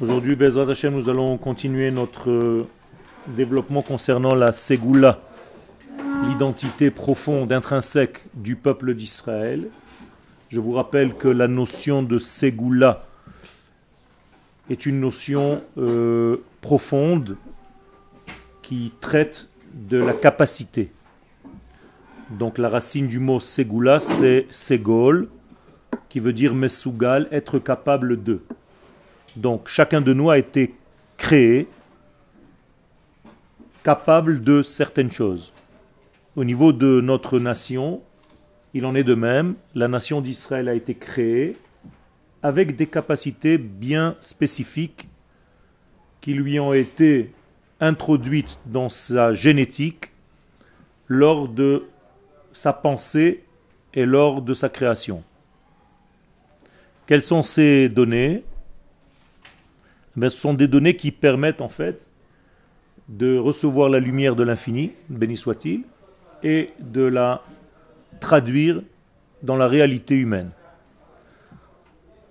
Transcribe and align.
Aujourd'hui, 0.00 0.34
Bezrat 0.34 0.68
Hashem, 0.68 0.92
nous 0.92 1.08
allons 1.08 1.38
continuer 1.38 1.92
notre 1.92 2.28
euh, 2.28 2.66
développement 3.28 3.80
concernant 3.80 4.34
la 4.34 4.50
Ségoula, 4.50 5.20
l'identité 6.26 6.90
profonde, 6.90 7.52
intrinsèque 7.52 8.24
du 8.34 8.56
peuple 8.56 8.94
d'Israël. 8.94 9.68
Je 10.48 10.58
vous 10.58 10.72
rappelle 10.72 11.14
que 11.14 11.28
la 11.28 11.46
notion 11.46 12.02
de 12.02 12.18
Ségoula 12.18 13.06
est 14.68 14.84
une 14.84 14.98
notion 14.98 15.62
euh, 15.78 16.38
profonde 16.60 17.36
qui 18.62 18.90
traite 19.00 19.48
de 19.72 19.98
la 19.98 20.12
capacité. 20.12 20.90
Donc 22.30 22.58
la 22.58 22.68
racine 22.68 23.06
du 23.06 23.20
mot 23.20 23.38
Ségoula, 23.38 24.00
c'est 24.00 24.48
Ségol, 24.50 25.28
qui 26.08 26.18
veut 26.18 26.32
dire 26.32 26.52
Mesugal, 26.52 27.28
être 27.30 27.60
capable 27.60 28.24
de. 28.24 28.40
Donc 29.36 29.68
chacun 29.68 30.00
de 30.00 30.12
nous 30.12 30.30
a 30.30 30.38
été 30.38 30.74
créé 31.16 31.68
capable 33.82 34.42
de 34.42 34.62
certaines 34.62 35.10
choses. 35.10 35.52
Au 36.36 36.44
niveau 36.44 36.72
de 36.72 37.00
notre 37.00 37.38
nation, 37.38 38.02
il 38.72 38.86
en 38.86 38.94
est 38.94 39.04
de 39.04 39.14
même. 39.14 39.54
La 39.74 39.88
nation 39.88 40.20
d'Israël 40.20 40.68
a 40.68 40.74
été 40.74 40.94
créée 40.94 41.56
avec 42.42 42.76
des 42.76 42.86
capacités 42.86 43.58
bien 43.58 44.16
spécifiques 44.20 45.08
qui 46.20 46.34
lui 46.34 46.58
ont 46.58 46.72
été 46.72 47.32
introduites 47.80 48.58
dans 48.66 48.88
sa 48.88 49.34
génétique 49.34 50.10
lors 51.06 51.48
de 51.48 51.86
sa 52.52 52.72
pensée 52.72 53.44
et 53.92 54.06
lors 54.06 54.42
de 54.42 54.54
sa 54.54 54.68
création. 54.68 55.22
Quelles 57.06 57.22
sont 57.22 57.42
ces 57.42 57.88
données? 57.88 58.44
Ce 60.22 60.28
sont 60.28 60.54
des 60.54 60.68
données 60.68 60.96
qui 60.96 61.10
permettent 61.10 61.60
en 61.60 61.68
fait 61.68 62.10
de 63.08 63.36
recevoir 63.36 63.88
la 63.88 63.98
lumière 63.98 64.36
de 64.36 64.42
l'infini, 64.42 64.92
béni 65.08 65.36
soit-il, 65.36 65.82
et 66.42 66.70
de 66.80 67.02
la 67.02 67.42
traduire 68.20 68.82
dans 69.42 69.56
la 69.56 69.68
réalité 69.68 70.14
humaine. 70.14 70.50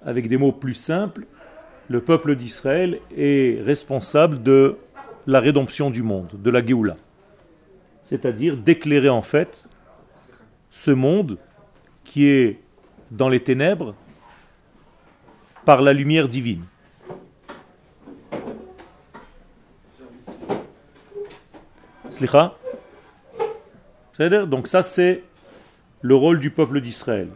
Avec 0.04 0.28
des 0.28 0.38
mots 0.38 0.52
plus 0.52 0.74
simples, 0.74 1.26
le 1.90 2.02
peuple 2.02 2.36
d'Israël 2.36 3.00
est 3.16 3.62
responsable 3.62 4.42
de 4.42 4.78
la 5.28 5.40
rédemption 5.40 5.90
du 5.90 6.04
monde, 6.04 6.32
de 6.34 6.50
la 6.50 6.66
Géoula. 6.66 6.98
C'est-à-dire 8.02 8.58
d'éclairer 8.58 9.10
en 9.10 9.22
fait 9.22 9.68
ce 10.72 10.92
monde 10.92 11.38
qui 12.04 12.26
est 12.26 12.60
dans 13.12 13.30
les 13.30 13.42
ténèbres 13.42 13.96
par 15.66 15.82
la 15.82 15.94
lumière 15.94 16.28
divine. 16.28 16.64
Slicha 22.14 22.54
Donc 24.46 24.68
ça 24.68 24.84
c'est 24.84 25.24
le 26.02 26.16
rôle 26.16 26.40
du 26.40 26.52
peuple 26.52 26.80
d'Israël. 26.80 27.30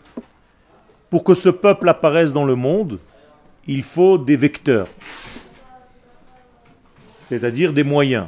Pour 1.09 1.23
que 1.23 1.33
ce 1.33 1.49
peuple 1.49 1.89
apparaisse 1.89 2.31
dans 2.31 2.45
le 2.45 2.55
monde, 2.55 2.99
il 3.65 3.81
faut 3.81 4.17
des 4.17 4.35
vecteurs, 4.35 4.87
c'est-à-dire 7.27 7.73
des 7.73 7.83
moyens. 7.83 8.27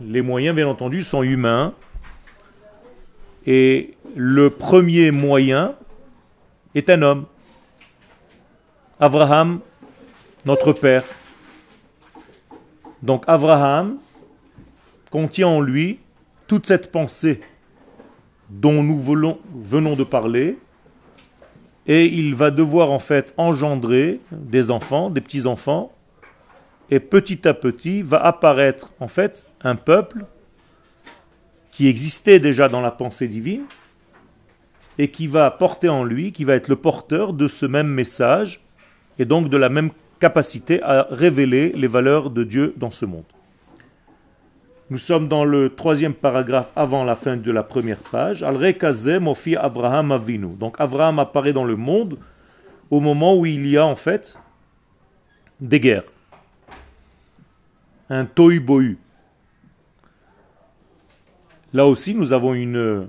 Les 0.00 0.22
moyens, 0.22 0.56
bien 0.56 0.66
entendu, 0.66 1.02
sont 1.02 1.22
humains. 1.22 1.72
Et 3.46 3.94
le 4.16 4.50
premier 4.50 5.10
moyen 5.10 5.74
est 6.74 6.90
un 6.90 7.02
homme. 7.02 7.26
Abraham, 8.98 9.60
notre 10.44 10.72
père. 10.72 11.04
Donc 13.02 13.22
Abraham 13.26 13.98
contient 15.14 15.46
en 15.46 15.60
lui 15.60 16.00
toute 16.48 16.66
cette 16.66 16.90
pensée 16.90 17.38
dont 18.50 18.82
nous 18.82 19.00
venons 19.00 19.94
de 19.94 20.02
parler, 20.02 20.58
et 21.86 22.06
il 22.06 22.34
va 22.34 22.50
devoir 22.50 22.90
en 22.90 22.98
fait 22.98 23.32
engendrer 23.36 24.18
des 24.32 24.72
enfants, 24.72 25.10
des 25.10 25.20
petits-enfants, 25.20 25.92
et 26.90 26.98
petit 26.98 27.46
à 27.46 27.54
petit 27.54 28.02
va 28.02 28.26
apparaître 28.26 28.92
en 28.98 29.06
fait 29.06 29.46
un 29.62 29.76
peuple 29.76 30.24
qui 31.70 31.86
existait 31.86 32.40
déjà 32.40 32.68
dans 32.68 32.80
la 32.80 32.90
pensée 32.90 33.28
divine, 33.28 33.66
et 34.98 35.12
qui 35.12 35.28
va 35.28 35.48
porter 35.52 35.88
en 35.88 36.02
lui, 36.02 36.32
qui 36.32 36.42
va 36.42 36.56
être 36.56 36.66
le 36.66 36.76
porteur 36.76 37.34
de 37.34 37.46
ce 37.46 37.66
même 37.66 37.86
message, 37.86 38.64
et 39.20 39.26
donc 39.26 39.48
de 39.48 39.56
la 39.56 39.68
même 39.68 39.90
capacité 40.18 40.82
à 40.82 41.06
révéler 41.08 41.70
les 41.76 41.86
valeurs 41.86 42.30
de 42.30 42.42
Dieu 42.42 42.74
dans 42.76 42.90
ce 42.90 43.06
monde. 43.06 43.22
Nous 44.94 45.00
sommes 45.00 45.26
dans 45.26 45.44
le 45.44 45.74
troisième 45.74 46.14
paragraphe 46.14 46.70
avant 46.76 47.02
la 47.02 47.16
fin 47.16 47.36
de 47.36 47.50
la 47.50 47.64
première 47.64 47.98
page. 47.98 48.44
Al 48.44 48.56
mofi 49.20 49.56
Abraham 49.56 50.12
avinu. 50.12 50.54
Donc 50.54 50.76
Abraham 50.78 51.18
apparaît 51.18 51.52
dans 51.52 51.64
le 51.64 51.74
monde 51.74 52.16
au 52.92 53.00
moment 53.00 53.36
où 53.36 53.44
il 53.44 53.66
y 53.66 53.76
a 53.76 53.84
en 53.84 53.96
fait 53.96 54.38
des 55.60 55.80
guerres. 55.80 56.04
Un 58.08 58.24
tohu 58.24 58.96
Là 61.72 61.86
aussi, 61.86 62.14
nous 62.14 62.32
avons 62.32 62.54
une 62.54 63.08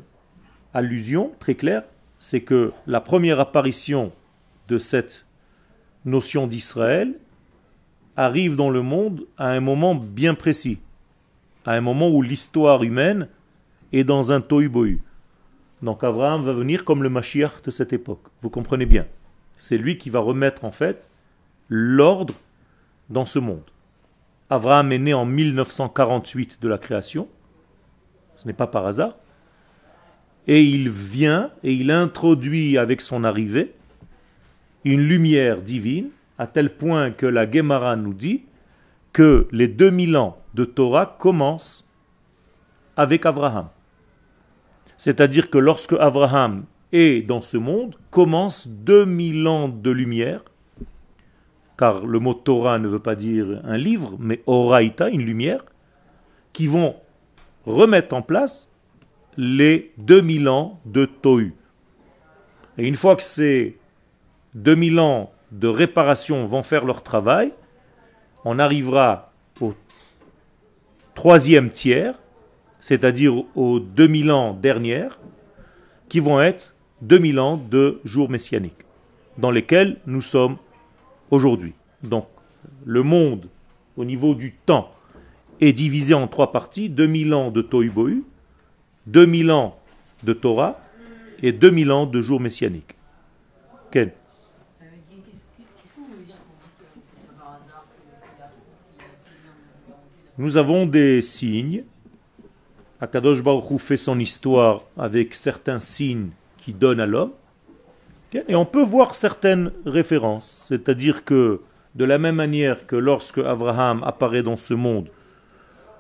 allusion 0.74 1.34
très 1.40 1.54
claire, 1.54 1.84
c'est 2.18 2.42
que 2.42 2.72
la 2.88 3.00
première 3.00 3.40
apparition 3.40 4.12
de 4.70 4.80
cette 4.80 5.28
notion 6.04 6.48
d'Israël 6.48 7.14
arrive 8.18 8.56
dans 8.56 8.72
le 8.72 8.82
monde 8.82 9.28
à 9.38 9.50
un 9.50 9.60
moment 9.60 9.94
bien 9.94 10.34
précis 10.34 10.80
à 11.66 11.74
un 11.74 11.82
moment 11.82 12.10
où 12.10 12.22
l'histoire 12.22 12.84
humaine 12.84 13.28
est 13.92 14.04
dans 14.04 14.32
un 14.32 14.42
tohu 14.42 15.02
Donc 15.82 16.04
Abraham 16.04 16.42
va 16.42 16.54
venir 16.54 16.86
comme 16.86 17.04
le 17.04 17.10
Mashiach 17.10 17.62
de 17.64 17.72
cette 17.72 17.94
époque. 17.94 18.28
Vous 18.42 18.50
comprenez 18.50 18.86
bien. 18.86 19.06
C'est 19.58 19.78
lui 19.78 19.98
qui 19.98 20.10
va 20.10 20.20
remettre 20.20 20.66
en 20.66 20.72
fait 20.72 21.12
l'ordre 21.70 22.36
dans 23.10 23.26
ce 23.26 23.40
monde. 23.40 23.64
Abraham 24.50 24.92
est 24.92 25.00
né 25.00 25.14
en 25.14 25.26
1948 25.26 26.62
de 26.62 26.68
la 26.68 26.78
création. 26.78 27.28
Ce 28.38 28.46
n'est 28.46 28.54
pas 28.54 28.68
par 28.68 28.86
hasard. 28.86 29.16
Et 30.48 30.62
il 30.62 30.90
vient 30.90 31.50
et 31.64 31.74
il 31.74 31.90
introduit 31.90 32.78
avec 32.78 33.02
son 33.02 33.24
arrivée 33.24 33.74
une 34.84 35.02
lumière 35.02 35.64
divine, 35.64 36.10
à 36.38 36.46
tel 36.46 36.76
point 36.76 37.10
que 37.10 37.26
la 37.26 37.50
Gemara 37.50 37.96
nous 37.96 38.14
dit 38.14 38.44
que 39.16 39.48
les 39.54 39.70
2000 39.70 40.18
ans 40.18 40.38
de 40.56 40.66
Torah 40.66 41.16
commencent 41.18 41.88
avec 42.98 43.26
Abraham. 43.26 43.70
C'est-à-dire 44.98 45.50
que 45.50 45.58
lorsque 45.58 45.94
Abraham 45.94 46.66
est 46.92 47.26
dans 47.26 47.40
ce 47.40 47.56
monde, 47.56 47.96
commence 48.12 48.68
2000 48.68 49.48
ans 49.48 49.70
de 49.70 49.90
lumière, 49.90 50.44
car 51.78 52.06
le 52.06 52.20
mot 52.20 52.34
Torah 52.34 52.78
ne 52.78 52.90
veut 52.90 53.00
pas 53.00 53.16
dire 53.16 53.62
un 53.64 53.78
livre, 53.78 54.18
mais 54.20 54.44
Oraita, 54.48 55.08
une 55.08 55.24
lumière, 55.24 55.64
qui 56.52 56.68
vont 56.68 56.98
remettre 57.66 58.14
en 58.14 58.22
place 58.22 58.70
les 59.38 59.94
2000 59.98 60.50
ans 60.50 60.82
de 60.84 61.06
Tohu. 61.06 61.54
Et 62.78 62.86
une 62.86 62.98
fois 62.98 63.16
que 63.16 63.24
ces 63.24 63.78
2000 64.56 65.00
ans 65.00 65.32
de 65.54 65.70
réparation 65.70 66.46
vont 66.46 66.64
faire 66.64 66.84
leur 66.84 67.02
travail, 67.02 67.54
on 68.46 68.60
arrivera 68.60 69.32
au 69.60 69.74
troisième 71.16 71.72
tiers, 71.72 72.14
c'est-à-dire 72.80 73.44
aux 73.56 73.80
2000 73.80 74.32
ans 74.32 74.54
dernières, 74.54 75.20
qui 76.08 76.20
vont 76.20 76.40
être 76.40 76.76
2000 77.02 77.40
ans 77.40 77.58
de 77.58 78.00
jours 78.06 78.30
messianiques, 78.30 78.86
dans 79.38 79.50
lesquels 79.50 79.98
nous 80.06 80.22
sommes 80.22 80.58
aujourd'hui. 81.32 81.74
Donc, 82.04 82.28
le 82.86 83.02
monde, 83.02 83.50
au 83.98 84.06
niveau 84.06 84.36
du 84.36 84.54
temps, 84.54 84.92
est 85.60 85.74
divisé 85.74 86.14
en 86.14 86.28
trois 86.28 86.52
parties 86.52 86.90
2000 86.90 87.34
ans 87.34 87.52
de 87.52 87.62
Tohu 87.62 87.92
2000 89.08 89.52
ans 89.52 89.80
de 90.24 90.34
Torah 90.34 90.80
et 91.42 91.52
2000 91.52 91.92
ans 91.92 92.06
de 92.06 92.22
jours 92.22 92.40
messianiques. 92.40 92.96
Nous 100.38 100.58
avons 100.58 100.86
des 100.86 101.22
signes. 101.22 101.84
Akadosh 103.00 103.42
Baruch 103.42 103.80
fait 103.80 103.98
son 103.98 104.20
histoire 104.20 104.84
avec 104.98 105.34
certains 105.34 105.80
signes 105.80 106.30
qui 106.58 106.74
donnent 106.74 107.00
à 107.00 107.06
l'homme. 107.06 107.32
Et 108.48 108.56
on 108.56 108.66
peut 108.66 108.84
voir 108.84 109.16
certaines 109.16 109.72
références. 109.86 110.66
C'est-à-dire 110.68 111.24
que 111.24 111.62
de 111.96 112.04
la 112.04 112.18
même 112.18 112.36
manière 112.36 112.86
que 112.86 112.98
lorsque 112.98 113.38
Abraham 113.38 114.04
apparaît 114.04 114.44
dans 114.44 114.58
ce 114.58 114.74
monde, 114.74 115.10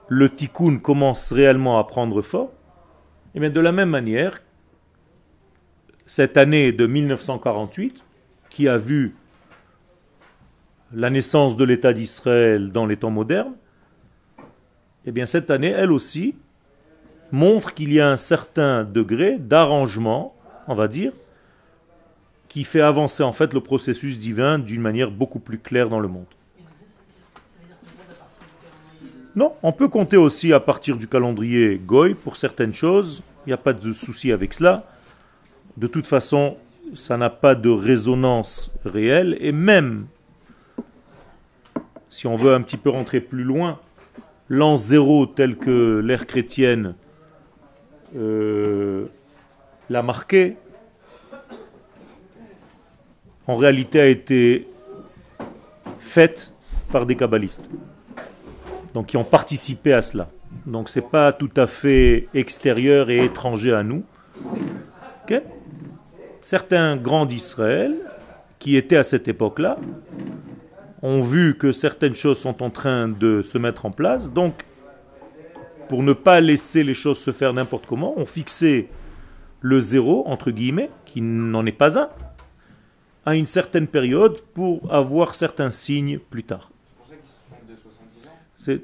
le 0.09 0.29
tikkun 0.29 0.79
commence 0.79 1.31
réellement 1.31 1.79
à 1.79 1.85
prendre 1.85 2.21
forme, 2.21 2.49
et 3.33 3.39
bien 3.39 3.49
de 3.49 3.59
la 3.59 3.71
même 3.71 3.89
manière, 3.89 4.41
cette 6.05 6.37
année 6.37 6.71
de 6.71 6.85
1948, 6.85 8.03
qui 8.49 8.67
a 8.67 8.77
vu 8.77 9.15
la 10.93 11.09
naissance 11.09 11.57
de 11.57 11.63
l'État 11.63 11.93
d'Israël 11.93 12.71
dans 12.71 12.85
les 12.85 12.97
temps 12.97 13.09
modernes, 13.09 13.55
eh 15.05 15.11
bien 15.11 15.25
cette 15.25 15.51
année, 15.51 15.69
elle 15.69 15.91
aussi, 15.91 16.35
montre 17.31 17.73
qu'il 17.73 17.93
y 17.93 17.99
a 17.99 18.09
un 18.09 18.15
certain 18.15 18.83
degré 18.83 19.37
d'arrangement, 19.37 20.35
on 20.67 20.73
va 20.73 20.87
dire, 20.87 21.11
qui 22.47 22.63
fait 22.63 22.81
avancer 22.81 23.23
en 23.23 23.33
fait 23.33 23.53
le 23.53 23.59
processus 23.59 24.17
divin 24.17 24.59
d'une 24.59 24.81
manière 24.81 25.11
beaucoup 25.11 25.39
plus 25.39 25.59
claire 25.59 25.89
dans 25.89 25.99
le 25.99 26.07
monde. 26.07 26.25
Non, 29.35 29.53
on 29.63 29.73
peut 29.73 29.89
compter 29.89 30.15
aussi 30.15 30.53
à 30.53 30.61
partir 30.61 30.95
du 30.95 31.07
calendrier 31.07 31.77
Goy 31.77 32.13
pour 32.13 32.37
certaines 32.37 32.73
choses, 32.73 33.21
il 33.45 33.49
n'y 33.49 33.53
a 33.53 33.57
pas 33.57 33.73
de 33.73 33.91
souci 33.91 34.31
avec 34.31 34.53
cela. 34.53 34.89
De 35.75 35.87
toute 35.87 36.07
façon, 36.07 36.55
ça 36.93 37.17
n'a 37.17 37.29
pas 37.29 37.53
de 37.53 37.69
résonance 37.69 38.71
réelle, 38.85 39.37
et 39.41 39.51
même 39.51 40.07
si 42.07 42.27
on 42.27 42.37
veut 42.37 42.53
un 42.53 42.61
petit 42.61 42.77
peu 42.77 42.89
rentrer 42.89 43.19
plus 43.19 43.43
loin, 43.43 43.79
l'an 44.49 44.77
zéro 44.77 45.25
tel 45.25 45.57
que 45.57 45.99
l'ère 46.03 46.27
chrétienne 46.27 46.95
euh, 48.15 49.05
l'a 49.89 50.03
marqué, 50.03 50.57
en 53.47 53.55
réalité 53.55 53.99
a 53.99 54.07
été 54.07 54.67
faite 55.99 56.53
par 56.91 57.05
des 57.05 57.15
kabbalistes, 57.15 57.69
donc 58.93 59.07
qui 59.07 59.17
ont 59.17 59.23
participé 59.23 59.93
à 59.93 60.01
cela. 60.01 60.29
Donc 60.65 60.89
c'est 60.89 61.01
pas 61.01 61.33
tout 61.33 61.51
à 61.57 61.67
fait 61.67 62.27
extérieur 62.33 63.09
et 63.09 63.25
étranger 63.25 63.73
à 63.73 63.83
nous. 63.83 64.03
Certains 66.41 66.95
grands 66.95 67.25
d'Israël 67.25 67.95
qui 68.59 68.77
étaient 68.77 68.97
à 68.97 69.03
cette 69.03 69.27
époque-là 69.27 69.79
ont 71.05 71.21
vu 71.21 71.55
que 71.57 71.71
certaines 71.71 72.15
choses 72.15 72.39
sont 72.39 72.63
en 72.63 72.69
train 72.69 73.07
de 73.07 73.41
se 73.43 73.57
mettre 73.57 73.85
en 73.85 73.91
place. 73.91 74.31
Donc, 74.33 74.65
pour 75.87 76.03
ne 76.03 76.13
pas 76.13 76.41
laisser 76.41 76.83
les 76.83 76.93
choses 76.93 77.19
se 77.19 77.31
faire 77.31 77.53
n'importe 77.53 77.85
comment, 77.85 78.13
on 78.17 78.25
fixé 78.25 78.89
le 79.61 79.79
zéro, 79.81 80.23
entre 80.27 80.51
guillemets, 80.51 80.89
qui 81.05 81.21
n'en 81.21 81.65
est 81.65 81.71
pas 81.71 81.99
un, 81.99 82.09
à 83.25 83.35
une 83.35 83.45
certaine 83.45 83.87
période 83.87 84.41
pour 84.53 84.93
avoir 84.93 85.35
certains 85.35 85.69
signes 85.69 86.19
plus 86.19 86.43
tard. 86.43 86.71
C'est 88.57 88.81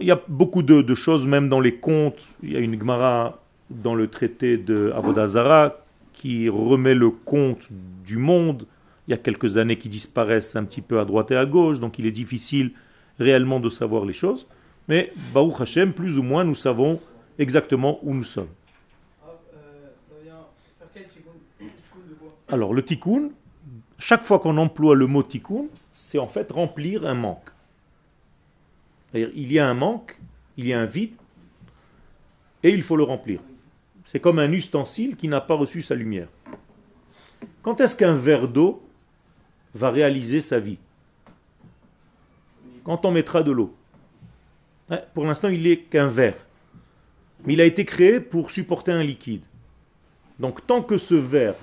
il 0.00 0.06
y 0.06 0.10
a 0.10 0.20
beaucoup 0.28 0.62
de, 0.62 0.94
choses, 0.94 1.26
même 1.26 1.48
dans 1.48 1.60
les 1.60 1.74
contes. 1.74 2.22
Il 2.42 2.52
y 2.52 2.56
a 2.56 2.60
une 2.60 2.78
Gemara 2.78 3.42
dans 3.70 3.94
le 3.94 4.08
traité 4.08 4.56
de 4.56 4.92
Avodazara 4.94 5.76
qui 6.12 6.48
remet 6.48 6.94
le 6.94 7.10
compte 7.10 7.68
du 8.04 8.16
monde. 8.16 8.66
Il 9.08 9.12
y 9.12 9.14
a 9.14 9.16
quelques 9.16 9.56
années 9.56 9.78
qui 9.78 9.88
disparaissent 9.88 10.54
un 10.54 10.64
petit 10.64 10.82
peu 10.82 11.00
à 11.00 11.06
droite 11.06 11.30
et 11.30 11.36
à 11.36 11.46
gauche, 11.46 11.80
donc 11.80 11.98
il 11.98 12.04
est 12.04 12.10
difficile 12.10 12.72
réellement 13.18 13.58
de 13.58 13.70
savoir 13.70 14.04
les 14.04 14.12
choses. 14.12 14.46
Mais 14.86 15.14
Baruch 15.32 15.62
Hashem, 15.62 15.94
plus 15.94 16.18
ou 16.18 16.22
moins, 16.22 16.44
nous 16.44 16.54
savons 16.54 17.00
exactement 17.38 17.98
où 18.02 18.12
nous 18.12 18.22
sommes. 18.22 18.50
Alors, 22.48 22.74
le 22.74 22.84
tikkun, 22.84 23.30
chaque 23.98 24.24
fois 24.24 24.40
qu'on 24.40 24.58
emploie 24.58 24.94
le 24.94 25.06
mot 25.06 25.22
tikkun, 25.22 25.68
c'est 25.90 26.18
en 26.18 26.28
fait 26.28 26.52
remplir 26.52 27.06
un 27.06 27.14
manque. 27.14 27.50
Il 29.14 29.50
y 29.50 29.58
a 29.58 29.66
un 29.66 29.74
manque, 29.74 30.20
il 30.58 30.66
y 30.66 30.74
a 30.74 30.80
un 30.80 30.84
vide, 30.84 31.14
et 32.62 32.74
il 32.74 32.82
faut 32.82 32.96
le 32.96 33.04
remplir. 33.04 33.40
C'est 34.04 34.20
comme 34.20 34.38
un 34.38 34.52
ustensile 34.52 35.16
qui 35.16 35.28
n'a 35.28 35.40
pas 35.40 35.54
reçu 35.54 35.80
sa 35.80 35.94
lumière. 35.94 36.28
Quand 37.62 37.80
est-ce 37.80 37.96
qu'un 37.96 38.14
verre 38.14 38.48
d'eau 38.48 38.82
va 39.74 39.90
réaliser 39.90 40.40
sa 40.40 40.60
vie 40.60 40.78
Quand 42.84 43.04
on 43.04 43.10
mettra 43.10 43.42
de 43.42 43.52
l'eau. 43.52 43.74
Hein, 44.90 45.00
pour 45.14 45.24
l'instant, 45.24 45.48
il 45.48 45.62
n'est 45.62 45.78
qu'un 45.78 46.08
verre. 46.08 46.36
Mais 47.44 47.52
il 47.52 47.60
a 47.60 47.64
été 47.64 47.84
créé 47.84 48.20
pour 48.20 48.50
supporter 48.50 48.92
un 48.92 49.02
liquide. 49.02 49.44
Donc 50.38 50.66
tant 50.66 50.82
que 50.82 50.96
ce 50.96 51.14
verre 51.14 51.54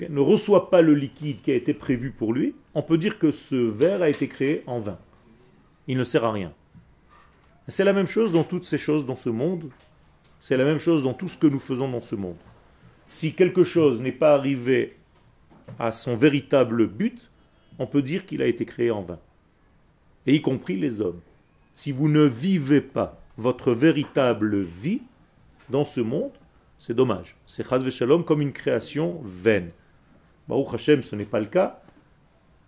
ne 0.00 0.20
reçoit 0.20 0.70
pas 0.70 0.82
le 0.82 0.94
liquide 0.94 1.40
qui 1.40 1.50
a 1.50 1.54
été 1.54 1.72
prévu 1.72 2.10
pour 2.10 2.32
lui, 2.32 2.54
on 2.74 2.82
peut 2.82 2.98
dire 2.98 3.18
que 3.18 3.30
ce 3.30 3.56
verre 3.56 4.02
a 4.02 4.08
été 4.08 4.28
créé 4.28 4.62
en 4.66 4.78
vain 4.78 4.98
il 5.86 5.96
ne 5.96 6.04
sert 6.04 6.24
à 6.24 6.32
rien. 6.32 6.52
C'est 7.68 7.84
la 7.84 7.92
même 7.92 8.06
chose 8.06 8.32
dans 8.32 8.44
toutes 8.44 8.64
ces 8.64 8.78
choses 8.78 9.06
dans 9.06 9.16
ce 9.16 9.28
monde. 9.28 9.70
C'est 10.40 10.56
la 10.56 10.64
même 10.64 10.78
chose 10.78 11.02
dans 11.02 11.14
tout 11.14 11.28
ce 11.28 11.36
que 11.36 11.46
nous 11.46 11.58
faisons 11.58 11.88
dans 11.88 12.00
ce 12.00 12.14
monde. 12.14 12.36
Si 13.08 13.34
quelque 13.34 13.62
chose 13.62 14.02
n'est 14.02 14.12
pas 14.12 14.34
arrivé 14.34 14.96
à 15.78 15.92
son 15.92 16.16
véritable 16.16 16.86
but, 16.86 17.30
on 17.78 17.86
peut 17.86 18.02
dire 18.02 18.24
qu'il 18.24 18.42
a 18.42 18.46
été 18.46 18.64
créé 18.64 18.90
en 18.90 19.02
vain. 19.02 19.18
Et 20.26 20.34
y 20.34 20.42
compris 20.42 20.76
les 20.76 21.00
hommes. 21.00 21.20
Si 21.74 21.92
vous 21.92 22.08
ne 22.08 22.24
vivez 22.24 22.80
pas 22.80 23.20
votre 23.36 23.72
véritable 23.72 24.62
vie 24.62 25.02
dans 25.68 25.84
ce 25.84 26.00
monde, 26.00 26.32
c'est 26.78 26.94
dommage. 26.94 27.36
C'est 27.46 27.68
Chaz 27.68 27.88
Shalom 27.90 28.24
comme 28.24 28.40
une 28.40 28.52
création 28.52 29.20
vaine. 29.24 29.70
Baruch 30.48 30.74
Hashem, 30.74 31.02
ce 31.02 31.16
n'est 31.16 31.24
pas 31.24 31.40
le 31.40 31.46
cas. 31.46 31.80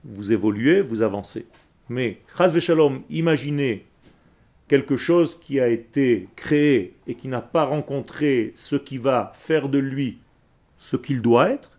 Vous 0.05 0.33
évoluez, 0.33 0.81
vous 0.81 1.03
avancez. 1.03 1.47
Mais, 1.89 2.21
Chaz 2.37 2.59
Shalom, 2.59 3.03
imaginez 3.11 3.87
quelque 4.69 4.97
chose 4.97 5.39
qui 5.41 5.59
a 5.59 5.69
été 5.69 6.29
créé 6.37 6.95
et 7.07 7.15
qui 7.15 7.29
n'a 7.29 7.41
pas 7.41 7.65
rencontré 7.65 8.53
ce 8.55 8.77
qui 8.77 8.99
va 8.99 9.33
faire 9.35 9.69
de 9.69 9.79
lui 9.79 10.19
ce 10.77 10.97
qu'il 10.97 11.23
doit 11.23 11.51
être, 11.51 11.78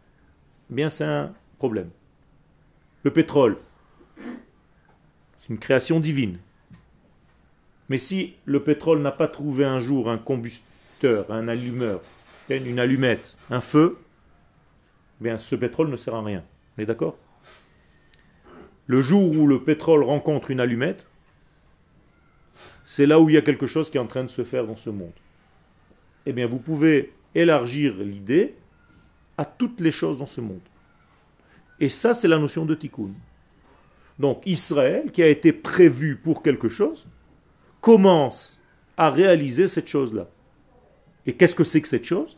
eh 0.70 0.74
bien 0.74 0.90
c'est 0.90 1.06
un 1.06 1.34
problème. 1.58 1.90
Le 3.04 3.12
pétrole, 3.12 3.58
c'est 5.40 5.50
une 5.50 5.60
création 5.60 6.00
divine. 6.00 6.38
Mais 7.90 7.98
si 7.98 8.36
le 8.46 8.62
pétrole 8.62 9.02
n'a 9.02 9.12
pas 9.12 9.28
trouvé 9.28 9.66
un 9.66 9.80
jour 9.80 10.10
un 10.10 10.18
combusteur, 10.18 11.32
un 11.32 11.48
allumeur, 11.48 12.02
une 12.50 12.80
allumette, 12.80 13.36
un 13.50 13.62
feu, 13.62 13.98
bien 15.20 15.38
ce 15.38 15.56
pétrole 15.56 15.90
ne 15.90 15.98
sert 15.98 16.16
à 16.16 16.24
rien. 16.24 16.44
On 16.78 16.82
est 16.82 16.86
d'accord? 16.86 17.18
Le 18.88 19.02
jour 19.02 19.32
où 19.32 19.48
le 19.48 19.64
pétrole 19.64 20.04
rencontre 20.04 20.50
une 20.52 20.60
allumette, 20.60 21.08
c'est 22.86 23.06
là 23.06 23.20
où 23.20 23.30
il 23.30 23.36
y 23.36 23.38
a 23.38 23.42
quelque 23.44 23.68
chose 23.68 23.92
qui 23.92 23.98
est 23.98 24.02
en 24.02 24.08
train 24.08 24.24
de 24.24 24.30
se 24.30 24.44
faire 24.44 24.66
dans 24.66 24.76
ce 24.76 24.90
monde. 24.90 25.14
Eh 26.26 26.34
bien, 26.34 26.48
vous 26.48 26.58
pouvez 26.58 27.14
élargir 27.36 27.94
l'idée 28.00 28.56
à 29.40 29.46
toutes 29.46 29.80
les 29.80 29.92
choses 29.92 30.18
dans 30.18 30.26
ce 30.26 30.42
monde. 30.42 30.68
Et 31.80 31.88
ça, 31.88 32.14
c'est 32.14 32.28
la 32.28 32.38
notion 32.38 32.66
de 32.66 32.76
tikkun. 32.76 33.12
Donc, 34.20 34.42
Israël, 34.46 35.14
qui 35.14 35.24
a 35.24 35.30
été 35.30 35.54
prévu 35.54 36.18
pour 36.18 36.44
quelque 36.44 36.68
chose, 36.68 37.08
commence 37.80 38.62
à 38.98 39.10
réaliser 39.10 39.70
cette 39.70 39.88
chose-là. 39.88 40.28
Et 41.26 41.36
qu'est-ce 41.36 41.56
que 41.56 41.64
c'est 41.64 41.82
que 41.82 41.88
cette 41.88 42.04
chose? 42.04 42.38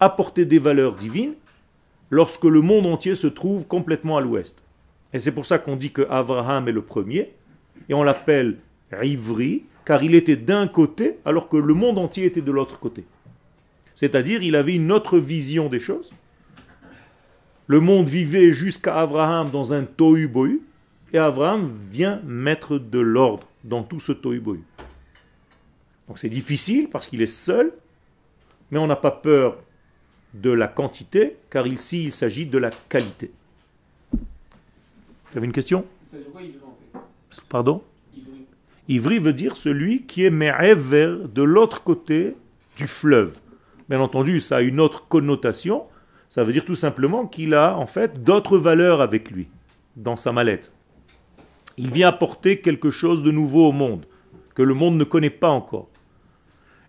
Apporter 0.00 0.44
des 0.44 0.58
valeurs 0.58 0.96
divines 0.96 1.32
lorsque 2.10 2.44
le 2.44 2.60
monde 2.60 2.84
entier 2.84 3.14
se 3.14 3.26
trouve 3.26 3.66
complètement 3.66 4.18
à 4.18 4.20
l'ouest. 4.20 4.62
Et 5.14 5.20
c'est 5.20 5.32
pour 5.32 5.46
ça 5.46 5.58
qu'on 5.58 5.76
dit 5.76 5.92
que 5.92 6.06
Abraham 6.10 6.68
est 6.68 6.72
le 6.72 6.82
premier, 6.82 7.32
et 7.88 7.94
on 7.94 8.02
l'appelle 8.02 8.58
Ivri, 8.92 9.64
car 9.86 10.02
il 10.02 10.14
était 10.14 10.36
d'un 10.36 10.66
côté, 10.66 11.16
alors 11.24 11.48
que 11.48 11.56
le 11.56 11.72
monde 11.72 11.98
entier 11.98 12.26
était 12.26 12.42
de 12.42 12.52
l'autre 12.52 12.78
côté. 12.78 13.06
C'est-à-dire, 13.94 14.42
il 14.42 14.56
avait 14.56 14.74
une 14.74 14.92
autre 14.92 15.18
vision 15.18 15.70
des 15.70 15.80
choses. 15.80 16.10
Le 17.66 17.80
monde 17.80 18.08
vivait 18.08 18.50
jusqu'à 18.50 18.96
Abraham 18.96 19.50
dans 19.50 19.72
un 19.72 19.84
tohu-bohu, 19.84 20.60
et 21.12 21.18
Abraham 21.18 21.72
vient 21.90 22.20
mettre 22.24 22.78
de 22.78 22.98
l'ordre 22.98 23.46
dans 23.62 23.82
tout 23.82 24.00
ce 24.00 24.12
tohu-bohu. 24.12 24.60
Donc 26.08 26.18
c'est 26.18 26.28
difficile 26.28 26.88
parce 26.90 27.06
qu'il 27.06 27.22
est 27.22 27.26
seul, 27.26 27.72
mais 28.70 28.78
on 28.78 28.86
n'a 28.86 28.96
pas 28.96 29.10
peur 29.10 29.56
de 30.34 30.50
la 30.50 30.68
quantité, 30.68 31.36
car 31.48 31.66
ici 31.66 32.04
il 32.04 32.12
s'agit 32.12 32.46
de 32.46 32.58
la 32.58 32.70
qualité. 32.88 33.30
Tu 35.30 35.38
avais 35.38 35.46
une 35.46 35.52
question? 35.52 35.84
Pardon? 37.48 37.82
Ivri 38.88 39.18
veut 39.18 39.32
dire 39.32 39.56
celui 39.56 40.02
qui 40.02 40.24
est 40.24 40.30
me'ever 40.30 41.16
de 41.32 41.42
l'autre 41.42 41.82
côté 41.82 42.36
du 42.76 42.86
fleuve. 42.86 43.38
Bien 43.88 44.00
entendu, 44.00 44.40
ça 44.40 44.56
a 44.56 44.60
une 44.60 44.80
autre 44.80 45.08
connotation. 45.08 45.84
Ça 46.34 46.42
veut 46.42 46.52
dire 46.52 46.64
tout 46.64 46.74
simplement 46.74 47.28
qu'il 47.28 47.54
a 47.54 47.76
en 47.76 47.86
fait 47.86 48.24
d'autres 48.24 48.58
valeurs 48.58 49.00
avec 49.00 49.30
lui 49.30 49.46
dans 49.94 50.16
sa 50.16 50.32
mallette. 50.32 50.72
Il 51.76 51.92
vient 51.92 52.08
apporter 52.08 52.60
quelque 52.60 52.90
chose 52.90 53.22
de 53.22 53.30
nouveau 53.30 53.68
au 53.68 53.72
monde 53.72 54.04
que 54.56 54.62
le 54.62 54.74
monde 54.74 54.96
ne 54.96 55.04
connaît 55.04 55.30
pas 55.30 55.50
encore. 55.50 55.88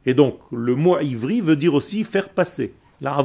Et 0.08 0.16
donc, 0.16 0.40
le 0.52 0.74
mot 0.76 1.00
ivri 1.00 1.42
veut 1.42 1.56
dire 1.56 1.76
aussi 1.76 2.04
faire 2.04 2.30
passer, 2.30 2.74
la 3.02 3.24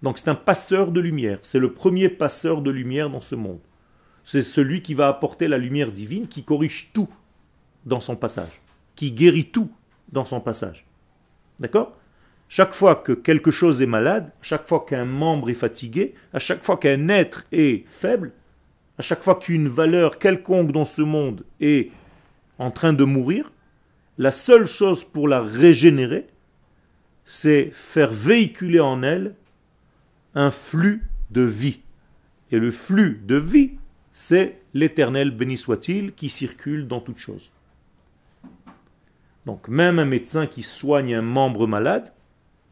Donc 0.00 0.18
c'est 0.18 0.30
un 0.30 0.36
passeur 0.36 0.92
de 0.92 1.00
lumière, 1.00 1.40
c'est 1.42 1.58
le 1.58 1.72
premier 1.72 2.08
passeur 2.08 2.62
de 2.62 2.70
lumière 2.70 3.10
dans 3.10 3.20
ce 3.20 3.34
monde 3.34 3.58
c'est 4.26 4.42
celui 4.42 4.82
qui 4.82 4.94
va 4.94 5.06
apporter 5.06 5.46
la 5.46 5.56
lumière 5.56 5.92
divine, 5.92 6.26
qui 6.26 6.42
corrige 6.42 6.90
tout 6.92 7.08
dans 7.86 8.00
son 8.00 8.16
passage, 8.16 8.60
qui 8.96 9.12
guérit 9.12 9.50
tout 9.52 9.70
dans 10.10 10.24
son 10.24 10.40
passage. 10.40 10.84
D'accord? 11.60 11.96
Chaque 12.48 12.74
fois 12.74 12.96
que 12.96 13.12
quelque 13.12 13.50
chose 13.50 13.82
est 13.82 13.86
malade, 13.86 14.32
chaque 14.40 14.68
fois 14.68 14.84
qu'un 14.88 15.04
membre 15.04 15.50
est 15.50 15.54
fatigué, 15.54 16.14
à 16.32 16.38
chaque 16.38 16.62
fois 16.62 16.76
qu'un 16.76 17.08
être 17.08 17.44
est 17.52 17.86
faible, 17.88 18.32
À 18.98 19.02
chaque 19.02 19.22
fois 19.22 19.34
qu'une 19.34 19.68
valeur 19.68 20.18
quelconque 20.18 20.72
dans 20.72 20.86
ce 20.86 21.02
monde 21.02 21.44
est 21.60 21.90
en 22.58 22.70
train 22.70 22.94
de 22.94 23.04
mourir, 23.04 23.52
la 24.16 24.30
seule 24.30 24.64
chose 24.64 25.04
pour 25.04 25.28
la 25.28 25.42
régénérer, 25.42 26.26
c'est 27.26 27.70
faire 27.72 28.10
véhiculer 28.10 28.80
en 28.80 29.02
elle 29.02 29.34
un 30.34 30.50
flux 30.50 31.02
de 31.30 31.42
vie. 31.42 31.80
Et 32.50 32.58
le 32.58 32.70
flux 32.70 33.20
de 33.26 33.36
vie, 33.36 33.72
c'est 34.12 34.62
l'éternel 34.72 35.30
béni 35.30 35.58
soit-il 35.58 36.12
qui 36.12 36.30
circule 36.30 36.88
dans 36.88 37.00
toute 37.00 37.18
chose. 37.18 37.50
Donc 39.44 39.68
même 39.68 39.98
un 39.98 40.06
médecin 40.06 40.46
qui 40.46 40.62
soigne 40.62 41.14
un 41.14 41.22
membre 41.22 41.66
malade 41.66 42.14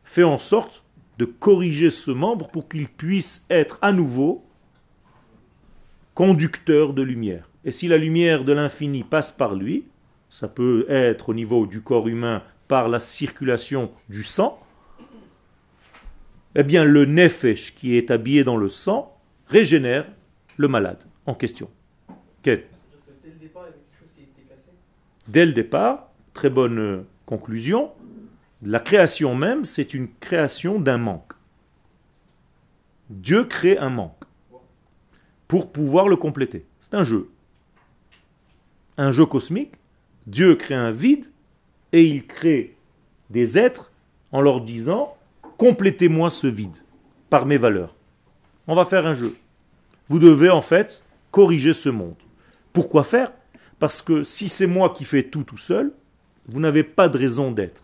fait 0.04 0.22
en 0.22 0.38
sorte 0.38 0.84
de 1.18 1.24
corriger 1.24 1.90
ce 1.90 2.10
membre 2.10 2.48
pour 2.48 2.68
qu'il 2.68 2.88
puisse 2.88 3.46
être 3.50 3.78
à 3.82 3.92
nouveau 3.92 4.44
conducteur 6.14 6.94
de 6.94 7.02
lumière. 7.02 7.48
Et 7.64 7.72
si 7.72 7.88
la 7.88 7.96
lumière 7.96 8.44
de 8.44 8.52
l'infini 8.52 9.02
passe 9.02 9.32
par 9.32 9.54
lui, 9.54 9.84
ça 10.30 10.48
peut 10.48 10.86
être 10.88 11.30
au 11.30 11.34
niveau 11.34 11.66
du 11.66 11.80
corps 11.80 12.08
humain 12.08 12.42
par 12.68 12.88
la 12.88 13.00
circulation 13.00 13.90
du 14.08 14.22
sang, 14.22 14.60
eh 16.54 16.62
bien 16.62 16.84
le 16.84 17.04
nefesh 17.04 17.74
qui 17.74 17.96
est 17.96 18.10
habillé 18.10 18.44
dans 18.44 18.56
le 18.56 18.68
sang 18.68 19.16
régénère 19.46 20.06
le 20.56 20.68
malade 20.68 21.04
en 21.26 21.34
question. 21.34 21.70
Quel? 22.42 22.64
Dès 25.26 25.46
le 25.46 25.52
départ, 25.52 26.10
très 26.34 26.50
bonne 26.50 27.04
conclusion, 27.26 27.90
la 28.64 28.80
création 28.80 29.34
même, 29.34 29.64
c'est 29.64 29.94
une 29.94 30.08
création 30.20 30.80
d'un 30.80 30.98
manque. 30.98 31.32
Dieu 33.10 33.44
crée 33.44 33.76
un 33.76 33.90
manque 33.90 34.24
pour 35.46 35.70
pouvoir 35.70 36.08
le 36.08 36.16
compléter. 36.16 36.64
C'est 36.80 36.94
un 36.94 37.04
jeu. 37.04 37.28
Un 38.96 39.12
jeu 39.12 39.26
cosmique. 39.26 39.74
Dieu 40.26 40.54
crée 40.54 40.74
un 40.74 40.90
vide 40.90 41.26
et 41.92 42.02
il 42.04 42.26
crée 42.26 42.76
des 43.28 43.58
êtres 43.58 43.92
en 44.32 44.40
leur 44.40 44.62
disant 44.62 45.14
complétez-moi 45.58 46.30
ce 46.30 46.46
vide 46.46 46.76
par 47.28 47.44
mes 47.44 47.58
valeurs. 47.58 47.94
On 48.66 48.74
va 48.74 48.86
faire 48.86 49.06
un 49.06 49.14
jeu. 49.14 49.36
Vous 50.08 50.18
devez 50.18 50.48
en 50.48 50.62
fait 50.62 51.04
corriger 51.30 51.74
ce 51.74 51.90
monde. 51.90 52.16
Pourquoi 52.72 53.04
faire? 53.04 53.32
Parce 53.78 54.00
que 54.00 54.22
si 54.22 54.48
c'est 54.48 54.66
moi 54.66 54.94
qui 54.96 55.04
fais 55.04 55.22
tout 55.22 55.44
tout 55.44 55.58
seul, 55.58 55.92
vous 56.46 56.60
n'avez 56.60 56.82
pas 56.82 57.08
de 57.08 57.18
raison 57.18 57.52
d'être. 57.52 57.83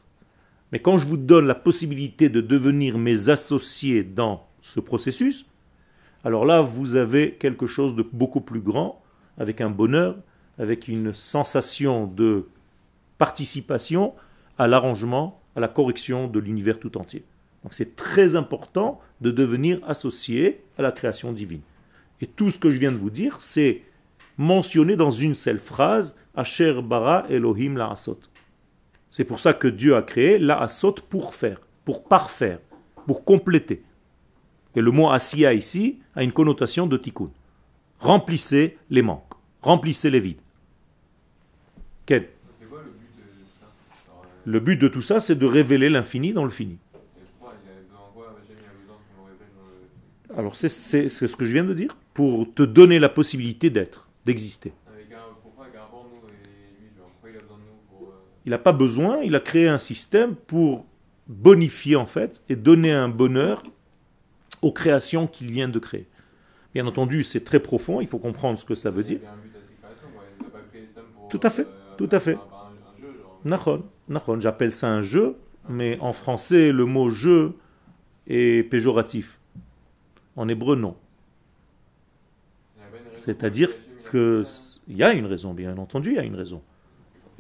Mais 0.73 0.79
quand 0.79 0.99
je 0.99 1.07
vous 1.07 1.17
donne 1.17 1.47
la 1.47 1.55
possibilité 1.55 2.29
de 2.29 2.41
devenir 2.41 2.99
mes 2.99 3.29
associés 3.29 4.05
dans 4.05 4.47
ce 4.61 4.81
processus, 4.81 5.47
alors 6.23 6.45
là, 6.45 6.61
vous 6.61 6.97
avez 6.97 7.33
quelque 7.33 7.67
chose 7.67 7.97
de 7.97 8.05
beaucoup 8.13 8.41
plus 8.41 8.61
grand, 8.61 9.03
avec 9.39 9.61
un 9.61 9.71
bonheur, 9.71 10.17
avec 10.59 10.87
une 10.87 11.13
sensation 11.13 12.07
de 12.07 12.47
participation 13.19 14.15
à 14.59 14.69
l'arrangement, 14.69 15.41
à 15.57 15.61
la 15.61 15.69
correction 15.69 16.29
de 16.29 16.39
l'univers 16.39 16.79
tout 16.79 16.99
entier. 16.99 17.25
Donc 17.63 17.75
c'est 17.75 17.97
très 17.97 18.37
important 18.37 19.01
de 19.21 19.31
devenir 19.31 19.81
associé 19.87 20.63
à 20.79 20.83
la 20.83 20.93
création 20.93 21.33
divine. 21.33 21.63
Et 22.21 22.27
tout 22.27 22.51
ce 22.51 22.59
que 22.59 22.71
je 22.71 22.79
viens 22.79 22.93
de 22.93 22.97
vous 22.97 23.11
dire, 23.11 23.41
c'est 23.41 23.83
mentionné 24.37 24.97
dans 24.97 25.11
une 25.11 25.35
seule 25.35 25.59
phrase, 25.59 26.17
Asher 26.35 26.81
bara 26.83 27.27
Elohim 27.29 27.77
la 27.77 27.91
asot. 27.91 28.21
C'est 29.11 29.25
pour 29.25 29.41
ça 29.41 29.53
que 29.53 29.67
Dieu 29.67 29.97
a 29.97 30.03
créé 30.03 30.39
la 30.39 30.61
asot 30.61 30.95
pour 31.09 31.35
faire, 31.35 31.61
pour 31.85 32.05
parfaire, 32.05 32.61
pour 33.07 33.25
compléter. 33.25 33.83
Et 34.77 34.81
le 34.81 34.93
mot 34.93 35.11
asiya 35.11 35.53
ici 35.53 35.99
a 36.15 36.23
une 36.23 36.33
connotation 36.33 36.87
de 36.87 36.97
tikkun. 36.97 37.31
Remplissez 37.99 38.79
les 38.89 39.03
manques, 39.03 39.35
remplissez 39.63 40.11
les 40.11 40.21
vides. 40.21 40.41
Quel? 42.07 42.29
Le 44.47 44.61
but 44.61 44.77
de 44.77 44.89
tout 44.89 45.03
ça, 45.03 45.21
c'est 45.21 45.35
de 45.35 45.45
révéler 45.45 45.91
l'infini 45.91 46.33
dans 46.33 46.45
le 46.45 46.51
fini. 46.51 46.79
Alors 50.37 50.55
c'est 50.55 50.69
ce 50.69 51.37
que 51.37 51.45
je 51.45 51.53
viens 51.53 51.65
de 51.65 51.75
dire, 51.75 51.97
pour 52.15 52.55
te 52.55 52.63
donner 52.63 53.01
la 53.01 53.09
possibilité 53.09 53.69
d'être, 53.69 54.09
d'exister. 54.25 54.73
Il 58.51 58.55
n'a 58.55 58.59
pas 58.59 58.73
besoin, 58.73 59.21
il 59.23 59.37
a 59.37 59.39
créé 59.39 59.69
un 59.69 59.79
système 59.79 60.35
pour 60.35 60.85
bonifier 61.29 61.95
en 61.95 62.07
fait 62.07 62.43
et 62.49 62.57
donner 62.57 62.91
un 62.91 63.09
bonheur 63.09 63.63
aux 64.61 64.73
créations 64.73 65.29
qu'il 65.29 65.53
vient 65.53 65.69
de 65.69 65.79
créer. 65.79 66.09
Bien 66.75 66.85
entendu, 66.89 67.23
c'est 67.23 67.45
très 67.45 67.61
profond, 67.61 68.01
il 68.01 68.09
faut 68.09 68.19
comprendre 68.19 68.59
ce 68.59 68.65
que 68.65 68.75
ça 68.75 68.91
veut 68.91 69.05
dire. 69.05 69.21
Tout 71.29 71.39
à 71.45 71.51
fait, 71.51 71.65
tout 71.97 72.09
à 72.11 72.19
fait. 72.19 72.37
J'appelle 74.41 74.73
ça 74.73 74.89
un 74.89 75.01
jeu, 75.01 75.37
mais 75.69 75.97
en 76.01 76.13
français, 76.13 76.73
le 76.73 76.87
mot 76.87 77.09
jeu 77.09 77.55
est 78.27 78.69
péjoratif. 78.69 79.39
En 80.35 80.49
hébreu, 80.49 80.75
non. 80.75 80.97
C'est-à-dire 83.17 83.71
qu'il 84.11 84.45
y 84.89 85.05
a 85.05 85.13
une 85.13 85.27
raison, 85.27 85.55
bien 85.55 85.79
entendu, 85.79 86.11
il 86.11 86.17
y 86.17 86.19
a 86.19 86.25
une 86.25 86.35
raison. 86.35 86.63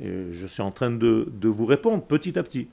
Et 0.00 0.32
je 0.32 0.46
suis 0.46 0.62
en 0.62 0.70
train 0.70 0.90
de, 0.90 1.28
de 1.30 1.48
vous 1.48 1.66
répondre 1.66 2.02
petit 2.02 2.38
à 2.38 2.42
petit. 2.42 2.68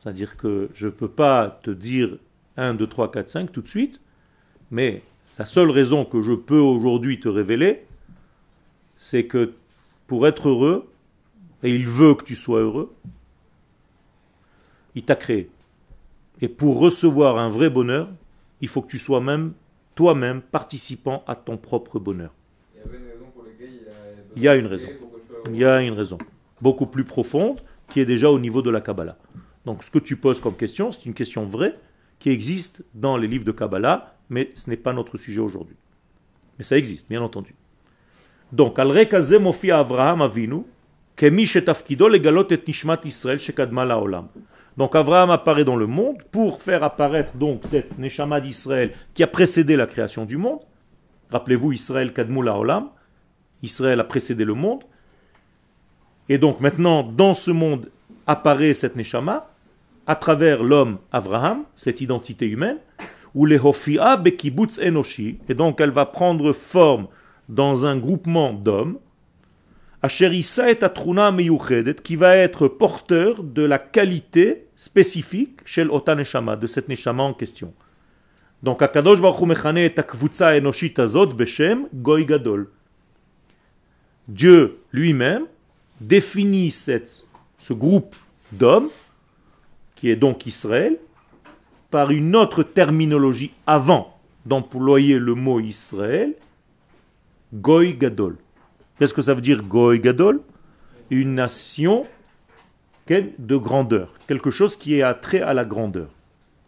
C'est-à-dire 0.00 0.36
que 0.36 0.68
je 0.74 0.86
ne 0.86 0.92
peux 0.92 1.08
pas 1.08 1.60
te 1.62 1.70
dire 1.70 2.18
1, 2.56 2.74
2, 2.74 2.86
3, 2.86 3.10
4, 3.10 3.28
5 3.28 3.52
tout 3.52 3.62
de 3.62 3.68
suite, 3.68 4.00
mais 4.70 5.02
la 5.38 5.44
seule 5.44 5.70
raison 5.70 6.04
que 6.04 6.20
je 6.20 6.32
peux 6.32 6.58
aujourd'hui 6.58 7.20
te 7.20 7.28
révéler, 7.28 7.86
c'est 8.96 9.26
que 9.26 9.54
pour 10.06 10.26
être 10.26 10.48
heureux, 10.48 10.90
et 11.62 11.74
il 11.74 11.86
veut 11.86 12.14
que 12.14 12.24
tu 12.24 12.34
sois 12.34 12.60
heureux, 12.60 12.94
il 14.94 15.04
t'a 15.04 15.16
créé. 15.16 15.50
Et 16.40 16.48
pour 16.48 16.78
recevoir 16.78 17.38
un 17.38 17.48
vrai 17.48 17.70
bonheur, 17.70 18.10
il 18.60 18.68
faut 18.68 18.82
que 18.82 18.90
tu 18.90 18.98
sois 18.98 19.20
même 19.20 19.54
toi-même 19.94 20.42
participant 20.42 21.24
à 21.26 21.36
ton 21.36 21.56
propre 21.56 21.98
bonheur. 21.98 22.32
Il 24.36 24.42
y 24.42 24.48
a 24.48 24.56
une 24.56 24.66
raison. 24.66 24.88
Il 25.50 25.56
y 25.56 25.64
a 25.64 25.82
une 25.82 25.94
raison. 25.94 26.18
Beaucoup 26.60 26.86
plus 26.86 27.04
profonde 27.04 27.58
qui 27.88 28.00
est 28.00 28.06
déjà 28.06 28.30
au 28.30 28.38
niveau 28.38 28.62
de 28.62 28.70
la 28.70 28.80
Kabbalah. 28.80 29.16
Donc 29.64 29.82
ce 29.82 29.90
que 29.90 29.98
tu 29.98 30.16
poses 30.16 30.40
comme 30.40 30.56
question, 30.56 30.92
c'est 30.92 31.06
une 31.06 31.14
question 31.14 31.46
vraie 31.46 31.78
qui 32.18 32.30
existe 32.30 32.84
dans 32.94 33.16
les 33.16 33.28
livres 33.28 33.44
de 33.44 33.52
Kabbalah, 33.52 34.14
mais 34.30 34.52
ce 34.54 34.70
n'est 34.70 34.76
pas 34.76 34.92
notre 34.92 35.16
sujet 35.16 35.40
aujourd'hui. 35.40 35.76
Mais 36.58 36.64
ça 36.64 36.78
existe, 36.78 37.08
bien 37.08 37.22
entendu. 37.22 37.54
Donc, 38.52 38.78
al 38.78 38.90
Avraham 38.90 40.22
Avinu. 40.22 40.62
Donc 44.76 44.96
Abraham 44.96 45.30
apparaît 45.30 45.64
dans 45.64 45.76
le 45.76 45.86
monde 45.86 46.16
pour 46.32 46.60
faire 46.60 46.82
apparaître 46.82 47.36
donc 47.36 47.60
cette 47.64 47.98
Neshama 47.98 48.40
d'Israël 48.40 48.92
qui 49.14 49.22
a 49.22 49.28
précédé 49.28 49.76
la 49.76 49.86
création 49.86 50.24
du 50.24 50.36
monde. 50.36 50.58
Rappelez-vous 51.30 51.72
Israël 51.72 52.12
Kadmula 52.12 52.58
Olam. 52.58 52.88
Israël 53.62 54.00
a 54.00 54.04
précédé 54.04 54.44
le 54.44 54.54
monde. 54.54 54.82
Et 56.28 56.38
donc 56.38 56.60
maintenant, 56.60 57.02
dans 57.02 57.34
ce 57.34 57.50
monde 57.50 57.90
apparaît 58.26 58.74
cette 58.74 58.96
Neshama 58.96 59.50
à 60.06 60.16
travers 60.16 60.62
l'homme 60.62 60.98
Abraham, 61.12 61.64
cette 61.74 62.00
identité 62.00 62.46
humaine, 62.46 62.78
ou 63.34 63.46
les 63.46 63.58
Hofia 63.58 64.16
Bekibutz 64.16 64.78
Enoshi, 64.78 65.38
et 65.48 65.54
donc 65.54 65.80
elle 65.80 65.90
va 65.90 66.06
prendre 66.06 66.52
forme 66.52 67.08
dans 67.48 67.84
un 67.84 67.96
groupement 67.96 68.52
d'hommes, 68.52 68.98
Asherissa 70.02 70.70
et 70.70 70.84
Atruna 70.84 71.32
Meyuchedet, 71.32 71.94
qui 71.94 72.16
va 72.16 72.36
être 72.36 72.68
porteur 72.68 73.42
de 73.42 73.62
la 73.62 73.78
qualité 73.78 74.66
spécifique 74.76 75.60
chez 75.64 75.84
Neshama, 75.84 76.56
de 76.56 76.66
cette 76.66 76.88
Neshama 76.88 77.22
en 77.22 77.32
question. 77.32 77.72
Donc, 78.62 78.82
Akadosh 78.82 79.20
et 79.20 81.00
azot 81.00 81.26
beshem 81.26 81.86
goy 81.94 82.26
gadol. 82.26 82.68
Dieu 84.28 84.78
lui-même 84.92 85.46
définit 86.00 86.70
ce 86.70 87.72
groupe 87.72 88.16
d'hommes, 88.52 88.88
qui 89.94 90.10
est 90.10 90.16
donc 90.16 90.46
Israël, 90.46 90.98
par 91.90 92.10
une 92.10 92.34
autre 92.36 92.62
terminologie 92.62 93.52
avant 93.66 94.18
d'employer 94.46 95.18
le 95.18 95.34
mot 95.34 95.60
Israël, 95.60 96.34
goy 97.54 97.94
gadol. 97.94 98.36
Qu'est-ce 98.98 99.14
que 99.14 99.22
ça 99.22 99.34
veut 99.34 99.40
dire 99.40 99.62
Goy 99.62 99.98
Gadol? 99.98 100.40
Une 101.10 101.34
nation 101.34 102.06
de 103.08 103.56
grandeur. 103.56 104.14
Quelque 104.26 104.50
chose 104.50 104.76
qui 104.76 104.96
est 104.96 105.02
attrait 105.02 105.40
à 105.40 105.52
la 105.52 105.64
grandeur. 105.64 106.08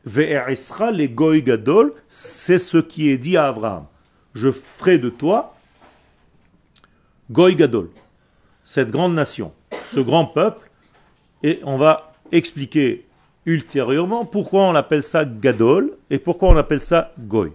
Ve'eresra 0.04 0.90
le 0.90 1.06
Goy 1.06 1.42
Gadol, 1.42 1.94
c'est 2.08 2.58
ce 2.58 2.78
qui 2.78 3.10
est 3.10 3.18
dit 3.18 3.36
à 3.36 3.46
Abraham. 3.46 3.86
Je 4.34 4.50
ferai 4.50 4.98
de 4.98 5.08
toi 5.08 5.54
Goy 7.30 7.54
Gadol, 7.56 7.90
cette 8.66 8.90
grande 8.90 9.14
nation, 9.14 9.52
ce 9.70 10.00
grand 10.00 10.26
peuple, 10.26 10.68
et 11.44 11.60
on 11.62 11.76
va 11.76 12.12
expliquer 12.32 13.06
ultérieurement 13.46 14.24
pourquoi 14.24 14.64
on 14.64 14.74
appelle 14.74 15.04
ça 15.04 15.24
Gadol 15.24 15.96
et 16.10 16.18
pourquoi 16.18 16.48
on 16.48 16.56
appelle 16.56 16.82
ça 16.82 17.12
Goy. 17.16 17.52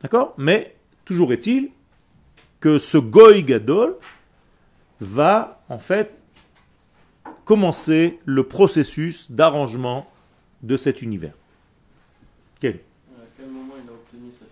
D'accord? 0.00 0.34
Mais 0.38 0.76
toujours 1.04 1.32
est-il 1.32 1.70
que 2.60 2.78
ce 2.78 2.96
Goy 2.96 3.42
Gadol 3.42 3.96
va 5.00 5.60
en 5.68 5.80
fait 5.80 6.22
commencer 7.44 8.20
le 8.24 8.44
processus 8.44 9.32
d'arrangement 9.32 10.06
de 10.62 10.76
cet 10.76 11.02
univers. 11.02 11.34
Quel? 12.60 12.74
À 12.74 13.24
quel 13.36 13.48
moment 13.48 13.74
il 13.82 13.88
a 13.88 13.92
obtenu 13.92 14.30
cette 14.38 14.48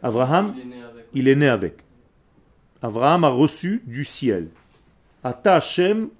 Abraham, 0.00 0.54
Il 0.56 0.60
est 0.60 0.64
né 0.64 0.82
avec. 0.82 1.06
il 1.12 1.28
est 1.28 1.34
né 1.34 1.48
avec. 1.48 1.84
Abraham 2.82 3.24
a 3.24 3.28
reçu 3.28 3.82
du 3.86 4.04
ciel. 4.04 4.48
Ata 5.24 5.56
Hashem 5.56 6.10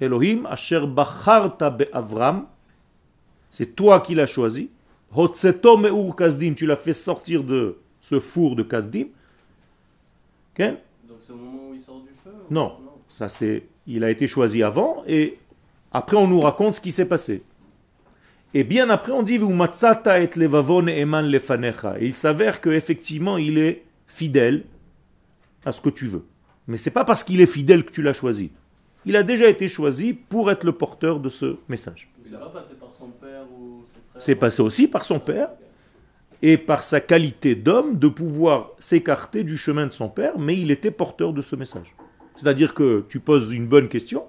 Elohim 0.00 0.46
asher 0.46 0.86
bacharta 0.86 1.70
be'Avram. 1.70 2.46
C'est 3.50 3.74
toi 3.74 4.00
qui 4.00 4.14
l'as 4.14 4.26
choisi. 4.26 4.70
Me'ur 5.16 6.16
kasdim. 6.16 6.54
Tu 6.54 6.66
l'as 6.66 6.76
fait 6.76 6.92
sortir 6.92 7.44
de 7.44 7.78
ce 8.00 8.20
four 8.20 8.56
de 8.56 8.62
kasdim. 8.62 9.06
Ok? 10.58 10.66
Donc 11.08 11.18
c'est 11.26 11.32
au 11.32 11.36
moment 11.36 11.70
où 11.70 11.74
il 11.74 11.80
sort 11.80 12.00
du 12.00 12.12
feu 12.12 12.32
Non. 12.50 12.76
Ça 13.08 13.28
c'est, 13.28 13.64
il 13.86 14.02
a 14.02 14.10
été 14.10 14.26
choisi 14.26 14.62
avant 14.62 15.04
et 15.06 15.38
après 15.92 16.16
on 16.16 16.26
nous 16.26 16.40
raconte 16.40 16.74
ce 16.74 16.80
qui 16.80 16.90
s'est 16.90 17.08
passé. 17.08 17.42
Et 18.54 18.64
bien 18.64 18.90
après 18.90 19.12
on 19.12 19.22
dit 19.22 19.36
et 19.36 19.40
il 22.00 22.14
s'avère 22.14 22.60
que 22.60 22.70
effectivement 22.70 23.36
il 23.36 23.58
est 23.58 23.84
fidèle 24.06 24.64
à 25.64 25.72
ce 25.72 25.80
que 25.80 25.90
tu 25.90 26.06
veux. 26.06 26.24
Mais 26.66 26.76
c'est 26.76 26.90
pas 26.90 27.04
parce 27.04 27.24
qu'il 27.24 27.40
est 27.40 27.46
fidèle 27.46 27.84
que 27.84 27.90
tu 27.90 28.02
l'as 28.02 28.12
choisi. 28.12 28.52
Il 29.06 29.16
a 29.16 29.22
déjà 29.22 29.48
été 29.48 29.68
choisi 29.68 30.14
pour 30.14 30.50
être 30.50 30.64
le 30.64 30.72
porteur 30.72 31.20
de 31.20 31.28
ce 31.28 31.56
message. 31.68 32.10
Il 32.24 32.32
n'est 32.32 32.38
pas 32.38 32.48
passé 32.48 32.74
par 32.80 32.92
son 32.92 33.08
père 33.08 33.44
ou 33.52 33.82
ses 33.86 34.00
frères 34.10 34.22
C'est 34.22 34.34
passé 34.34 34.62
aussi 34.62 34.88
par 34.88 35.04
son 35.04 35.20
père 35.20 35.50
et 36.40 36.56
par 36.56 36.82
sa 36.82 37.00
qualité 37.00 37.54
d'homme 37.54 37.98
de 37.98 38.08
pouvoir 38.08 38.70
s'écarter 38.78 39.44
du 39.44 39.58
chemin 39.58 39.86
de 39.86 39.92
son 39.92 40.08
père, 40.08 40.38
mais 40.38 40.56
il 40.56 40.70
était 40.70 40.90
porteur 40.90 41.32
de 41.32 41.42
ce 41.42 41.56
message. 41.56 41.94
C'est-à-dire 42.36 42.74
que 42.74 43.04
tu 43.08 43.20
poses 43.20 43.52
une 43.52 43.66
bonne 43.66 43.88
question. 43.88 44.24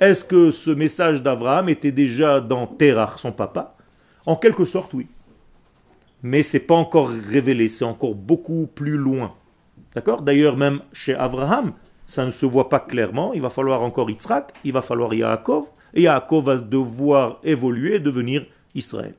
Est-ce 0.00 0.24
que 0.24 0.50
ce 0.50 0.70
message 0.70 1.22
d'Abraham 1.22 1.68
était 1.68 1.92
déjà 1.92 2.40
dans 2.40 2.66
Terach, 2.66 3.18
son 3.18 3.32
papa? 3.32 3.76
En 4.26 4.36
quelque 4.36 4.64
sorte, 4.64 4.92
oui. 4.92 5.06
Mais 6.22 6.42
c'est 6.42 6.60
pas 6.60 6.74
encore 6.74 7.08
révélé, 7.08 7.68
c'est 7.68 7.84
encore 7.84 8.14
beaucoup 8.14 8.66
plus 8.66 8.96
loin. 8.96 9.34
D'accord? 9.96 10.20
D'ailleurs, 10.20 10.56
même 10.58 10.80
chez 10.92 11.14
Abraham, 11.14 11.72
ça 12.06 12.24
ne 12.26 12.30
se 12.30 12.44
voit 12.46 12.68
pas 12.68 12.80
clairement. 12.80 13.32
Il 13.32 13.40
va 13.40 13.48
falloir 13.50 13.80
encore 13.82 14.08
Yitzhak, 14.10 14.52
il 14.62 14.72
va 14.72 14.82
falloir 14.82 15.12
Yaakov, 15.14 15.64
et 15.94 16.02
Yaakov 16.02 16.44
va 16.44 16.56
devoir 16.58 17.40
évoluer 17.42 17.94
et 17.94 17.98
devenir 17.98 18.44
Israël. 18.74 19.14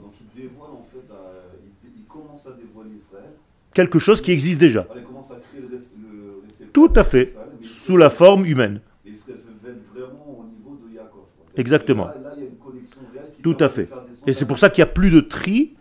Donc 0.00 0.12
il 0.20 0.42
dévoile 0.42 0.70
en 0.70 0.84
fait, 0.84 1.12
à- 1.12 1.42
il, 1.84 1.90
il 2.00 2.04
commence 2.04 2.46
à 2.46 2.52
dévoiler 2.52 2.94
Israël. 2.96 3.32
Quelque 3.74 3.98
chose 3.98 4.22
qui 4.22 4.30
existe 4.30 4.60
déjà. 4.60 4.82
Voilà, 4.82 5.00
il 5.02 5.06
commence 5.06 5.30
à 5.32 5.36
créer 5.50 5.60
le, 5.68 6.72
Tout 6.72 6.92
à 6.94 7.02
fait. 7.04 7.34
Sous 7.64 7.96
la 7.96 8.08
forme 8.10 8.46
humaine. 8.46 8.80
Et 9.04 9.08
il 9.08 9.16
se 9.16 9.24
révèle 9.32 9.80
vraiment 9.92 10.38
au 10.38 10.44
niveau 10.44 10.78
de 10.86 10.94
Yaakov. 10.94 11.10
quoi. 11.36 11.44
C'est-à-dire 11.46 11.60
Exactement. 11.60 12.06
que 12.06 12.18
Là, 12.22 12.30
là, 12.30 12.34
il 12.36 12.42
y 12.44 12.46
a 12.46 12.48
une 12.50 12.56
connexion 12.58 13.00
réelle 13.12 13.32
qui 13.34 13.42
Tout 13.42 13.56
à 13.58 13.68
fait. 13.68 13.88
Et 14.28 14.32
c'est 14.32 14.46
pour 14.46 14.58
ça 14.58 14.70
qu'il 14.70 14.84
n'y 14.84 14.88
a 14.88 14.92
plus 14.92 15.10
de 15.10 15.18
tri 15.20 15.74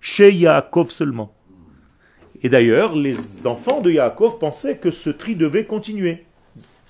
chez 0.00 0.32
Yaakov 0.32 0.90
seulement. 0.90 1.32
Et 2.42 2.48
d'ailleurs, 2.48 2.96
les 2.96 3.46
enfants 3.46 3.80
de 3.80 3.90
Yaakov 3.90 4.38
pensaient 4.38 4.78
que 4.78 4.90
ce 4.90 5.10
tri 5.10 5.34
devait 5.34 5.64
continuer. 5.64 6.24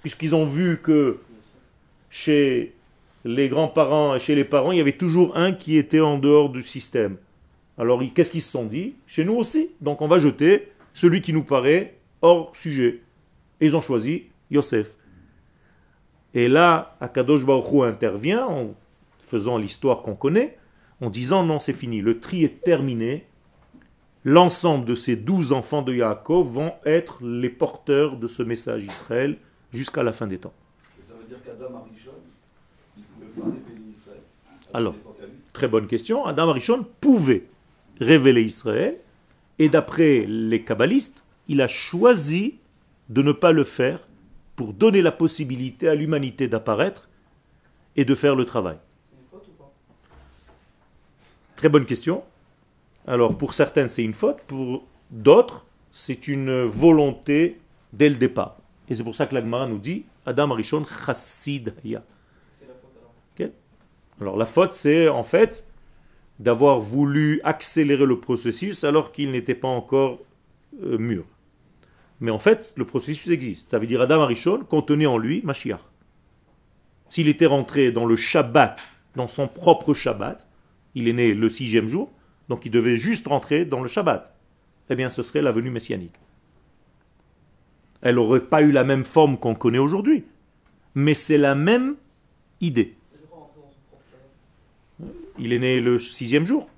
Puisqu'ils 0.00 0.34
ont 0.34 0.46
vu 0.46 0.80
que 0.82 1.18
chez 2.08 2.74
les 3.24 3.48
grands-parents 3.48 4.14
et 4.14 4.18
chez 4.18 4.34
les 4.34 4.44
parents, 4.44 4.72
il 4.72 4.78
y 4.78 4.80
avait 4.80 4.92
toujours 4.92 5.36
un 5.36 5.52
qui 5.52 5.76
était 5.76 6.00
en 6.00 6.18
dehors 6.18 6.50
du 6.50 6.62
système. 6.62 7.16
Alors, 7.78 8.02
qu'est-ce 8.14 8.30
qu'ils 8.30 8.42
se 8.42 8.50
sont 8.50 8.64
dit? 8.64 8.94
Chez 9.06 9.24
nous 9.24 9.34
aussi. 9.34 9.70
Donc, 9.80 10.02
on 10.02 10.06
va 10.06 10.18
jeter 10.18 10.68
celui 10.94 11.20
qui 11.20 11.32
nous 11.32 11.44
paraît 11.44 11.96
hors 12.22 12.52
sujet. 12.54 13.00
Et 13.60 13.66
ils 13.66 13.76
ont 13.76 13.80
choisi 13.80 14.24
Yosef. 14.50 14.96
Et 16.34 16.48
là, 16.48 16.96
Akadosh 17.00 17.44
Baruch 17.44 17.84
intervient 17.84 18.46
en 18.46 18.74
faisant 19.18 19.58
l'histoire 19.58 20.02
qu'on 20.02 20.14
connaît, 20.14 20.58
en 21.00 21.10
disant 21.10 21.44
non, 21.44 21.58
c'est 21.58 21.72
fini, 21.72 22.00
le 22.00 22.20
tri 22.20 22.44
est 22.44 22.62
terminé. 22.62 23.26
L'ensemble 24.24 24.84
de 24.84 24.94
ces 24.94 25.16
douze 25.16 25.52
enfants 25.52 25.82
de 25.82 25.94
Yaakov 25.94 26.46
vont 26.46 26.74
être 26.84 27.24
les 27.24 27.48
porteurs 27.48 28.16
de 28.16 28.26
ce 28.26 28.42
message 28.42 28.84
Israël 28.84 29.38
jusqu'à 29.72 30.02
la 30.02 30.12
fin 30.12 30.26
des 30.26 30.38
temps. 30.38 30.52
Et 30.98 31.02
ça 31.02 31.14
veut 31.14 31.24
dire 31.26 31.38
qu'Adam 31.42 31.76
Arishon, 31.76 32.12
il 32.96 33.02
ne 33.02 33.26
pouvait 33.26 33.40
pas 33.40 33.46
révéler 33.46 33.90
Israël. 33.90 34.20
à 34.46 34.64
son 34.68 34.76
Alors. 34.76 34.94
Très 35.52 35.68
bonne 35.68 35.86
question. 35.86 36.26
Adam 36.26 36.50
Arishon 36.50 36.86
pouvait 37.00 37.46
révéler 37.98 38.42
Israël, 38.42 38.98
et 39.58 39.68
d'après 39.68 40.24
les 40.26 40.64
kabbalistes, 40.64 41.24
il 41.48 41.60
a 41.60 41.68
choisi 41.68 42.58
de 43.08 43.22
ne 43.22 43.32
pas 43.32 43.52
le 43.52 43.64
faire 43.64 44.06
pour 44.54 44.72
donner 44.72 45.02
la 45.02 45.12
possibilité 45.12 45.88
à 45.88 45.94
l'humanité 45.94 46.46
d'apparaître 46.46 47.08
et 47.96 48.04
de 48.04 48.14
faire 48.14 48.36
le 48.36 48.44
travail. 48.44 48.76
C'est 49.02 49.16
une 49.16 49.26
faute 49.30 49.48
ou 49.48 49.52
pas? 49.58 49.72
Très 51.56 51.68
bonne 51.68 51.86
question. 51.86 52.22
Alors 53.10 53.36
pour 53.36 53.54
certaines 53.54 53.88
c'est 53.88 54.04
une 54.04 54.14
faute, 54.14 54.38
pour 54.46 54.86
d'autres 55.10 55.66
c'est 55.90 56.28
une 56.28 56.62
volonté 56.62 57.58
dès 57.92 58.08
le 58.08 58.14
départ. 58.14 58.56
Et 58.88 58.94
c'est 58.94 59.02
pour 59.02 59.16
ça 59.16 59.26
que 59.26 59.34
l'Agmara 59.34 59.66
nous 59.66 59.78
dit 59.78 60.04
Adam 60.26 60.52
Arishon 60.52 60.84
chassid 60.84 61.74
haya. 61.84 62.04
C'est 62.56 62.68
la 62.68 62.74
faute 62.74 62.92
alors. 62.96 63.50
Alors 64.20 64.36
la 64.36 64.46
faute 64.46 64.74
c'est 64.74 65.08
en 65.08 65.24
fait 65.24 65.64
d'avoir 66.38 66.78
voulu 66.78 67.40
accélérer 67.42 68.06
le 68.06 68.20
processus 68.20 68.84
alors 68.84 69.10
qu'il 69.10 69.32
n'était 69.32 69.56
pas 69.56 69.66
encore 69.66 70.20
euh, 70.80 70.96
mûr. 70.96 71.24
Mais 72.20 72.30
en 72.30 72.38
fait 72.38 72.72
le 72.76 72.84
processus 72.84 73.32
existe. 73.32 73.72
Ça 73.72 73.80
veut 73.80 73.88
dire 73.88 74.00
Adam 74.02 74.20
Arishon 74.20 74.60
contenait 74.60 75.06
en 75.06 75.18
lui 75.18 75.42
Mashiach. 75.42 75.80
S'il 77.08 77.26
était 77.26 77.46
rentré 77.46 77.90
dans 77.90 78.06
le 78.06 78.14
Shabbat, 78.14 78.84
dans 79.16 79.26
son 79.26 79.48
propre 79.48 79.94
Shabbat, 79.94 80.48
il 80.94 81.08
est 81.08 81.12
né 81.12 81.34
le 81.34 81.48
sixième 81.48 81.88
jour, 81.88 82.12
donc 82.50 82.66
il 82.66 82.72
devait 82.72 82.96
juste 82.96 83.28
rentrer 83.28 83.64
dans 83.64 83.80
le 83.80 83.86
Shabbat. 83.86 84.34
Eh 84.90 84.96
bien, 84.96 85.08
ce 85.08 85.22
serait 85.22 85.40
la 85.40 85.52
venue 85.52 85.70
messianique. 85.70 86.16
Elle 88.02 88.16
n'aurait 88.16 88.44
pas 88.44 88.60
eu 88.60 88.72
la 88.72 88.82
même 88.82 89.04
forme 89.04 89.38
qu'on 89.38 89.54
connaît 89.54 89.78
aujourd'hui, 89.78 90.24
mais 90.96 91.14
c'est 91.14 91.38
la 91.38 91.54
même 91.54 91.94
idée. 92.60 92.96
Il 95.38 95.52
est 95.52 95.60
né 95.60 95.80
le 95.80 96.00
sixième 96.00 96.44
jour, 96.44 96.68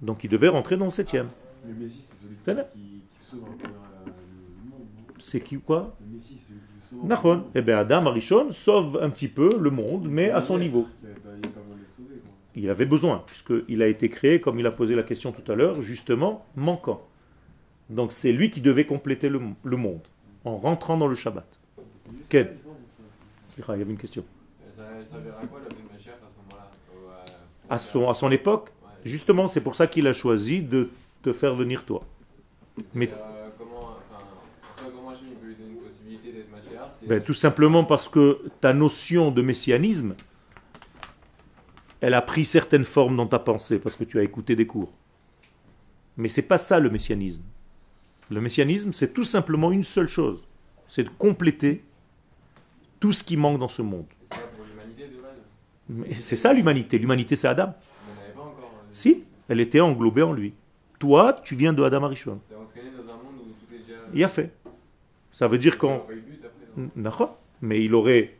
donc 0.00 0.24
il 0.24 0.30
devait 0.30 0.48
rentrer 0.48 0.76
dans 0.76 0.86
le 0.86 0.90
septième. 0.90 1.28
Le 1.64 1.74
Messie, 1.74 2.02
c'est 2.02 2.24
celui 2.24 2.34
qui, 2.34 2.80
qui, 3.16 3.24
sauve 3.24 3.44
un 3.44 3.56
peu 3.56 3.68
euh, 3.68 3.70
le 4.06 4.68
monde. 4.68 4.80
non? 5.06 5.14
C'est 5.20 5.40
qui 5.40 5.58
quoi? 5.58 5.96
Le 6.00 6.14
Messie, 6.16 6.38
c'est 6.38 6.48
celui 6.48 6.60
qui 7.08 7.20
sauve. 7.22 7.44
Eh 7.54 7.62
bien, 7.62 7.78
Adam 7.78 8.06
Arishon 8.06 8.50
sauve 8.50 8.98
un 9.00 9.10
petit 9.10 9.28
peu 9.28 9.48
le 9.60 9.70
monde, 9.70 10.08
mais 10.10 10.30
à 10.30 10.40
son 10.40 10.58
niveau. 10.58 10.88
Il 11.02 11.08
n'y 11.08 11.14
a 11.14 11.16
pas 11.20 11.30
besoin 11.30 11.76
d'être 11.76 11.94
sauvé. 11.94 12.16
Quoi. 12.16 12.32
Il 12.56 12.68
avait 12.68 12.86
besoin, 12.86 13.22
puisqu'il 13.26 13.80
a 13.82 13.86
été 13.86 14.08
créé, 14.08 14.40
comme 14.40 14.58
il 14.58 14.66
a 14.66 14.72
posé 14.72 14.94
la 14.96 15.02
question 15.04 15.30
tout 15.32 15.50
à 15.52 15.54
l'heure, 15.54 15.80
justement, 15.82 16.44
manquant. 16.56 17.06
Donc 17.90 18.12
c'est 18.12 18.32
lui 18.32 18.50
qui 18.50 18.60
devait 18.60 18.86
compléter 18.86 19.28
le, 19.28 19.40
le 19.64 19.76
monde, 19.76 20.00
en 20.44 20.56
rentrant 20.56 20.96
dans 20.96 21.06
le 21.06 21.14
Shabbat. 21.14 21.58
Quel? 22.28 22.56
Il 23.58 23.64
y 23.68 23.70
avait 23.72 23.84
une 23.84 23.98
question. 23.98 24.24
Ça, 24.76 24.82
ça 25.12 25.18
verra 25.18 25.40
quoi 25.46 25.60
la 25.60 25.74
vie 25.76 25.82
de 25.82 25.92
Mashiach 25.92 26.14
à 26.14 26.28
ce 26.28 27.30
euh, 27.32 27.34
À 27.68 27.78
son, 27.78 28.08
à 28.08 28.14
son 28.14 28.30
époque, 28.30 28.70
Ouais. 28.82 28.88
justement, 29.04 29.46
c'est 29.46 29.60
pour 29.60 29.74
ça 29.74 29.86
qu'il 29.86 30.06
a 30.06 30.12
choisi 30.12 30.62
de 30.62 30.88
te 31.22 31.32
faire 31.32 31.54
venir 31.54 31.84
toi. 31.84 32.02
Mais- 32.94 33.10
Ben, 37.06 37.20
tout 37.22 37.34
simplement 37.34 37.84
parce 37.84 38.08
que 38.08 38.40
ta 38.60 38.72
notion 38.72 39.30
de 39.30 39.42
messianisme, 39.42 40.14
elle 42.00 42.14
a 42.14 42.22
pris 42.22 42.44
certaines 42.44 42.84
formes 42.84 43.16
dans 43.16 43.26
ta 43.26 43.38
pensée, 43.38 43.78
parce 43.78 43.96
que 43.96 44.04
tu 44.04 44.18
as 44.18 44.22
écouté 44.22 44.56
des 44.56 44.66
cours. 44.66 44.92
Mais 46.16 46.28
c'est 46.28 46.42
pas 46.42 46.58
ça 46.58 46.80
le 46.80 46.90
messianisme. 46.90 47.42
Le 48.30 48.40
messianisme, 48.40 48.92
c'est 48.92 49.12
tout 49.12 49.24
simplement 49.24 49.72
une 49.72 49.84
seule 49.84 50.08
chose, 50.08 50.46
c'est 50.86 51.04
de 51.04 51.10
compléter 51.10 51.84
tout 53.00 53.12
ce 53.12 53.24
qui 53.24 53.36
manque 53.36 53.58
dans 53.58 53.68
ce 53.68 53.82
monde. 53.82 54.06
C'est 56.18 56.36
ça 56.36 56.52
l'humanité 56.52 56.98
l'humanité. 56.98 57.36
C'est 57.36 57.48
Adam. 57.48 57.74
Si, 58.92 59.24
elle 59.48 59.60
était 59.60 59.80
englobée 59.80 60.22
en 60.22 60.32
lui. 60.32 60.54
Toi, 60.98 61.40
tu 61.44 61.56
viens 61.56 61.72
de 61.72 61.82
Adam 61.82 62.04
Arishon. 62.04 62.40
Il 64.14 64.22
a 64.22 64.28
fait. 64.28 64.52
Ça 65.32 65.48
veut 65.48 65.58
dire 65.58 65.76
D'accord. 66.96 67.38
Mais 67.62 67.84
il 67.84 67.94
aurait 67.94 68.36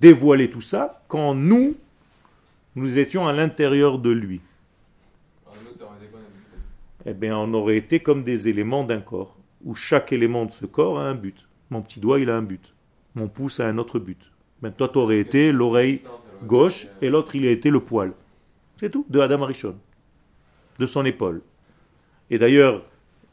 dévoilé 0.00 0.50
tout 0.50 0.60
ça 0.60 1.02
quand 1.08 1.34
nous, 1.34 1.76
nous 2.74 2.98
étions 2.98 3.26
à 3.26 3.32
l'intérieur 3.32 3.98
de 3.98 4.10
lui. 4.10 4.40
Eh 7.06 7.14
bien, 7.14 7.36
on 7.36 7.52
aurait 7.54 7.78
été 7.78 8.00
comme 8.00 8.24
des 8.24 8.48
éléments 8.48 8.84
d'un 8.84 9.00
corps, 9.00 9.36
où 9.64 9.74
chaque 9.74 10.12
élément 10.12 10.44
de 10.44 10.52
ce 10.52 10.66
corps 10.66 10.98
a 10.98 11.04
un 11.04 11.14
but. 11.14 11.46
Mon 11.70 11.82
petit 11.82 12.00
doigt, 12.00 12.20
il 12.20 12.28
a 12.28 12.36
un 12.36 12.42
but. 12.42 12.74
Mon 13.14 13.28
pouce 13.28 13.60
a 13.60 13.66
un 13.66 13.78
autre 13.78 13.98
but. 13.98 14.30
Ben, 14.60 14.70
toi, 14.70 14.88
tu 14.88 14.98
aurais 14.98 15.18
été 15.18 15.52
l'oreille 15.52 16.02
gauche 16.44 16.86
et 17.00 17.08
l'autre, 17.08 17.34
il 17.34 17.46
a 17.46 17.50
été 17.50 17.70
le 17.70 17.80
poil. 17.80 18.12
C'est 18.76 18.90
tout, 18.90 19.06
de 19.08 19.20
Adam 19.20 19.42
Arishon, 19.42 19.76
de 20.78 20.86
son 20.86 21.04
épaule. 21.04 21.42
Et 22.30 22.38
d'ailleurs, 22.38 22.84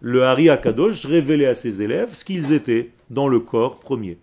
le 0.01 0.23
Hari 0.23 0.49
Akadosh 0.49 1.05
révélait 1.05 1.47
à 1.47 1.55
ses 1.55 1.81
élèves 1.81 2.13
ce 2.13 2.25
qu'ils 2.25 2.53
étaient 2.53 2.91
dans 3.09 3.27
le 3.27 3.39
corps 3.39 3.79
premier. 3.79 4.17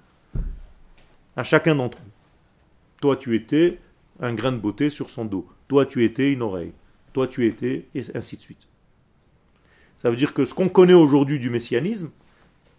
À 1.37 1.43
chacun 1.43 1.75
d'entre 1.75 1.99
eux. 1.99 2.11
Toi, 3.01 3.17
tu 3.17 3.35
étais 3.35 3.79
un 4.21 4.35
grain 4.35 4.53
de 4.53 4.59
beauté 4.59 4.91
sur 4.91 5.11
son 5.11 5.25
dos. 5.25 5.47
Toi, 5.69 5.87
tu 5.87 6.05
étais 6.05 6.33
une 6.33 6.43
oreille. 6.43 6.73
Toi, 7.13 7.29
tu 7.29 7.47
étais, 7.47 7.89
et 7.95 8.03
ainsi 8.15 8.37
de 8.37 8.43
suite. 8.43 8.67
Ça 9.99 10.11
veut 10.11 10.17
dire 10.17 10.35
que 10.35 10.45
ce 10.45 10.55
qu'on 10.55 10.69
connaît 10.69 10.95
aujourd'hui 10.95 11.39
du 11.39 11.51
messianisme, 11.51 12.11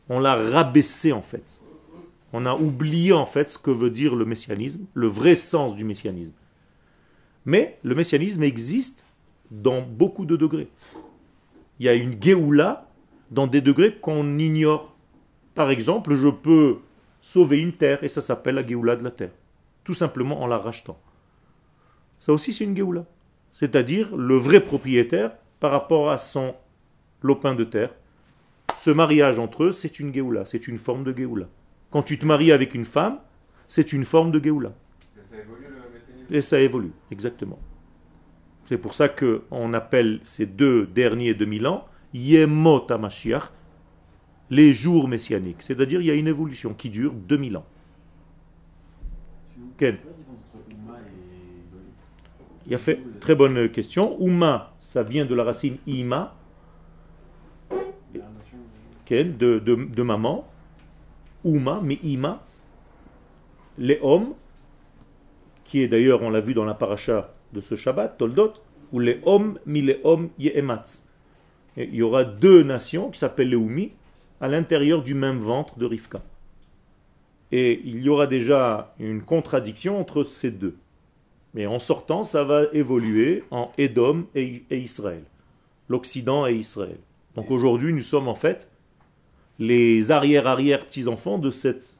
on 0.10 0.20
l'a 0.20 0.36
rabaissé 0.36 1.12
en 1.12 1.22
fait. 1.22 1.62
On 2.34 2.46
a 2.46 2.54
oublié 2.54 3.14
en 3.14 3.26
fait 3.26 3.50
ce 3.50 3.58
que 3.58 3.72
veut 3.72 3.90
dire 3.90 4.16
le 4.16 4.26
messianisme, 4.26 4.86
le 4.94 5.08
vrai 5.08 5.36
sens 5.36 5.76
du 5.76 5.86
messianisme. 5.86 6.36
Mais 7.46 7.80
le 7.84 7.96
messianisme 7.96 8.44
existe 8.44 9.06
dans 9.52 9.82
beaucoup 9.82 10.26
de 10.26 10.36
degrés. 10.36 10.68
Il 11.80 11.86
y 11.86 11.90
a 11.90 11.94
une 11.94 12.22
Géoula 12.22 12.90
dans 13.32 13.48
des 13.48 13.62
degrés 13.62 13.96
qu'on 13.96 14.38
ignore. 14.38 14.94
Par 15.54 15.70
exemple, 15.72 16.16
je 16.16 16.28
peux 16.28 16.80
sauver 17.22 17.60
une 17.60 17.74
terre 17.74 18.04
et 18.04 18.08
ça 18.08 18.22
s'appelle 18.22 18.56
la 18.56 18.68
Géoula 18.68 18.96
de 18.96 19.04
la 19.04 19.12
terre. 19.12 19.32
Tout 19.84 19.94
simplement 19.94 20.42
en 20.42 20.48
la 20.48 20.58
rachetant. 20.58 21.00
Ça 22.26 22.34
aussi 22.34 22.54
c'est 22.56 22.64
une 22.64 22.76
Géoula. 22.76 23.06
C'est-à-dire 23.54 24.18
le 24.18 24.36
vrai 24.36 24.60
propriétaire 24.60 25.34
par 25.60 25.70
rapport 25.72 26.10
à 26.10 26.18
son 26.18 26.56
lopin 27.22 27.54
de 27.54 27.64
terre. 27.64 27.94
Ce 28.80 28.90
mariage 28.90 29.38
entre 29.38 29.66
eux, 29.66 29.72
c'est 29.72 30.00
une 30.00 30.12
Géoula, 30.12 30.44
c'est 30.44 30.68
une 30.68 30.80
forme 30.80 31.04
de 31.04 31.16
Géoula. 31.16 31.48
Quand 31.92 32.02
tu 32.02 32.18
te 32.18 32.26
maries 32.26 32.52
avec 32.52 32.74
une 32.74 32.84
femme, 32.84 33.20
c'est 33.68 33.94
une 33.94 34.06
forme 34.06 34.32
de 34.32 34.44
Géoula. 34.44 34.74
Ça, 35.16 35.22
ça 35.30 35.38
évolue 35.40 35.66
le 35.66 35.94
messianisme 35.94 36.34
Et 36.34 36.42
ça 36.42 36.60
évolue, 36.60 36.94
exactement. 37.12 37.60
C'est 38.66 38.80
pour 38.80 38.96
ça 38.96 39.08
qu'on 39.08 39.74
appelle 39.74 40.20
ces 40.24 40.48
deux 40.48 40.88
derniers 40.88 41.36
2000 41.36 41.68
ans 41.68 41.86
Yemot 42.16 42.92
HaMashiach, 42.92 43.52
les 44.50 44.74
jours 44.74 45.08
messianiques. 45.08 45.62
C'est-à-dire 45.62 46.02
il 46.02 46.08
y 46.08 46.12
a 46.12 46.16
une 46.16 46.28
évolution 46.28 46.74
qui 46.74 46.90
dure 46.90 47.14
2000 47.14 47.58
ans 47.58 47.66
C'est 49.78 49.78
quoi 49.78 49.88
la 49.88 49.92
différence 49.92 50.40
entre 50.56 50.76
Uma 50.76 50.98
et 50.98 51.16
Goy 51.72 51.84
Il 52.68 52.74
a 52.74 52.78
fait 52.78 53.00
très 53.20 53.36
bonne 53.36 53.70
question. 53.70 54.18
Uma, 54.20 54.74
ça 54.80 55.04
vient 55.04 55.26
de 55.26 55.36
la 55.36 55.44
racine 55.44 55.78
Ima, 55.86 56.36
de, 59.10 59.60
de, 59.60 59.60
de 59.60 60.02
maman. 60.04 60.48
Uma, 61.44 61.80
mais 61.84 62.00
Ima. 62.04 62.44
Les 63.78 64.00
hommes, 64.02 64.34
qui 65.64 65.82
est 65.82 65.88
d'ailleurs, 65.88 66.24
on 66.24 66.30
l'a 66.30 66.40
vu 66.40 66.54
dans 66.54 66.66
la 66.66 66.74
paracha 66.74 67.34
de 67.54 67.62
ce 67.62 67.76
Shabbat, 67.76 68.18
Toldot, 68.18 68.54
où 68.92 69.00
les 69.00 69.20
hommes, 69.26 69.60
mi 69.66 69.82
les 69.82 70.00
hommes, 70.04 70.30
yeematz. 70.40 71.08
Et 71.78 71.84
Il 71.84 71.96
y 71.96 72.02
aura 72.02 72.24
deux 72.24 72.64
nations 72.64 73.12
qui 73.12 73.20
s'appellent 73.20 73.50
les 73.50 73.56
Oumi 73.56 73.92
à 74.42 74.48
l'intérieur 74.48 75.04
du 75.04 75.14
même 75.14 75.38
ventre 75.38 75.78
de 75.78 75.86
Rivka. 75.86 76.20
Et 77.52 77.82
il 77.86 78.02
y 78.02 78.10
aura 78.10 78.28
déjà 78.28 78.94
une 79.00 79.22
contradiction 79.22 80.00
entre 80.00 80.24
ces 80.24 80.52
deux. 80.52 80.78
Mais 81.56 81.66
en 81.66 81.80
sortant, 81.80 82.24
ça 82.24 82.44
va 82.44 82.66
évoluer 82.74 83.44
en 83.50 83.72
Édom 83.78 84.26
et, 84.36 84.64
et 84.70 84.78
Israël. 84.78 85.24
L'Occident 85.88 86.46
et 86.46 86.54
Israël. 86.54 86.98
Donc 87.36 87.50
aujourd'hui, 87.50 87.94
nous 87.94 88.02
sommes 88.02 88.28
en 88.28 88.36
fait 88.36 88.70
les 89.58 90.12
arrière-arrière-petits-enfants 90.12 91.40
de 91.40 91.50
cette 91.50 91.98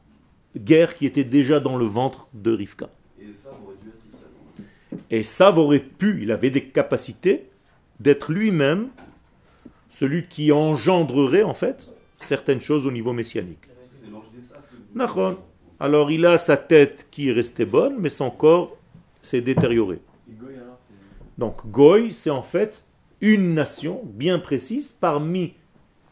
guerre 0.56 0.94
qui 0.94 1.06
était 1.06 1.24
déjà 1.24 1.58
dans 1.58 1.76
le 1.76 1.86
ventre 1.86 2.28
de 2.34 2.52
Rivka. 2.52 2.90
Et 3.20 3.32
ça 3.32 3.50
aurait 3.50 3.76
dû 3.82 3.88
être 3.88 4.06
Israël. 4.06 5.04
Et 5.10 5.22
Sav 5.22 5.58
aurait 5.58 5.80
pu, 5.80 6.22
il 6.22 6.30
avait 6.32 6.50
des 6.50 6.64
capacités 6.64 7.48
d'être 7.98 8.30
lui-même 8.30 8.88
celui 9.88 10.26
qui 10.26 10.52
engendrerait 10.52 11.42
en 11.42 11.54
fait 11.54 11.90
certaines 12.18 12.60
choses 12.60 12.86
au 12.86 12.92
niveau 12.92 13.14
messianique. 13.14 13.68
Alors 15.78 16.10
il 16.10 16.26
a 16.26 16.36
sa 16.38 16.56
tête 16.56 17.06
qui 17.10 17.30
est 17.30 17.32
restée 17.32 17.64
bonne, 17.64 17.96
mais 17.98 18.08
son 18.08 18.30
corps 18.30 18.76
s'est 19.26 19.40
détérioré. 19.40 20.00
C'est. 20.26 20.34
Donc 21.38 21.66
Goy, 21.66 22.12
c'est 22.12 22.30
en 22.30 22.42
fait 22.42 22.86
une 23.20 23.54
nation 23.54 24.02
bien 24.04 24.38
précise 24.38 24.90
parmi 24.90 25.54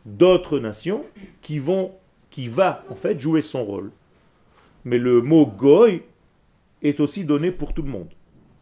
d'autres 0.05 0.59
nations 0.59 1.05
qui 1.43 1.59
vont, 1.59 1.93
qui 2.31 2.49
va 2.49 2.85
en 2.91 2.97
fait 2.97 3.19
jouer 3.19 3.41
son 3.41 3.65
rôle. 3.65 3.91
Mais 4.85 4.99
le 4.99 5.23
mot 5.23 5.47
Goy 5.47 6.03
est 6.83 7.01
aussi 7.01 7.25
donné 7.25 7.51
pour 7.51 7.73
tout 7.73 7.83
le 7.83 7.91
monde. 7.91 8.09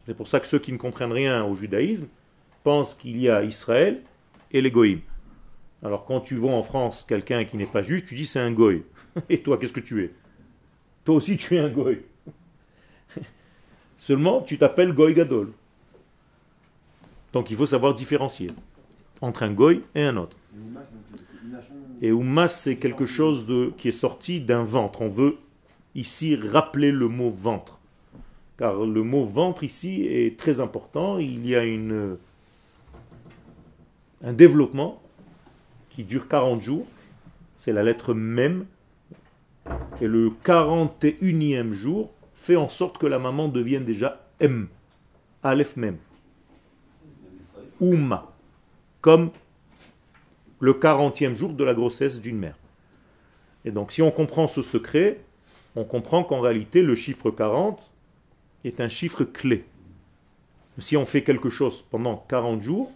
C'est 0.06 0.14
pour 0.14 0.26
ça 0.26 0.40
que 0.40 0.46
ceux 0.46 0.58
qui 0.58 0.72
ne 0.72 0.78
comprennent 0.78 1.12
rien 1.12 1.44
au 1.44 1.54
judaïsme 1.54 2.08
pensent 2.62 2.94
qu'il 2.94 3.20
y 3.20 3.28
a 3.28 3.42
Israël 3.42 4.02
et 4.52 4.60
les 4.60 4.70
Goïm. 4.70 5.00
Alors 5.82 6.04
quand 6.04 6.20
tu 6.20 6.36
vois 6.36 6.52
en 6.52 6.62
France 6.62 7.04
quelqu'un 7.08 7.44
qui 7.44 7.56
n'est 7.56 7.66
pas 7.66 7.82
juif, 7.82 8.04
tu 8.04 8.14
dis 8.14 8.26
c'est 8.26 8.40
un 8.40 8.52
Goy. 8.52 8.84
Et 9.28 9.42
toi, 9.42 9.58
qu'est-ce 9.58 9.72
que 9.72 9.80
tu 9.80 10.04
es? 10.04 10.10
Toi 11.04 11.16
aussi, 11.16 11.36
tu 11.36 11.56
es 11.56 11.58
un 11.58 11.68
Goy. 11.68 12.02
Seulement, 14.02 14.40
tu 14.40 14.58
t'appelles 14.58 14.92
Goy 14.92 15.14
Gadol. 15.14 15.52
Donc 17.32 17.52
il 17.52 17.56
faut 17.56 17.66
savoir 17.66 17.94
différencier 17.94 18.48
entre 19.20 19.44
un 19.44 19.52
Goy 19.52 19.82
et 19.94 20.02
un 20.02 20.16
autre. 20.16 20.36
Et 22.00 22.10
Oumas, 22.10 22.48
c'est 22.48 22.78
quelque 22.78 23.06
chose 23.06 23.46
qui 23.78 23.86
est 23.86 23.92
sorti 23.92 24.40
d'un 24.40 24.64
ventre. 24.64 25.02
On 25.02 25.08
veut 25.08 25.36
ici 25.94 26.34
rappeler 26.34 26.90
le 26.90 27.06
mot 27.06 27.30
ventre. 27.30 27.78
Car 28.58 28.84
le 28.84 29.04
mot 29.04 29.24
ventre 29.24 29.62
ici 29.62 30.04
est 30.04 30.36
très 30.36 30.58
important. 30.58 31.20
Il 31.20 31.46
y 31.46 31.54
a 31.54 31.62
un 34.24 34.32
développement 34.32 35.00
qui 35.90 36.02
dure 36.02 36.26
40 36.26 36.60
jours. 36.60 36.88
C'est 37.56 37.72
la 37.72 37.84
lettre 37.84 38.14
même. 38.14 38.66
Et 40.00 40.08
le 40.08 40.30
41e 40.44 41.70
jour 41.70 42.10
fait 42.42 42.56
en 42.56 42.68
sorte 42.68 42.98
que 42.98 43.06
la 43.06 43.20
maman 43.20 43.48
devienne 43.48 43.84
déjà 43.84 44.26
M. 44.40 44.68
Aleph 45.44 45.76
même. 45.76 45.98
Ouma. 47.80 48.32
Comme 49.00 49.30
le 50.58 50.72
40e 50.72 51.34
jour 51.34 51.52
de 51.52 51.62
la 51.62 51.72
grossesse 51.72 52.20
d'une 52.20 52.38
mère. 52.38 52.56
Et 53.64 53.70
donc 53.70 53.92
si 53.92 54.02
on 54.02 54.10
comprend 54.10 54.48
ce 54.48 54.60
secret, 54.60 55.20
on 55.76 55.84
comprend 55.84 56.24
qu'en 56.24 56.40
réalité 56.40 56.82
le 56.82 56.96
chiffre 56.96 57.30
40 57.30 57.90
est 58.64 58.80
un 58.80 58.88
chiffre 58.88 59.22
clé. 59.24 59.64
Si 60.78 60.96
on 60.96 61.04
fait 61.04 61.22
quelque 61.22 61.50
chose 61.50 61.84
pendant 61.90 62.16
40 62.28 62.60
jours, 62.60 62.92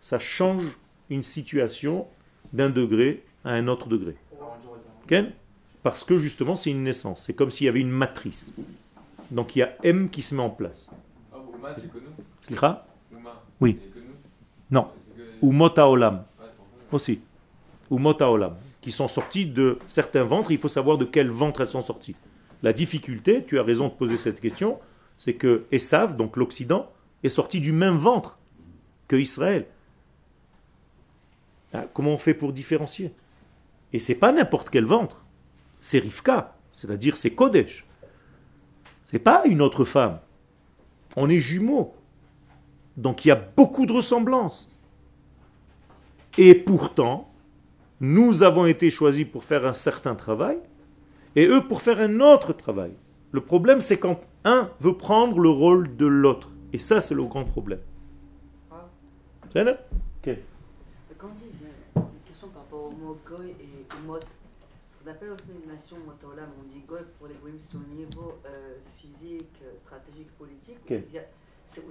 ça 0.00 0.18
change 0.18 0.78
une 1.10 1.22
situation 1.22 2.06
d'un 2.52 2.70
degré 2.70 3.24
à 3.44 3.50
un 3.50 3.68
autre 3.68 3.88
degré. 3.88 4.16
40 4.38 4.62
jours 4.62 4.76
et 4.76 5.08
40. 5.08 5.26
Ok 5.26 5.34
Parce 5.82 6.02
que 6.02 6.16
justement 6.16 6.56
c'est 6.56 6.70
une 6.70 6.82
naissance, 6.82 7.24
c'est 7.24 7.34
comme 7.34 7.50
s'il 7.50 7.66
y 7.66 7.68
avait 7.68 7.80
une 7.80 7.90
matrice. 7.90 8.56
Donc 9.30 9.56
il 9.56 9.60
y 9.60 9.62
a 9.62 9.74
M 9.82 10.08
qui 10.10 10.22
se 10.22 10.34
met 10.34 10.42
en 10.42 10.50
place. 10.50 10.90
Ah, 11.32 11.36
Uma, 11.56 11.74
c'est 11.78 11.90
que 11.92 11.98
nous. 11.98 12.10
Slicha 12.42 12.86
Uma. 13.12 13.42
Oui. 13.60 13.78
C'est 13.80 13.88
que 13.92 13.98
nous. 14.06 14.14
Non. 14.70 14.88
Que- 15.16 15.22
Ou 15.42 15.52
Mota 15.52 15.88
Olam. 15.88 16.24
Aussi, 16.92 17.20
ou 17.90 17.98
Mota 17.98 18.30
Olam, 18.30 18.54
qui 18.80 18.92
sont 18.92 19.08
sortis 19.08 19.46
de 19.46 19.78
certains 19.88 20.22
ventres, 20.24 20.52
il 20.52 20.58
faut 20.58 20.68
savoir 20.68 20.98
de 20.98 21.04
quel 21.04 21.28
ventre 21.30 21.60
elles 21.62 21.68
sont 21.68 21.80
sorties. 21.80 22.14
La 22.62 22.72
difficulté, 22.72 23.44
tu 23.44 23.58
as 23.58 23.62
raison 23.64 23.88
de 23.88 23.92
poser 23.92 24.16
cette 24.16 24.40
question, 24.40 24.78
c'est 25.16 25.34
que 25.34 25.64
Esav, 25.72 26.16
donc 26.16 26.36
l'Occident, 26.36 26.90
est 27.24 27.28
sorti 27.28 27.60
du 27.60 27.72
même 27.72 27.96
ventre 27.96 28.38
que 29.08 29.16
Israël. 29.16 29.66
Ah, 31.72 31.86
Comment 31.92 32.12
on 32.12 32.18
fait 32.18 32.34
pour 32.34 32.52
différencier? 32.52 33.12
Et 33.92 33.98
c'est 33.98 34.14
pas 34.14 34.32
n'importe 34.32 34.70
quel 34.70 34.84
ventre, 34.84 35.24
c'est 35.80 35.98
Rivka, 35.98 36.54
c'est-à-dire 36.72 37.16
c'est 37.16 37.30
Kodesh. 37.34 37.85
C'est 39.06 39.20
pas 39.20 39.44
une 39.44 39.62
autre 39.62 39.84
femme. 39.84 40.18
On 41.14 41.30
est 41.30 41.38
jumeaux. 41.38 41.94
Donc 42.96 43.24
il 43.24 43.28
y 43.28 43.30
a 43.30 43.36
beaucoup 43.36 43.86
de 43.86 43.92
ressemblances. 43.92 44.68
Et 46.36 46.56
pourtant, 46.56 47.30
nous 48.00 48.42
avons 48.42 48.66
été 48.66 48.90
choisis 48.90 49.24
pour 49.24 49.44
faire 49.44 49.64
un 49.64 49.74
certain 49.74 50.16
travail 50.16 50.58
et 51.36 51.46
eux 51.46 51.62
pour 51.68 51.82
faire 51.82 52.00
un 52.00 52.18
autre 52.18 52.52
travail. 52.52 52.94
Le 53.30 53.40
problème, 53.40 53.80
c'est 53.80 53.98
quand 53.98 54.26
un 54.44 54.70
veut 54.80 54.96
prendre 54.96 55.38
le 55.38 55.50
rôle 55.50 55.94
de 55.96 56.06
l'autre. 56.06 56.50
Et 56.72 56.78
ça, 56.78 57.00
c'est 57.00 57.14
le 57.14 57.22
grand 57.24 57.44
problème. 57.44 57.80
Ah. 58.72 58.88
C'est 59.52 59.62
là 59.62 59.78
Quand 60.24 61.28
on 61.28 61.38
dit, 61.38 61.44
une 61.94 62.02
question 62.26 62.48
par 62.48 62.62
rapport 62.62 62.86
au 62.86 62.90
mot 62.90 63.16
goy 63.24 63.50
et 63.50 64.06
mot. 64.06 64.18
On 65.06 65.10
appelle 65.10 65.30
aussi 65.30 65.44
une 65.64 65.70
nation 65.72 65.96
motolam, 66.04 66.48
on 66.60 66.64
dit 66.68 66.80
goy 66.86 66.98
pour 67.18 67.28
les 67.28 67.34
c'est 67.60 67.76
au 67.76 67.94
niveau 67.94 68.32
euh, 68.44 68.74
physique, 68.96 69.52
euh, 69.62 69.76
stratégique, 69.76 70.30
politique. 70.36 70.78
Ok. 70.84 70.90
Ou 70.90 70.94
il 71.08 71.14
y 71.14 71.18
a- 71.18 71.22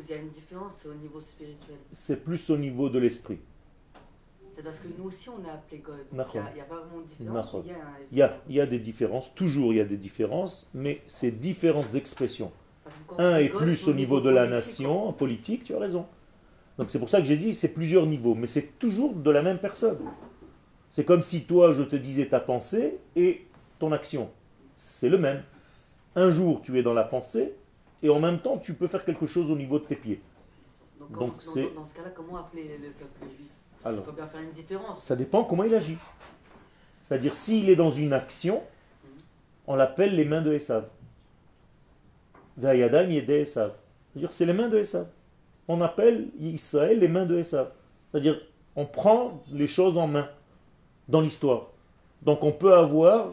il 0.02 0.10
y 0.10 0.14
a 0.14 0.18
une 0.18 0.30
différence, 0.30 0.74
c'est 0.76 0.90
au 0.90 0.94
niveau 0.96 1.22
spirituel? 1.22 1.78
C'est 1.94 2.24
plus 2.26 2.50
au 2.50 2.58
niveau 2.58 2.90
de 2.90 3.00
l'esprit. 3.00 3.40
C'est 4.54 4.64
parce 4.64 4.80
que 4.80 4.88
nous 4.98 5.06
aussi 5.06 5.30
on 5.30 5.46
est 5.46 5.50
appelé. 5.50 5.82
Donc 6.12 6.28
il 6.34 6.42
n'y 6.56 6.60
a, 6.60 6.64
a 6.64 6.66
pas 6.66 6.76
vraiment 6.82 7.02
de 7.02 7.08
différence. 7.08 7.56
Il 7.64 7.70
y 7.70 7.74
a, 7.74 7.78
Il 8.12 8.18
y 8.18 8.22
a, 8.22 8.42
il 8.50 8.56
y 8.56 8.62
a 8.62 8.66
des 8.66 8.80
différences, 8.80 9.34
toujours 9.34 9.72
il 9.74 9.78
y 9.78 9.82
a 9.82 9.86
des 9.86 9.98
différences, 9.98 10.70
mais 10.74 11.02
c'est 11.08 11.32
différentes 11.32 11.96
expressions. 11.96 12.52
Un 13.18 13.38
est 13.38 13.50
plus 13.50 13.88
au 13.88 13.94
niveau 13.94 14.20
de 14.20 14.30
la 14.30 14.46
nation, 14.48 15.08
en 15.08 15.14
politique, 15.14 15.64
tu 15.64 15.74
as 15.74 15.80
raison. 15.80 16.06
Donc 16.78 16.92
c'est 16.92 17.00
pour 17.00 17.10
ça 17.10 17.20
que 17.20 17.26
j'ai 17.26 17.38
dit 17.38 17.54
c'est 17.54 17.74
plusieurs 17.74 18.06
niveaux, 18.06 18.36
mais 18.36 18.48
c'est 18.48 18.78
toujours 18.78 19.14
de 19.14 19.32
la 19.32 19.42
même 19.42 19.60
personne. 19.60 19.98
C'est 20.96 21.04
comme 21.04 21.22
si 21.24 21.44
toi, 21.44 21.74
je 21.74 21.84
te 21.84 21.98
disais 21.98 22.28
ta 22.28 22.40
pensée 22.40 22.98
et 23.18 23.46
ton 23.80 23.92
action. 23.92 24.30
C'est 24.78 25.10
le 25.10 25.18
même. 25.18 25.44
Un 26.16 26.32
jour, 26.32 26.62
tu 26.62 26.80
es 26.80 26.84
dans 26.84 26.94
la 26.94 27.04
pensée 27.04 27.54
et 28.02 28.08
en 28.10 28.22
même 28.22 28.40
temps, 28.40 28.58
tu 28.58 28.76
peux 28.76 28.88
faire 28.88 29.04
quelque 29.04 29.26
chose 29.26 29.52
au 29.52 29.58
niveau 29.58 29.78
de 29.78 29.84
tes 29.84 29.98
pieds. 29.98 30.22
Donc, 30.98 31.10
Donc, 31.12 31.20
dans- 31.20 31.28
dans, 31.28 31.34
c'est- 31.34 31.74
dans 31.76 31.84
ce 31.84 31.96
cas-là, 31.96 32.12
comment 32.16 32.38
appeler 32.38 32.80
le 32.82 32.92
peuple 32.92 33.26
juif? 33.26 33.50
Parce 33.74 33.94
Alors. 33.94 34.06
faut 34.06 34.14
bien 34.14 34.26
faire 34.26 34.40
une 34.40 34.54
différence. 34.54 35.04
Ça 35.04 35.18
dépend 35.18 35.44
comment 35.44 35.66
il 35.66 35.76
agit. 35.76 35.98
C'est-à-dire, 37.02 37.36
s'il 37.36 37.70
est 37.70 37.76
dans 37.76 37.92
une 37.92 38.14
action, 38.14 38.64
on 39.68 39.76
l'appelle 39.76 40.16
les 40.16 40.24
mains 40.24 40.42
de 40.42 40.54
Esav. 40.54 40.88
Vayadam 42.56 43.12
yede 43.12 43.30
Esav. 43.32 43.74
C'est-à-dire, 44.14 44.32
c'est 44.32 44.46
les 44.46 44.54
mains 44.54 44.70
de 44.70 44.78
Esav. 44.80 45.08
On 45.68 45.82
appelle 45.82 46.30
Israël 46.40 47.00
les 47.00 47.10
mains 47.10 47.26
de 47.26 47.38
Esav. 47.38 47.70
C'est-à-dire, 48.12 48.40
on 48.78 48.86
prend 48.86 49.42
les 49.52 49.68
choses 49.68 49.98
en 49.98 50.08
main 50.08 50.30
dans 51.08 51.22
l'histoire. 51.22 51.68
Donc, 52.22 52.44
on 52.44 52.52
peut 52.52 52.74
avoir 52.74 53.30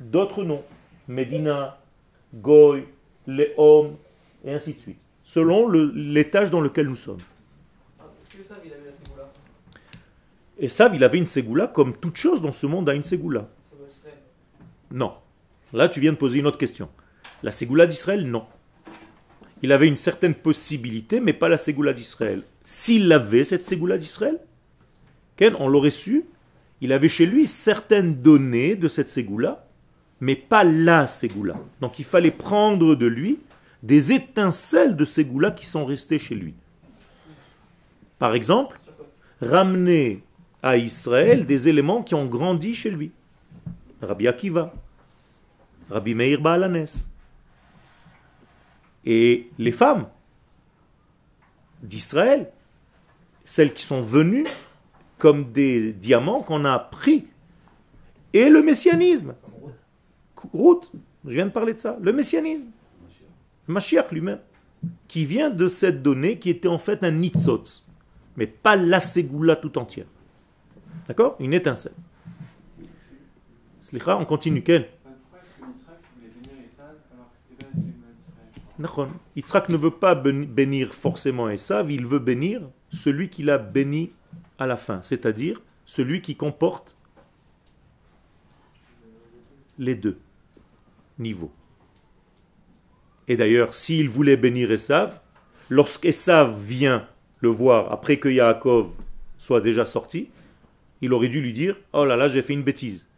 d'autres 0.00 0.44
noms. 0.44 0.62
Medina, 1.08 1.78
Goy, 2.34 2.84
Léom, 3.26 3.96
et 4.44 4.52
ainsi 4.52 4.74
de 4.74 4.80
suite. 4.80 4.98
Selon 5.24 5.66
le- 5.68 5.90
l'étage 5.94 6.50
dans 6.50 6.60
lequel 6.60 6.86
nous 6.88 6.96
sommes. 6.96 7.18
Est-ce 8.22 8.36
que 8.52 8.54
il 8.64 8.72
avait 8.72 8.84
la 8.84 8.92
ségoula? 8.92 9.32
Et 10.58 10.68
Sav, 10.68 10.94
il 10.94 11.04
avait 11.04 11.18
une 11.18 11.26
ségoula 11.26 11.66
comme 11.66 11.96
toute 11.96 12.16
chose 12.16 12.40
dans 12.42 12.52
ce 12.52 12.66
monde 12.66 12.88
a 12.88 12.94
une 12.94 13.04
ségoula. 13.04 13.48
Non. 14.90 15.14
Là, 15.72 15.88
tu 15.88 16.00
viens 16.00 16.12
de 16.12 16.16
poser 16.16 16.38
une 16.38 16.46
autre 16.46 16.58
question. 16.58 16.88
La 17.42 17.50
ségoula 17.50 17.86
d'Israël, 17.86 18.24
non. 18.28 18.46
Il 19.62 19.72
avait 19.72 19.88
une 19.88 19.96
certaine 19.96 20.34
possibilité, 20.34 21.20
mais 21.20 21.32
pas 21.32 21.48
la 21.48 21.56
ségoula 21.58 21.92
d'Israël. 21.92 22.42
S'il 22.62 23.10
avait 23.12 23.44
cette 23.44 23.64
ségoula 23.64 23.98
d'Israël, 23.98 24.38
on 25.58 25.68
l'aurait 25.68 25.90
su. 25.90 26.24
Il 26.80 26.92
avait 26.92 27.08
chez 27.08 27.26
lui 27.26 27.46
certaines 27.46 28.16
données 28.16 28.76
de 28.76 28.88
cette 28.88 29.10
ségoula, 29.10 29.66
mais 30.20 30.36
pas 30.36 30.64
la 30.64 31.06
ségoula. 31.06 31.56
Donc 31.80 31.98
il 31.98 32.04
fallait 32.04 32.30
prendre 32.30 32.94
de 32.94 33.06
lui 33.06 33.38
des 33.82 34.12
étincelles 34.12 34.96
de 34.96 35.04
ségoula 35.04 35.50
qui 35.50 35.66
sont 35.66 35.84
restées 35.84 36.18
chez 36.18 36.34
lui. 36.34 36.54
Par 38.18 38.34
exemple, 38.34 38.80
ramener 39.40 40.22
à 40.62 40.76
Israël 40.76 41.46
des 41.46 41.68
éléments 41.68 42.02
qui 42.02 42.14
ont 42.14 42.26
grandi 42.26 42.74
chez 42.74 42.90
lui. 42.90 43.12
Rabbi 44.02 44.26
Akiva, 44.26 44.74
Rabbi 45.90 46.14
Meir 46.14 46.40
Baalanes. 46.40 46.86
Et 49.04 49.50
les 49.58 49.72
femmes 49.72 50.08
d'Israël, 51.82 52.50
celles 53.44 53.72
qui 53.72 53.84
sont 53.84 54.02
venues 54.02 54.46
comme 55.18 55.52
des 55.52 55.92
diamants 55.92 56.42
qu'on 56.42 56.64
a 56.64 56.78
pris. 56.78 57.26
Et 58.32 58.48
le 58.48 58.62
messianisme. 58.62 59.34
Ruth, 60.52 60.92
je 61.24 61.34
viens 61.34 61.46
de 61.46 61.50
parler 61.50 61.74
de 61.74 61.78
ça. 61.78 61.96
Le 62.00 62.12
messianisme. 62.12 62.70
Mashiach 63.66 64.10
lui-même. 64.12 64.40
Qui 65.08 65.24
vient 65.24 65.50
de 65.50 65.68
cette 65.68 66.02
donnée 66.02 66.38
qui 66.38 66.50
était 66.50 66.68
en 66.68 66.78
fait 66.78 67.02
un 67.02 67.10
nitzotz. 67.10 67.86
Mais 68.36 68.46
pas 68.46 68.76
la 68.76 69.00
ségoula 69.00 69.56
tout 69.56 69.78
entière. 69.78 70.06
D'accord? 71.08 71.36
Une 71.40 71.54
étincelle. 71.54 71.94
On 74.06 74.24
continue. 74.24 74.62
Quel? 74.62 74.88
Yitzhak 79.34 79.68
la 79.68 79.76
ne 79.76 79.82
veut 79.82 79.90
pas 79.90 80.14
ben- 80.14 80.44
bénir 80.44 80.92
forcément 80.92 81.48
Esav, 81.48 81.90
il 81.90 82.04
veut 82.06 82.18
bénir 82.18 82.60
celui 82.90 83.30
qu'il 83.30 83.48
a 83.48 83.58
béni 83.58 84.12
à 84.58 84.66
la 84.66 84.76
fin, 84.76 85.02
c'est-à-dire 85.02 85.60
celui 85.84 86.20
qui 86.20 86.36
comporte 86.36 86.96
les 89.78 89.94
deux 89.94 90.18
niveaux. 91.18 91.52
Et 93.28 93.36
d'ailleurs, 93.36 93.74
s'il 93.74 94.08
voulait 94.08 94.36
bénir 94.36 94.70
Esav, 94.70 95.20
lorsqu'Esav 95.68 96.58
vient 96.60 97.08
le 97.40 97.48
voir 97.48 97.92
après 97.92 98.18
que 98.18 98.28
Yaakov 98.28 98.92
soit 99.38 99.60
déjà 99.60 99.84
sorti, 99.84 100.30
il 101.02 101.12
aurait 101.12 101.28
dû 101.28 101.40
lui 101.40 101.52
dire 101.52 101.76
Oh 101.92 102.04
là 102.04 102.16
là, 102.16 102.28
j'ai 102.28 102.42
fait 102.42 102.54
une 102.54 102.62
bêtise. 102.62 103.08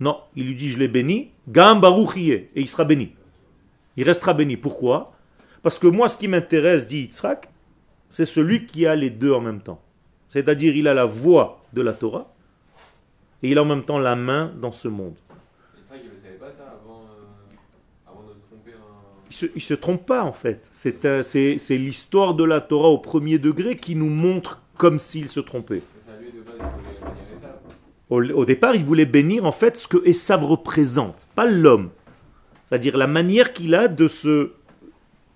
Non, 0.00 0.20
il 0.34 0.46
lui 0.46 0.54
dit 0.54 0.70
Je 0.70 0.78
l'ai 0.78 0.88
béni, 0.88 1.30
Gam 1.48 1.80
et 2.16 2.50
il 2.54 2.68
sera 2.68 2.84
béni. 2.84 3.12
Il 3.96 4.04
restera 4.04 4.34
béni. 4.34 4.56
Pourquoi? 4.56 5.16
Parce 5.62 5.78
que 5.78 5.86
moi, 5.86 6.08
ce 6.08 6.18
qui 6.18 6.28
m'intéresse, 6.28 6.86
dit 6.86 7.00
Yitzhak, 7.00 7.48
c'est 8.10 8.26
celui 8.26 8.66
qui 8.66 8.86
a 8.86 8.94
les 8.94 9.10
deux 9.10 9.32
en 9.32 9.40
même 9.40 9.62
temps. 9.62 9.82
C'est-à-dire, 10.28 10.76
il 10.76 10.88
a 10.88 10.94
la 10.94 11.04
voix 11.04 11.64
de 11.72 11.82
la 11.82 11.92
Torah 11.92 12.32
et 13.42 13.50
il 13.50 13.58
a 13.58 13.62
en 13.62 13.66
même 13.66 13.84
temps 13.84 13.98
la 13.98 14.16
main 14.16 14.52
dans 14.60 14.72
ce 14.72 14.88
monde. 14.88 15.14
Il 15.90 16.04
ne 16.04 16.10
euh, 19.48 19.54
se 19.58 19.58
se, 19.58 19.74
trompe 19.74 20.06
pas 20.06 20.22
en 20.24 20.32
fait. 20.32 20.68
C'est 20.72 21.04
un- 21.04 21.22
c'est 21.22 21.56
l'histoire 21.76 22.34
de 22.34 22.44
la 22.44 22.60
Torah 22.60 22.88
au 22.88 22.98
premier 22.98 23.38
degré 23.38 23.76
qui 23.76 23.94
nous 23.94 24.08
montre 24.10 24.62
comme 24.76 24.98
s'il 24.98 25.28
se 25.28 25.40
trompait. 25.40 25.82
Au, 28.08 28.22
au 28.22 28.44
départ, 28.44 28.76
il 28.76 28.84
voulait 28.84 29.04
bénir 29.06 29.44
en 29.44 29.52
fait 29.52 29.76
ce 29.76 29.88
que 29.88 29.98
Esav 30.06 30.44
représente, 30.44 31.26
pas 31.34 31.44
l'homme. 31.50 31.90
C'est-à-dire 32.62 32.96
la 32.96 33.06
manière 33.08 33.52
qu'il 33.52 33.74
a 33.74 33.88
de 33.88 34.06
se 34.08 34.52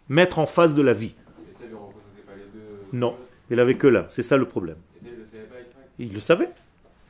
mettre 0.08 0.38
en 0.38 0.46
face 0.46 0.74
de 0.74 0.82
la 0.82 0.92
vie. 0.92 1.14
Pas 2.26 2.34
les 2.36 2.42
deux. 2.52 2.66
Non, 2.92 3.16
il 3.50 3.60
avait 3.60 3.74
que 3.74 3.86
là. 3.86 4.06
C'est 4.08 4.22
ça 4.22 4.36
le 4.36 4.46
problème. 4.46 4.76
Il 5.98 6.12
le 6.12 6.20
savait. 6.20 6.50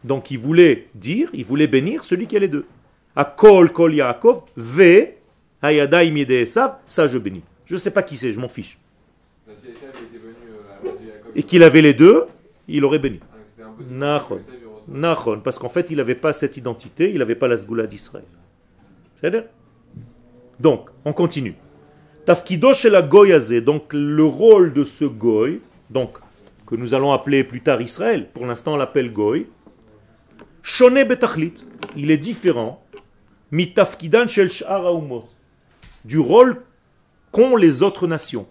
Donc 0.03 0.31
il 0.31 0.39
voulait 0.39 0.89
dire, 0.95 1.29
il 1.33 1.45
voulait 1.45 1.67
bénir 1.67 2.05
celui 2.05 2.27
qui 2.27 2.37
a 2.37 2.39
les 2.41 2.49
deux. 2.49 2.65
A 3.15 3.25
kol 3.25 3.71
kol 3.73 3.95
Yaakov, 3.95 4.45
ve 4.57 5.15
hayadaim 5.63 6.17
yede 6.17 6.31
Esav, 6.31 6.77
ça 6.87 7.07
je 7.07 7.19
bénis. 7.19 7.43
Je 7.67 7.75
ne 7.75 7.79
sais 7.79 7.91
pas 7.91 8.03
qui 8.03 8.17
c'est, 8.17 8.33
je 8.33 8.41
m'en 8.41 8.49
fiche. 8.49 8.79
Euh, 9.49 9.53
Et 11.35 11.43
qu'il 11.43 11.63
avait 11.63 11.83
les 11.83 11.95
deux, 11.95 12.25
il 12.67 12.85
aurait 12.85 12.99
béni. 12.99 13.21
ah, 14.03 14.19
reçoive. 14.19 14.41
Nachon, 14.89 15.41
parce 15.41 15.59
qu'en 15.59 15.69
fait 15.69 15.89
il 15.91 15.99
n'avait 15.99 16.15
pas 16.15 16.33
cette 16.33 16.57
identité, 16.57 17.11
il 17.13 17.19
n'avait 17.19 17.37
pas 17.37 17.47
la 17.47 17.57
sgoula 17.57 17.87
d'Israël. 17.87 18.25
C'est-à-dire? 19.17 19.45
Donc, 20.59 20.91
on 21.05 21.13
continue. 21.13 21.55
Tafkido 22.25 22.75
chez 22.75 22.91
la 22.91 23.03
goyazé, 23.03 23.61
donc 23.61 23.93
le 23.93 24.25
rôle 24.25 24.73
de 24.73 24.85
ce 24.85 25.05
goy, 25.05 25.61
donc 25.91 26.11
que 26.71 26.77
nous 26.77 26.95
allons 26.95 27.13
appeler 27.13 27.43
plus 27.43 27.63
tard 27.63 27.83
Israël, 27.83 28.29
pour 28.33 28.47
l'instant 28.47 28.75
on 28.75 28.77
l'appelle 28.77 29.13
goy, 29.13 29.49
shone 30.63 31.03
betachlit, 31.03 31.55
il 31.97 32.13
est 32.13 32.17
différent, 32.17 32.81
mitafkidan 33.51 34.29
shel 34.29 34.51
du 36.05 36.19
rôle 36.21 36.63
qu'ont 37.33 37.57
les 37.57 37.83
autres 37.83 38.07
nations. 38.07 38.47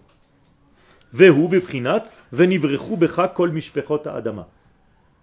Vehu 1.14 1.48
beprinat, 1.48 2.04
venivrechu 2.30 2.96
becha 2.96 3.26
kol 3.28 3.52
mishpechot 3.52 4.06
adama. 4.06 4.48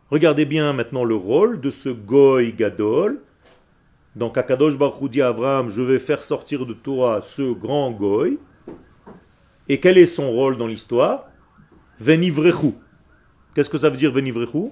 Regardez 0.10 0.46
bien 0.46 0.74
maintenant 0.74 1.04
le 1.04 1.16
rôle 1.16 1.62
de 1.62 1.70
ce 1.70 1.90
goy 1.90 2.52
gadol. 2.54 3.22
Donc 4.16 4.38
Akadosh 4.38 4.78
Baruch 4.78 5.12
dit 5.12 5.22
à 5.22 5.28
Abraham, 5.28 5.70
je 5.70 5.84
vais 5.84 6.00
faire 6.00 6.24
sortir 6.24 6.66
de 6.66 6.74
toi 6.74 7.20
ce 7.22 7.54
grand 7.54 7.92
goy. 7.92 8.40
Et 9.70 9.80
quel 9.80 10.00
est 10.00 10.08
son 10.08 10.32
rôle 10.32 10.58
dans 10.58 10.68
l'histoire? 10.68 11.28
Venivrechu. 12.00 12.74
Qu'est-ce 13.58 13.72
que 13.72 13.80
ça 13.80 13.90
veut 13.90 13.98
dire 13.98 14.12
venivrechu? 14.12 14.70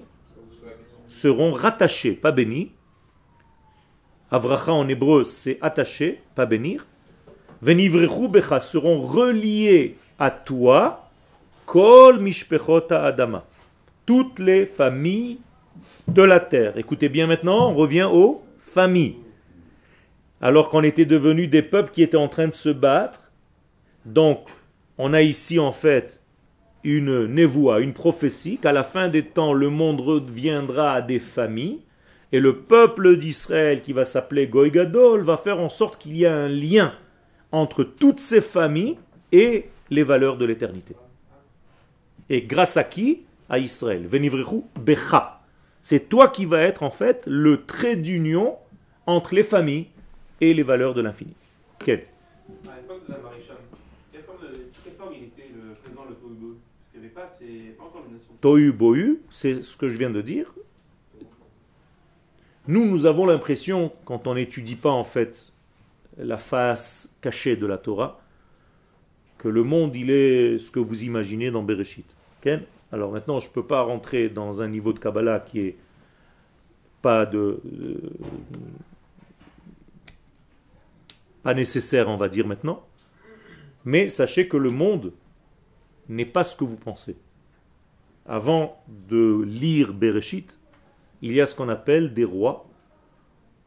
Seront 1.08 1.52
rattachés, 1.52 2.12
pas 2.12 2.30
bénis. 2.30 2.70
Avracha 4.30 4.72
en 4.72 4.86
hébreu, 4.86 5.24
c'est 5.24 5.58
attaché, 5.60 6.20
pas 6.36 6.46
bénir. 6.46 6.86
Venivrechu 7.62 8.28
becha 8.28 8.60
seront 8.60 9.00
reliés 9.00 9.96
à 10.20 10.30
toi. 10.30 11.10
Kol 11.64 12.20
mishpechota 12.20 13.02
adama 13.02 13.44
toutes 14.06 14.38
les 14.38 14.66
familles 14.66 15.38
de 16.06 16.22
la 16.22 16.38
terre. 16.38 16.78
Écoutez 16.78 17.08
bien 17.08 17.26
maintenant, 17.26 17.72
on 17.72 17.74
revient 17.74 18.08
aux 18.08 18.44
familles. 18.60 19.16
Alors 20.40 20.68
qu'on 20.70 20.84
était 20.84 21.06
devenus 21.06 21.50
des 21.50 21.62
peuples 21.62 21.90
qui 21.90 22.04
étaient 22.04 22.16
en 22.16 22.28
train 22.28 22.46
de 22.46 22.54
se 22.54 22.68
battre, 22.68 23.32
donc 24.04 24.46
on 24.96 25.12
a 25.12 25.22
ici 25.22 25.58
en 25.58 25.72
fait 25.72 26.22
une 26.84 27.26
névoie, 27.26 27.80
une 27.80 27.92
prophétie, 27.92 28.58
qu'à 28.58 28.72
la 28.72 28.84
fin 28.84 29.08
des 29.08 29.24
temps 29.24 29.52
le 29.52 29.70
monde 29.70 30.00
reviendra 30.00 30.92
à 30.92 31.02
des 31.02 31.18
familles, 31.18 31.80
et 32.32 32.40
le 32.40 32.56
peuple 32.56 33.16
d'Israël 33.16 33.82
qui 33.82 33.92
va 33.92 34.04
s'appeler 34.04 34.46
Goy 34.46 34.70
Gadol 34.70 35.22
va 35.22 35.36
faire 35.36 35.60
en 35.60 35.68
sorte 35.68 35.98
qu'il 35.98 36.16
y 36.16 36.24
ait 36.24 36.28
un 36.28 36.48
lien 36.48 36.92
entre 37.52 37.84
toutes 37.84 38.20
ces 38.20 38.40
familles 38.40 38.98
et 39.32 39.66
les 39.90 40.02
valeurs 40.02 40.36
de 40.36 40.44
l'éternité. 40.44 40.94
Et 42.28 42.42
grâce 42.42 42.76
à 42.76 42.84
qui? 42.84 43.22
À 43.48 43.60
Israël. 43.60 44.04
Venivrechu 44.06 44.62
becha. 44.80 45.40
C'est 45.80 46.08
toi 46.08 46.26
qui 46.28 46.46
vas 46.46 46.60
être 46.62 46.82
en 46.82 46.90
fait 46.90 47.22
le 47.28 47.64
trait 47.64 47.94
d'union 47.94 48.56
entre 49.06 49.36
les 49.36 49.44
familles 49.44 49.86
et 50.40 50.52
les 50.52 50.64
valeurs 50.64 50.94
de 50.94 51.00
l'infini. 51.00 51.34
Quel 51.84 51.98
l'époque 52.48 53.06
de 53.06 53.12
la 53.12 53.18
maréchale, 53.20 53.56
quelle 54.12 54.22
forme, 54.22 54.38
de- 54.40 54.66
quelle 54.84 54.94
forme 54.94 55.12
il 55.16 55.24
était 55.26 55.48
le 55.54 55.72
président 55.74 56.04
le 56.08 56.16
Tohubo 56.16 56.56
Parce 56.56 56.90
qu'il 56.90 57.00
n'y 57.00 57.05
avait 57.05 57.05
Tohu 58.40 58.72
Bohu, 58.72 59.20
c'est 59.30 59.62
ce 59.62 59.76
que 59.76 59.88
je 59.88 59.96
viens 59.96 60.10
de 60.10 60.22
dire. 60.22 60.54
Nous, 62.68 62.84
nous 62.84 63.06
avons 63.06 63.26
l'impression, 63.26 63.92
quand 64.04 64.26
on 64.26 64.34
n'étudie 64.34 64.76
pas 64.76 64.90
en 64.90 65.04
fait 65.04 65.52
la 66.18 66.36
face 66.36 67.14
cachée 67.20 67.56
de 67.56 67.66
la 67.66 67.78
Torah, 67.78 68.20
que 69.38 69.48
le 69.48 69.62
monde, 69.62 69.94
il 69.94 70.10
est 70.10 70.58
ce 70.58 70.70
que 70.70 70.80
vous 70.80 71.04
imaginez 71.04 71.50
dans 71.50 71.62
Bereshit. 71.62 72.06
Alors 72.92 73.12
maintenant, 73.12 73.40
je 73.40 73.48
ne 73.48 73.52
peux 73.52 73.64
pas 73.64 73.82
rentrer 73.82 74.28
dans 74.28 74.62
un 74.62 74.68
niveau 74.68 74.92
de 74.92 74.98
Kabbalah 74.98 75.40
qui 75.40 75.60
est 75.60 75.76
pas 77.02 77.26
de... 77.26 77.60
euh, 77.64 77.96
pas 81.42 81.54
nécessaire, 81.54 82.08
on 82.08 82.16
va 82.16 82.28
dire 82.28 82.46
maintenant. 82.46 82.84
Mais 83.84 84.08
sachez 84.08 84.48
que 84.48 84.56
le 84.56 84.70
monde 84.70 85.12
n'est 86.08 86.26
pas 86.26 86.44
ce 86.44 86.56
que 86.56 86.64
vous 86.64 86.76
pensez. 86.76 87.16
Avant 88.26 88.82
de 89.08 89.42
lire 89.44 89.94
Bereshit, 89.94 90.58
il 91.22 91.32
y 91.32 91.40
a 91.40 91.46
ce 91.46 91.54
qu'on 91.54 91.68
appelle 91.68 92.14
des 92.14 92.24
rois, 92.24 92.68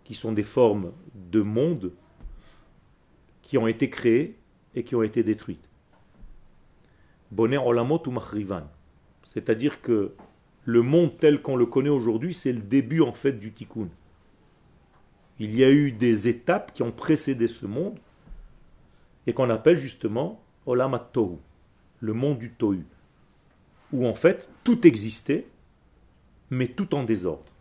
qui 0.04 0.16
sont 0.16 0.32
des 0.32 0.44
formes 0.44 0.92
de 1.14 1.42
monde 1.42 1.92
qui 3.44 3.58
ont 3.58 3.68
été 3.68 3.90
créées 3.90 4.40
et 4.74 4.84
qui 4.84 4.96
ont 4.96 5.04
été 5.04 5.24
détruites. 5.24 5.70
Boner 7.32 7.60
olamot 7.60 8.02
ou 8.08 8.12
machrivan. 8.12 8.64
C'est-à-dire 9.22 9.82
que 9.82 10.14
le 10.66 10.82
monde 10.82 11.18
tel 11.20 11.42
qu'on 11.42 11.56
le 11.56 11.66
connaît 11.68 11.90
aujourd'hui, 11.90 12.34
c'est 12.34 12.54
le 12.54 12.62
début 12.62 13.02
en 13.02 13.14
fait 13.14 13.34
du 13.34 13.52
tikkun. 13.52 13.90
Il 15.40 15.56
y 15.56 15.64
a 15.64 15.72
eu 15.72 15.92
des 15.92 16.28
étapes 16.28 16.74
qui 16.74 16.84
ont 16.84 16.92
précédé 16.92 17.48
ce 17.48 17.66
monde 17.66 17.98
et 19.28 19.34
qu'on 19.34 19.50
appelle 19.50 19.78
justement 19.78 20.44
Olam 20.66 21.00
Tohu, 21.14 21.38
le 22.00 22.14
monde 22.14 22.40
du 22.40 22.52
Tohu, 22.52 22.86
où 23.92 24.08
en 24.08 24.14
fait 24.14 24.52
tout 24.64 24.86
existait, 24.88 25.48
mais 26.50 26.68
tout 26.68 26.96
en 26.96 27.04
désordre. 27.04 27.52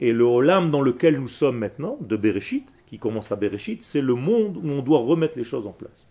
Et 0.00 0.12
le 0.12 0.24
Olam 0.24 0.70
dans 0.70 0.82
lequel 0.82 1.18
nous 1.18 1.28
sommes 1.28 1.58
maintenant, 1.58 1.98
de 2.00 2.16
Bereshit, 2.16 2.72
qui 2.86 2.98
commence 2.98 3.32
à 3.32 3.36
Bereshit, 3.36 3.82
c'est 3.82 4.00
le 4.00 4.14
monde 4.14 4.56
où 4.56 4.68
on 4.68 4.82
doit 4.82 5.00
remettre 5.00 5.36
les 5.36 5.44
choses 5.44 5.66
en 5.66 5.72
place. 5.72 6.06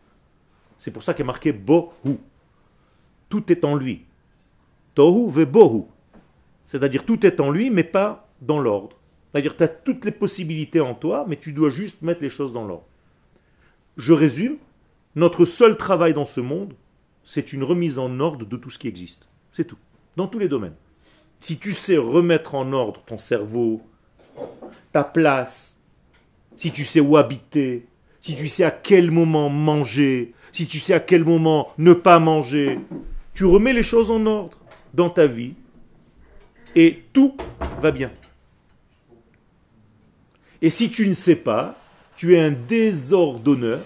C'est 0.77 0.91
pour 0.91 1.03
ça 1.03 1.13
qu'il 1.13 1.23
est 1.23 1.25
marqué 1.25 1.51
Bohu. 1.51 2.17
Tout 3.29 3.51
est 3.51 3.65
en 3.65 3.75
lui. 3.75 4.05
Tohu 4.93 5.31
ve 5.31 5.45
Bohu. 5.45 5.85
C'est-à-dire 6.63 7.05
tout 7.05 7.25
est 7.25 7.39
en 7.39 7.49
lui, 7.49 7.69
mais 7.69 7.83
pas 7.83 8.29
dans 8.41 8.59
l'ordre. 8.59 8.97
C'est-à-dire 9.31 9.55
tu 9.55 9.63
as 9.63 9.67
toutes 9.67 10.05
les 10.05 10.11
possibilités 10.11 10.81
en 10.81 10.93
toi, 10.93 11.25
mais 11.27 11.37
tu 11.37 11.53
dois 11.53 11.69
juste 11.69 12.01
mettre 12.01 12.21
les 12.21 12.29
choses 12.29 12.53
dans 12.53 12.65
l'ordre. 12.65 12.85
Je 13.95 14.13
résume, 14.13 14.57
notre 15.15 15.45
seul 15.45 15.77
travail 15.77 16.13
dans 16.13 16.25
ce 16.25 16.41
monde, 16.41 16.73
c'est 17.29 17.51
une 17.51 17.65
remise 17.65 17.99
en 17.99 18.21
ordre 18.21 18.45
de 18.45 18.55
tout 18.55 18.69
ce 18.69 18.79
qui 18.79 18.87
existe. 18.87 19.27
C'est 19.51 19.65
tout. 19.65 19.77
Dans 20.15 20.27
tous 20.27 20.39
les 20.39 20.47
domaines. 20.47 20.77
Si 21.41 21.59
tu 21.59 21.73
sais 21.73 21.97
remettre 21.97 22.55
en 22.55 22.71
ordre 22.71 23.03
ton 23.05 23.17
cerveau, 23.17 23.81
ta 24.93 25.03
place, 25.03 25.83
si 26.55 26.71
tu 26.71 26.85
sais 26.85 27.01
où 27.01 27.17
habiter, 27.17 27.85
si 28.21 28.33
tu 28.33 28.47
sais 28.47 28.63
à 28.63 28.71
quel 28.71 29.11
moment 29.11 29.49
manger, 29.49 30.33
si 30.53 30.67
tu 30.67 30.79
sais 30.79 30.93
à 30.93 31.01
quel 31.01 31.25
moment 31.25 31.73
ne 31.77 31.91
pas 31.91 32.19
manger, 32.19 32.79
tu 33.33 33.43
remets 33.43 33.73
les 33.73 33.83
choses 33.83 34.09
en 34.09 34.25
ordre 34.25 34.59
dans 34.93 35.09
ta 35.09 35.27
vie 35.27 35.55
et 36.75 37.03
tout 37.11 37.35
va 37.81 37.91
bien. 37.91 38.09
Et 40.61 40.69
si 40.69 40.89
tu 40.89 41.05
ne 41.05 41.13
sais 41.13 41.35
pas, 41.35 41.77
tu 42.15 42.37
es 42.37 42.39
un 42.39 42.51
désordonneur, 42.51 43.81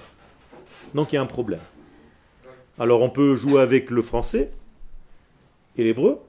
donc 0.93 1.11
il 1.11 1.15
y 1.15 1.17
a 1.17 1.23
un 1.23 1.25
problème. 1.25 1.59
Alors 2.81 3.03
on 3.03 3.11
peut 3.11 3.35
jouer 3.35 3.61
avec 3.61 3.91
le 3.91 4.01
français 4.01 4.49
et 5.77 5.83
l'hébreu. 5.83 6.19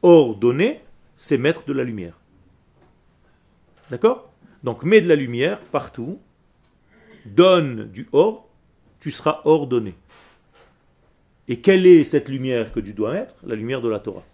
Ordonner, 0.00 0.80
c'est 1.18 1.36
mettre 1.36 1.66
de 1.66 1.74
la 1.74 1.84
lumière. 1.84 2.18
D'accord? 3.90 4.32
Donc 4.64 4.82
mets 4.82 5.02
de 5.02 5.08
la 5.08 5.14
lumière 5.14 5.58
partout, 5.60 6.20
donne 7.26 7.84
du 7.90 8.08
or, 8.12 8.48
tu 8.98 9.10
seras 9.10 9.42
ordonné. 9.44 9.94
Et 11.48 11.60
quelle 11.60 11.84
est 11.84 12.02
cette 12.04 12.30
lumière 12.30 12.72
que 12.72 12.80
tu 12.80 12.94
dois 12.94 13.12
mettre? 13.12 13.34
La 13.46 13.54
lumière 13.54 13.82
de 13.82 13.90
la 13.90 13.98
Torah. 13.98 14.24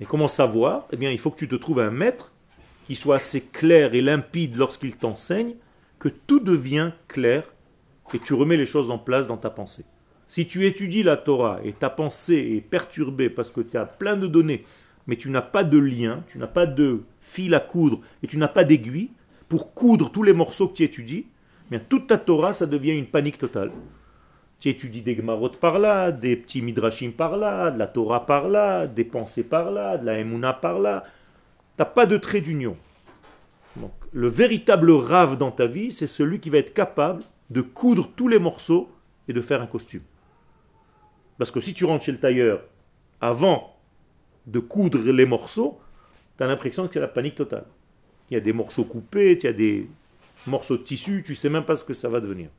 Et 0.00 0.06
comment 0.06 0.26
savoir? 0.26 0.86
Eh 0.90 0.96
bien, 0.96 1.10
il 1.10 1.18
faut 1.18 1.30
que 1.30 1.38
tu 1.38 1.48
te 1.48 1.54
trouves 1.54 1.80
un 1.80 1.90
maître 1.90 2.32
qui 2.86 2.94
soit 2.94 3.16
assez 3.16 3.42
clair 3.42 3.92
et 3.92 4.00
limpide 4.00 4.56
lorsqu'il 4.56 4.96
t'enseigne, 4.96 5.56
que 5.98 6.08
tout 6.08 6.40
devient 6.40 6.92
clair 7.08 7.44
et 8.14 8.18
tu 8.18 8.32
remets 8.32 8.56
les 8.56 8.64
choses 8.64 8.90
en 8.90 8.98
place 8.98 9.26
dans 9.26 9.36
ta 9.36 9.50
pensée. 9.50 9.84
Si 10.30 10.46
tu 10.46 10.64
étudies 10.64 11.02
la 11.02 11.16
Torah 11.16 11.58
et 11.64 11.72
ta 11.72 11.90
pensée 11.90 12.54
est 12.56 12.60
perturbée 12.60 13.28
parce 13.28 13.50
que 13.50 13.62
tu 13.62 13.76
as 13.76 13.84
plein 13.84 14.16
de 14.16 14.28
données, 14.28 14.64
mais 15.08 15.16
tu 15.16 15.28
n'as 15.28 15.42
pas 15.42 15.64
de 15.64 15.76
lien, 15.76 16.22
tu 16.30 16.38
n'as 16.38 16.46
pas 16.46 16.66
de 16.66 17.02
fil 17.20 17.52
à 17.52 17.58
coudre 17.58 17.98
et 18.22 18.28
tu 18.28 18.38
n'as 18.38 18.46
pas 18.46 18.62
d'aiguille 18.62 19.10
pour 19.48 19.74
coudre 19.74 20.12
tous 20.12 20.22
les 20.22 20.32
morceaux 20.32 20.68
que 20.68 20.74
tu 20.74 20.84
étudies, 20.84 21.26
eh 21.26 21.70
bien 21.70 21.80
toute 21.80 22.06
ta 22.06 22.16
Torah, 22.16 22.52
ça 22.52 22.66
devient 22.66 22.92
une 22.92 23.08
panique 23.08 23.38
totale. 23.38 23.72
Tu 24.60 24.68
étudies 24.68 25.02
des 25.02 25.16
Gemarot 25.16 25.48
par 25.48 25.80
là, 25.80 26.12
des 26.12 26.36
petits 26.36 26.62
Midrashim 26.62 27.10
par 27.10 27.36
là, 27.36 27.72
de 27.72 27.78
la 27.80 27.88
Torah 27.88 28.24
par 28.24 28.48
là, 28.48 28.86
des 28.86 29.04
pensées 29.04 29.42
par 29.42 29.72
là, 29.72 29.98
de 29.98 30.06
la 30.06 30.20
Emouna 30.20 30.52
par 30.52 30.78
là. 30.78 31.02
Tu 31.76 31.82
n'as 31.82 31.86
pas 31.86 32.06
de 32.06 32.16
trait 32.16 32.40
d'union. 32.40 32.76
Le 34.12 34.28
véritable 34.28 34.92
rave 34.92 35.36
dans 35.36 35.50
ta 35.50 35.66
vie, 35.66 35.90
c'est 35.90 36.06
celui 36.06 36.38
qui 36.38 36.50
va 36.50 36.58
être 36.58 36.72
capable 36.72 37.20
de 37.50 37.62
coudre 37.62 38.08
tous 38.14 38.28
les 38.28 38.38
morceaux 38.38 38.88
et 39.26 39.32
de 39.32 39.40
faire 39.40 39.60
un 39.60 39.66
costume. 39.66 40.02
Parce 41.40 41.50
que 41.50 41.62
si 41.62 41.72
tu 41.72 41.86
rentres 41.86 42.04
chez 42.04 42.12
le 42.12 42.20
tailleur 42.20 42.60
avant 43.18 43.74
de 44.46 44.58
coudre 44.58 44.98
les 45.10 45.24
morceaux, 45.24 45.80
tu 46.36 46.44
as 46.44 46.46
l'impression 46.46 46.86
que 46.86 46.92
c'est 46.92 47.00
la 47.00 47.08
panique 47.08 47.34
totale. 47.34 47.64
Il 48.30 48.34
y 48.34 48.36
a 48.36 48.40
des 48.40 48.52
morceaux 48.52 48.84
coupés, 48.84 49.38
il 49.40 49.44
y 49.44 49.46
a 49.46 49.54
des 49.54 49.88
morceaux 50.46 50.76
de 50.76 50.82
tissu, 50.82 51.22
tu 51.24 51.34
sais 51.34 51.48
même 51.48 51.64
pas 51.64 51.76
ce 51.76 51.84
que 51.84 51.94
ça 51.94 52.10
va 52.10 52.20
devenir. 52.20 52.50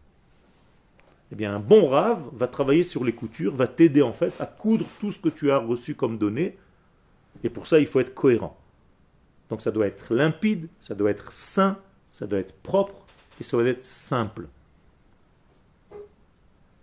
Eh 1.31 1.35
bien, 1.35 1.53
un 1.53 1.59
bon 1.59 1.85
rave 1.85 2.27
va 2.33 2.47
travailler 2.47 2.81
sur 2.81 3.03
les 3.03 3.13
coutures, 3.13 3.53
va 3.53 3.67
t'aider 3.67 4.01
en 4.01 4.13
fait 4.13 4.33
à 4.41 4.47
coudre 4.47 4.87
tout 4.99 5.11
ce 5.11 5.19
que 5.19 5.29
tu 5.29 5.51
as 5.51 5.59
reçu 5.59 5.93
comme 5.93 6.17
données. 6.17 6.57
Et 7.43 7.51
pour 7.51 7.67
ça, 7.67 7.77
il 7.77 7.85
faut 7.85 7.99
être 7.99 8.15
cohérent. 8.15 8.57
Donc 9.51 9.61
ça 9.61 9.69
doit 9.69 9.85
être 9.85 10.11
limpide, 10.11 10.69
ça 10.79 10.95
doit 10.95 11.11
être 11.11 11.31
sain, 11.31 11.77
ça 12.09 12.25
doit 12.25 12.39
être 12.39 12.55
propre 12.63 13.05
et 13.39 13.43
ça 13.43 13.57
doit 13.57 13.67
être 13.67 13.85
simple. 13.85 14.47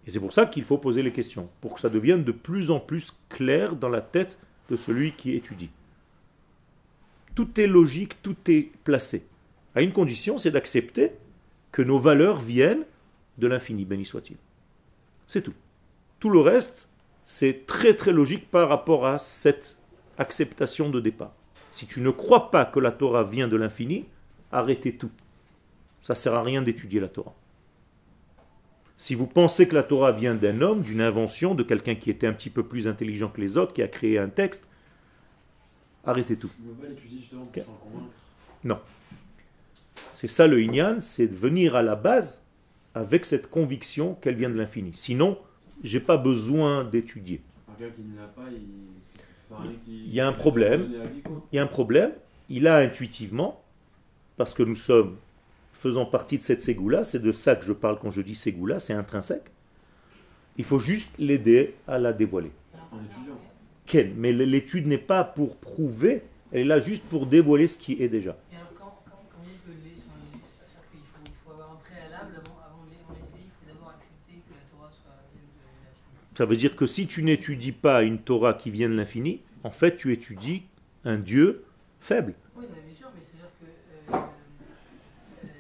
Et 0.09 0.11
c'est 0.11 0.21
pour 0.21 0.33
ça 0.33 0.47
qu'il 0.47 0.65
faut 0.65 0.79
poser 0.79 1.03
les 1.03 1.13
questions, 1.13 1.51
pour 1.61 1.75
que 1.75 1.81
ça 1.81 1.91
devienne 1.91 2.25
de 2.25 2.33
plus 2.33 2.71
en 2.71 2.81
plus 2.81 3.13
clair 3.29 3.77
dans 3.77 3.91
la 3.91 4.01
tête 4.01 4.39
de 4.71 4.75
celui 4.75 5.13
qui 5.13 5.35
étudie. 5.35 5.69
Tout 7.35 7.61
est 7.61 7.67
logique, 7.67 8.23
tout 8.23 8.37
est 8.47 8.71
placé. 8.85 9.27
À 9.75 9.83
une 9.83 9.93
condition, 9.93 10.39
c'est 10.39 10.51
d'accepter 10.51 11.13
que 11.73 11.83
nos 11.83 11.99
valeurs 11.99 12.41
viennent 12.41 12.87
de 13.37 13.47
l'infini, 13.49 13.85
béni 13.85 14.07
soit-il. 14.07 14.39
C'est 15.27 15.43
tout. 15.43 15.53
Tout 16.21 16.31
le 16.31 16.41
reste, 16.41 16.89
c'est 17.27 17.67
très 17.67 17.93
très 17.93 18.13
logique 18.13 18.51
par 18.51 18.71
rapport 18.71 19.07
à 19.07 19.19
cette 19.19 19.77
acceptation 20.17 20.89
de 20.89 21.01
départ. 21.01 21.35
Si 21.71 21.87
tu 21.87 22.01
ne 22.01 22.09
crois 22.09 22.51
pas 22.51 22.65
que 22.65 22.81
la 22.81 22.93
Torah 22.93 23.25
vient 23.25 23.47
de 23.47 23.59
l'infini, 23.59 24.07
arrêtez 24.53 24.97
tout. 24.97 25.13
Ça 26.01 26.15
ne 26.15 26.19
sert 26.19 26.33
à 26.33 26.43
rien 26.43 26.63
d'étudier 26.63 26.99
la 26.99 27.09
Torah. 27.09 27.35
Si 28.99 29.15
vous 29.15 29.29
pensez 29.29 29.69
que 29.69 29.77
la 29.77 29.85
Torah 29.85 30.11
vient 30.11 30.35
d'un 30.35 30.61
homme, 30.61 30.83
d'une 30.83 31.01
invention, 31.01 31.55
de 31.55 31.63
quelqu'un 31.63 31.95
qui 31.95 32.11
était 32.11 32.27
un 32.27 32.33
petit 32.33 32.51
peu 32.51 32.65
plus 32.65 32.89
intelligent 32.89 33.29
que 33.29 33.41
les 33.41 33.57
autres, 33.57 33.73
qui 33.73 33.81
a 33.81 33.87
créé 33.87 34.19
un 34.19 34.29
texte, 34.29 34.69
arrêtez 36.05 36.37
tout. 36.37 36.51
On 36.61 36.69
ne 36.69 36.75
peut 36.75 36.83
pas 36.83 36.89
l'étudier 36.89 37.21
justement 37.21 37.45
pour 37.45 37.63
Ok. 37.63 37.65
s'en 37.65 37.73
convaincre. 37.75 38.13
Non. 38.65 38.81
C'est 40.11 40.27
ça 40.27 40.49
le 40.49 40.61
Inyan, 40.61 41.01
c'est 41.01 41.29
de 41.29 41.37
venir 41.37 41.77
à 41.77 41.83
la 41.83 41.95
base 41.95 42.45
avec 42.93 43.25
cette 43.25 43.49
conviction 43.49 44.17
qu'elle 44.17 44.35
vient 44.35 44.51
de 44.51 44.59
l'infini. 44.59 44.91
Sinon, 44.95 45.39
j'ai 45.85 46.01
pas 46.01 46.17
besoin 46.17 46.83
d'étudier. 46.83 47.41
Il... 49.87 50.13
y 50.13 50.21
a 50.21 50.27
un 50.27 50.33
problème. 50.33 50.89
Il 51.53 51.57
y 51.57 51.61
a 51.61 51.63
un 51.63 51.69
problème, 51.69 52.11
il 52.49 52.67
a 52.67 52.79
intuitivement, 52.79 53.63
parce 54.37 54.55
que 54.55 54.65
nous 54.65 54.75
sommes 54.75 55.17
faisant 55.79 56.05
partie 56.07 56.39
de 56.39 56.43
cette 56.43 56.61
ségoula, 56.61 57.05
c'est 57.05 57.21
de 57.23 57.31
ça 57.33 57.55
que 57.57 57.65
je 57.65 57.73
parle 57.73 57.99
quand 58.01 58.11
je 58.11 58.21
dis 58.23 58.35
ségoula, 58.35 58.79
c'est 58.81 58.93
intrinsèque. 58.95 59.51
Il 60.57 60.65
faut 60.65 60.81
juste 60.81 61.15
l'aider 61.19 61.75
à 61.87 61.99
la 61.99 62.13
dévoiler. 62.13 62.51
Quelle 63.87 64.13
Mais 64.15 64.33
l'étude 64.33 64.87
n'est 64.87 64.99
pas 64.99 65.23
pour 65.25 65.57
prouver, 65.57 66.23
elle 66.53 66.61
est 66.63 66.65
là 66.65 66.81
juste 66.81 67.07
pour 67.09 67.27
dévoiler 67.27 67.69
ce 67.69 67.79
qui 67.79 68.03
est 68.03 68.09
déjà. 68.09 68.37
Et 68.53 68.57
alors, 68.57 68.69
quand, 68.77 68.85
quand, 69.07 69.13
quand 69.31 69.39
on 69.41 69.45
dit 69.45 69.53
que 69.65 69.71
les, 69.71 69.95
sur 70.01 70.11
les- 70.19 70.41
c'est-à-dire 70.45 70.91
qu'il 70.91 71.01
faut, 71.01 71.23
il 71.25 71.33
faut 71.45 71.53
avoir 71.53 71.73
un 71.73 71.77
préalable 71.77 72.35
avant, 72.45 72.59
avant 72.67 72.85
de 72.85 72.91
lire 72.91 72.99
en 73.09 73.13
étudier, 73.15 73.47
il 73.47 73.51
faut 73.55 73.73
d'abord 73.73 73.95
accepter 73.97 74.43
que 74.47 74.53
la 74.53 74.65
Torah 74.77 74.91
soit 74.91 75.15
vienne 75.33 75.47
de 75.55 75.63
l'infini. 75.65 76.37
Ça 76.37 76.45
veut 76.45 76.57
dire 76.57 76.75
que 76.77 76.87
si 76.87 77.07
tu 77.07 77.23
n'étudies 77.23 77.73
pas 77.73 78.03
une 78.03 78.19
Torah 78.19 78.55
qui 78.55 78.71
vient 78.71 78.89
de 78.89 78.95
l'infini, 78.95 79.41
en 79.63 79.71
fait 79.71 79.97
tu 79.97 80.13
étudies 80.13 80.65
un 81.05 81.19
Dieu 81.19 81.65
faible. 82.01 82.35
Oui, 82.57 82.65
mais 82.69 82.77
c'est-à-dire 82.93 83.49
que. 83.61 83.65
Euh, 84.13 84.17
euh, 84.17 84.27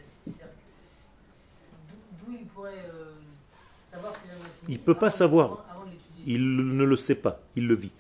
c'est-à-dire 0.04 0.46
que 0.46 0.50
c'est- 0.82 1.00
c'est- 1.30 1.62
d'où- 1.88 2.26
D'où 2.32 2.38
il 2.40 2.46
pourrait 2.46 2.84
euh, 2.92 3.12
savoir 3.84 4.12
Il 4.68 4.78
peut 4.78 4.94
pas 4.94 5.10
savoir. 5.10 5.64
Il 6.26 6.56
ne 6.76 6.84
le 6.84 6.96
sait 6.96 7.14
pas, 7.14 7.40
il 7.56 7.66
le 7.66 7.74
vit. 7.74 7.92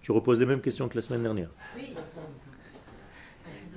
Tu 0.00 0.12
reposes 0.12 0.38
les 0.40 0.46
mêmes 0.46 0.60
questions 0.60 0.88
que 0.88 0.94
la 0.96 1.02
semaine 1.02 1.22
dernière. 1.22 1.48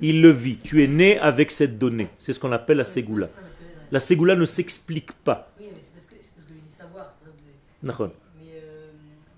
Il 0.00 0.20
le 0.22 0.30
vit. 0.30 0.58
Tu 0.58 0.82
es 0.84 0.86
né 0.88 1.18
avec 1.18 1.50
cette 1.50 1.78
donnée. 1.78 2.08
C'est 2.18 2.32
ce 2.32 2.38
qu'on 2.40 2.52
appelle 2.52 2.76
la 2.78 2.84
ségoula. 2.84 3.28
La 3.90 4.00
ségoula 4.00 4.34
ne 4.36 4.44
s'explique 4.44 5.12
pas. 5.12 5.50
Oui, 5.58 5.66
mais 5.72 5.80
c'est 5.80 5.92
parce 5.94 6.06
que 6.06 6.14
c'est 6.20 6.34
parce 6.34 6.46
que 6.46 6.52
je 6.54 6.58
dis 6.60 6.72
savoir. 6.72 7.12
par 7.14 7.28
exemple, 7.28 7.42
D'accord. 7.82 8.10
Mais, 8.38 8.50
euh, 8.56 8.90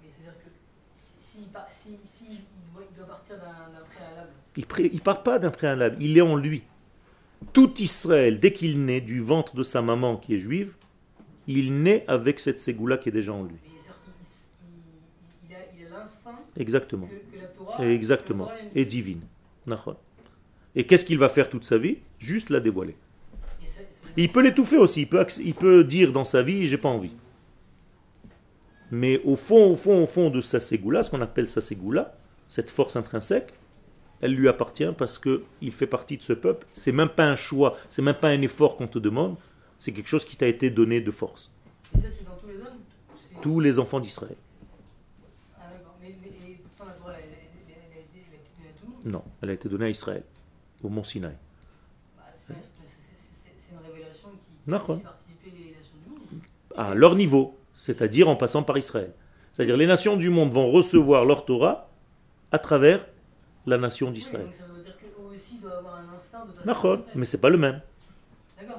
mais 0.02 0.08
c'est-à-dire 0.10 0.32
que 0.42 0.48
si, 0.92 1.12
si, 1.20 1.38
il 1.42 1.48
par- 1.48 1.66
si, 1.70 1.90
si 2.04 2.24
il, 2.30 2.38
doit, 2.74 2.82
il 2.90 2.96
doit 2.96 3.06
partir 3.06 3.36
d'un 3.36 3.72
d'un 3.78 3.84
préalable, 3.84 4.30
Il 4.56 4.66
pré- 4.66 4.90
il 4.92 5.00
part 5.00 5.22
pas 5.22 5.38
d'un 5.38 5.50
préalable, 5.50 5.96
il 6.00 6.16
est 6.16 6.22
en 6.22 6.34
lui. 6.36 6.62
Tout 7.52 7.72
Israël, 7.80 8.40
dès 8.40 8.52
qu'il 8.52 8.84
naît 8.84 9.00
du 9.02 9.20
ventre 9.20 9.54
de 9.54 9.62
sa 9.62 9.80
maman 9.82 10.16
qui 10.16 10.34
est 10.34 10.38
juive, 10.38 10.72
il 11.48 11.82
naît 11.82 12.04
avec 12.06 12.38
cette 12.38 12.60
ségoula 12.60 12.98
qui 12.98 13.08
est 13.08 13.12
déjà 13.12 13.32
en 13.32 13.42
lui. 13.42 13.56
mais 13.64 13.70
c'est-à-dire 13.78 13.94
qu'il 14.04 15.50
il, 15.50 15.50
il 15.50 15.54
a 15.54 15.58
il 15.88 15.92
a 15.92 15.98
l'instinct 15.98 16.38
Exactement. 16.56 17.06
que, 17.06 17.36
que 17.36 17.40
la 17.42 17.48
Torah. 17.48 17.84
Exactement. 17.84 18.44
que 18.46 18.50
la 18.50 18.56
Torah 18.58 18.70
Et 18.74 18.84
divine. 18.84 19.20
Et 20.74 20.86
qu'est-ce 20.86 21.04
qu'il 21.04 21.18
va 21.18 21.28
faire 21.28 21.48
toute 21.50 21.64
sa 21.64 21.78
vie? 21.78 21.98
Juste 22.18 22.50
la 22.50 22.60
dévoiler. 22.60 22.96
Et 24.16 24.24
Il 24.24 24.32
peut 24.32 24.42
l'étouffer 24.42 24.76
aussi, 24.76 25.02
il 25.02 25.08
peut, 25.08 25.24
il 25.42 25.54
peut 25.54 25.84
dire 25.84 26.12
dans 26.12 26.24
sa 26.24 26.42
vie, 26.42 26.66
j'ai 26.68 26.78
pas 26.78 26.88
envie. 26.88 27.12
Mais 28.90 29.20
au 29.24 29.36
fond, 29.36 29.72
au 29.72 29.74
fond, 29.76 30.02
au 30.02 30.06
fond 30.06 30.30
de 30.30 30.40
sa 30.40 30.60
ségoula, 30.60 31.02
ce 31.02 31.10
qu'on 31.10 31.20
appelle 31.20 31.46
sa 31.46 31.60
ségoula, 31.60 32.16
cette 32.48 32.70
force 32.70 32.96
intrinsèque, 32.96 33.52
elle 34.20 34.32
lui 34.34 34.48
appartient 34.48 34.90
parce 34.96 35.18
que 35.18 35.42
il 35.60 35.72
fait 35.72 35.86
partie 35.86 36.16
de 36.16 36.22
ce 36.22 36.32
peuple. 36.32 36.66
C'est 36.72 36.92
même 36.92 37.10
pas 37.10 37.26
un 37.26 37.36
choix, 37.36 37.76
c'est 37.88 38.02
même 38.02 38.16
pas 38.16 38.28
un 38.28 38.40
effort 38.42 38.76
qu'on 38.76 38.88
te 38.88 38.98
demande, 38.98 39.36
c'est 39.78 39.92
quelque 39.92 40.08
chose 40.08 40.24
qui 40.24 40.36
t'a 40.36 40.46
été 40.46 40.70
donné 40.70 41.00
de 41.00 41.10
force. 41.10 41.50
Et 41.94 41.98
ça, 41.98 42.10
c'est 42.10 42.24
dans 42.24 42.36
tous 42.36 42.48
les 42.48 42.56
hommes 42.56 42.78
Tous 43.42 43.60
les 43.60 43.78
enfants 43.78 44.00
d'Israël. 44.00 44.36
Ah, 45.58 45.64
d'accord. 45.72 45.94
Mais, 46.02 46.14
mais 46.22 46.28
et 46.50 46.54
pourtant, 46.56 46.84
la 46.86 46.92
Torah, 46.94 47.12
elle, 47.18 47.24
elle, 47.30 47.38
elle, 47.68 47.74
elle 47.92 47.98
a 47.98 48.00
été 48.00 48.18
donnée 48.18 48.68
à 48.68 48.80
tout 48.80 48.86
le 48.86 49.10
monde. 49.10 49.22
Non, 49.24 49.24
elle 49.42 49.50
a 49.50 49.52
été 49.52 49.68
donnée 49.68 49.86
à 49.86 49.90
Israël, 49.90 50.22
au 50.82 50.88
mont 50.88 51.04
Sinaï. 51.04 51.36
Bah, 52.16 52.24
c'est 52.32 52.52
une 53.72 53.78
révélation 53.86 54.28
qui, 54.30 54.54
qui 54.64 54.70
fait 54.70 55.02
participer 55.02 55.50
les 55.50 55.76
nations 55.76 55.96
du 56.04 56.10
monde. 56.10 56.42
À 56.76 56.94
leur 56.94 57.14
niveau, 57.14 57.56
c'est-à-dire 57.74 58.28
en 58.28 58.36
passant 58.36 58.62
par 58.62 58.76
Israël. 58.78 59.12
C'est-à-dire 59.52 59.76
les 59.76 59.86
nations 59.86 60.16
du 60.16 60.30
monde 60.30 60.52
vont 60.52 60.70
recevoir 60.70 61.24
leur 61.24 61.44
Torah 61.44 61.88
à 62.52 62.58
travers 62.58 63.06
la 63.66 63.76
nation 63.78 64.08
Oui, 64.08 64.12
d'Israël. 64.14 64.44
donc 64.46 64.54
ça 64.54 64.64
veut 64.66 64.82
dire 64.82 64.96
qu'eux 64.96 65.34
aussi 65.34 65.58
doivent 65.58 65.78
avoir 65.78 65.96
un 65.96 66.14
instinct 66.16 66.44
de 66.46 66.52
passer 66.52 67.02
mais 67.14 67.24
c'est 67.24 67.40
pas 67.40 67.50
le 67.50 67.58
même. 67.58 67.80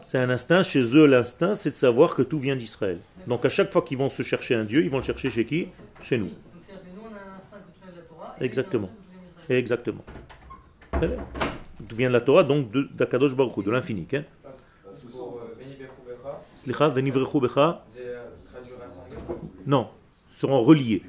C'est 0.02 0.18
un 0.18 0.30
instinct, 0.30 0.64
chez 0.64 0.96
eux 0.96 1.06
l'instinct 1.06 1.54
c'est 1.56 1.72
de 1.72 1.76
savoir 1.76 2.16
que 2.16 2.22
tout 2.22 2.40
vient 2.40 2.56
d'Israël. 2.56 3.00
Donc 3.28 3.46
à 3.46 3.50
chaque 3.50 3.72
fois 3.72 3.82
qu'ils 3.82 3.98
vont 3.98 4.10
se 4.10 4.24
chercher 4.24 4.56
un 4.56 4.64
Dieu, 4.64 4.84
ils 4.84 4.90
vont 4.90 4.98
le 4.98 5.04
chercher 5.04 5.30
chez 5.30 5.46
qui? 5.46 5.68
Chez 6.02 6.18
nous. 6.18 6.26
oui, 6.26 6.32
Donc 6.32 6.62
c'est-à-dire 6.62 6.84
que 6.84 6.96
nous, 6.96 7.02
on 7.04 7.14
a 7.14 7.34
un 7.34 7.38
instinct 7.38 7.58
que 7.58 7.64
tout 7.74 7.84
vient 7.84 7.92
de 7.94 7.98
la 7.98 8.04
Torah. 8.04 8.36
et 8.40 8.44
Exactement. 8.46 8.90
Exactement. 9.50 10.04
Tout 11.88 11.96
vient 11.96 12.10
de 12.10 12.14
la 12.14 12.22
Torah, 12.22 12.44
donc 12.44 12.72
de- 12.72 12.90
d'Akadosh 12.94 13.36
Baruch 13.36 13.64
de 13.66 13.72
l'infini. 13.72 14.08
hein. 14.14 14.24
Euh, 14.46 14.50
euh. 18.00 18.20
Non, 19.66 19.90
seront 20.30 20.64
reliés. 20.64 21.02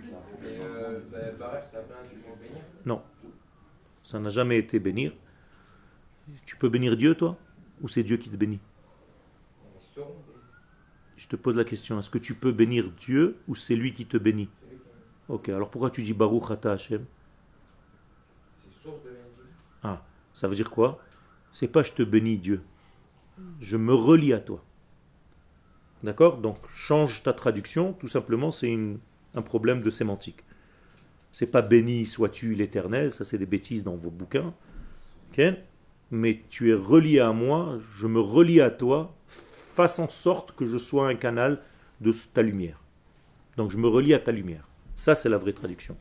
Mais 0.43 0.49
euh, 0.63 1.01
bah. 1.39 1.63
Non, 2.87 3.03
ça 4.05 4.19
n'a 4.19 4.29
jamais 4.31 4.59
été 4.59 4.79
bénir. 4.79 5.13
Tu 6.47 6.57
peux 6.57 6.69
bénir 6.69 6.97
Dieu, 6.97 7.15
toi? 7.15 7.37
Ou 7.83 7.89
c'est 7.89 8.03
Dieu 8.03 8.17
qui 8.17 8.31
te 8.31 8.37
bénit? 8.37 8.61
Je 11.21 11.29
te 11.29 11.37
pose 11.37 11.55
la 11.55 11.65
question, 11.65 11.99
est-ce 11.99 12.09
que 12.09 12.17
tu 12.17 12.35
peux 12.35 12.51
bénir 12.51 12.91
Dieu 12.93 13.37
ou 13.47 13.55
c'est 13.55 13.77
lui 13.77 13.93
qui 13.93 14.07
te 14.07 14.17
bénit? 14.17 14.49
Ok, 15.29 15.51
alors 15.51 15.71
pourquoi 15.71 15.91
tu 15.91 16.01
dis 16.01 16.15
Baruch 16.15 16.51
Ata 16.51 16.73
Hashem? 16.73 17.05
Ah, 19.83 20.03
ça 20.33 20.49
veut 20.49 20.55
dire 20.55 20.71
quoi? 20.71 20.99
C'est 21.53 21.69
pas 21.69 21.83
je 21.83 21.93
te 21.93 22.03
bénis 22.03 22.39
Dieu. 22.39 22.63
Je 23.61 23.77
me 23.77 23.93
relie 23.93 24.33
à 24.33 24.39
toi. 24.39 24.65
D'accord? 26.03 26.39
Donc 26.39 26.57
change 26.73 27.23
ta 27.23 27.35
traduction, 27.35 27.93
tout 27.93 28.09
simplement 28.09 28.51
c'est 28.51 28.75
un 29.35 29.43
problème 29.43 29.83
de 29.83 29.91
sémantique. 29.91 30.43
C'est 31.33 31.51
pas 31.51 31.61
béni 31.61 32.07
sois-tu 32.07 32.55
l'éternel, 32.55 33.13
ça 33.13 33.27
c'est 33.27 33.37
des 33.37 33.45
bêtises 33.45 33.85
dans 33.85 33.95
vos 33.95 34.11
bouquins. 34.11 34.55
Ok? 35.33 35.43
Mais 36.13 36.45
tu 36.49 36.71
es 36.71 36.75
relié 36.75 37.21
à 37.21 37.33
moi, 37.35 37.79
je 37.95 38.07
me 38.07 38.21
relie 38.21 38.63
à 38.63 38.71
toi, 38.71 39.15
fasse 39.81 39.99
en 39.99 40.11
sorte 40.11 40.53
que 40.53 40.67
je 40.67 40.77
sois 40.77 41.09
un 41.09 41.15
canal 41.15 41.63
de 42.03 42.13
ta 42.35 42.43
lumière. 42.43 42.83
Donc 43.57 43.71
je 43.71 43.79
me 43.79 43.89
relie 43.89 44.13
à 44.13 44.19
ta 44.19 44.31
lumière. 44.31 44.69
Ça 44.95 45.15
c'est 45.15 45.31
la 45.31 45.39
vraie 45.39 45.55
traduction. 45.55 45.97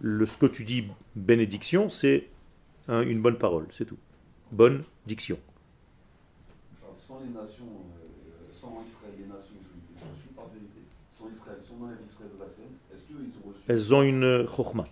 Le, 0.00 0.26
ce 0.26 0.36
que 0.36 0.44
tu 0.44 0.64
dis 0.64 0.84
bénédiction, 1.16 1.88
c'est 1.88 2.28
une 2.88 3.22
bonne 3.22 3.38
parole, 3.38 3.66
c'est 3.70 3.86
tout. 3.86 3.96
Bonne 4.52 4.82
diction. 5.06 5.38
Sans 6.98 7.20
les 7.20 7.32
nations, 7.32 7.64
euh, 7.64 8.06
sans 8.50 8.82
Israël, 8.86 9.14
les 9.18 9.26
nations, 9.26 9.56
ils 9.58 10.34
par 10.34 10.48
vérité. 10.48 10.80
Sans 11.18 11.28
Israël, 11.28 11.56
si 11.60 11.70
on 11.78 11.84
enlève 11.84 11.98
Israël 12.04 12.30
de 12.36 12.42
la 12.42 12.48
scène, 12.48 12.72
est-ce 12.94 13.04
qu'ils 13.04 13.16
ont 13.16 13.48
reçu 13.48 13.62
Elles 13.68 13.94
ont 13.94 14.02
une 14.02 14.46
chokhmah. 14.46 14.84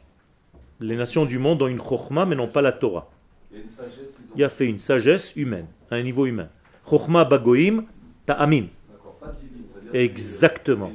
Les 0.80 0.96
nations 0.96 1.26
du 1.26 1.38
monde 1.38 1.62
ont 1.62 1.68
une 1.68 1.80
chokhmah, 1.80 2.26
mais 2.26 2.34
n'ont 2.34 2.48
pas 2.48 2.62
la 2.62 2.72
Torah. 2.72 3.10
Il 3.50 3.58
y 3.58 3.60
a 3.60 3.62
une 3.62 3.68
sagesse 3.68 4.14
qu'ils 4.14 4.24
ont 4.24 4.34
Il 4.34 4.40
y 4.40 4.44
a 4.44 4.48
fait 4.48 4.66
une 4.66 4.78
sagesse 4.78 5.36
humaine, 5.36 5.66
à 5.90 5.96
un 5.96 6.02
niveau 6.02 6.26
humain. 6.26 6.48
Chokhmah 6.88 7.24
bagoim 7.24 7.84
ta'amim. 8.26 8.66
D'accord, 8.90 9.14
pas 9.16 9.32
divine. 9.32 9.64
c'est-à-dire 9.66 9.94
Exactement. 10.00 10.90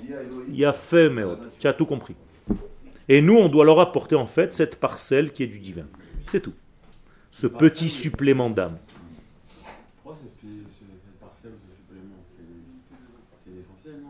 Il 0.50 0.56
y 0.56 0.66
a 0.66 0.74
fait, 0.74 1.10
mais 1.10 1.24
tu 1.60 1.68
as 1.68 1.74
tout 1.74 1.86
compris. 1.86 2.16
Et 3.10 3.22
nous, 3.22 3.36
on 3.38 3.48
doit 3.48 3.64
leur 3.66 3.80
apporter 3.80 4.16
en 4.16 4.26
fait 4.28 4.54
cette 4.54 4.80
parcelle 4.80 5.32
qui 5.32 5.44
est 5.44 5.48
du 5.48 5.60
divin. 5.60 5.86
C'est 6.30 6.42
tout. 6.42 6.54
Ce 7.32 7.48
petit 7.48 7.90
supplément 7.90 8.50
d'âme. 8.50 8.78
Pourquoi 10.04 10.20
c'est 10.22 10.28
spé- 10.30 10.48
ce- 10.68 10.84
cette 11.06 11.20
parcelle 11.20 11.52
ou 11.52 11.60
ce 11.72 11.78
supplément 11.78 12.16
C'est- 12.36 12.44
C'est 13.46 13.56
l'essentiel, 13.56 14.02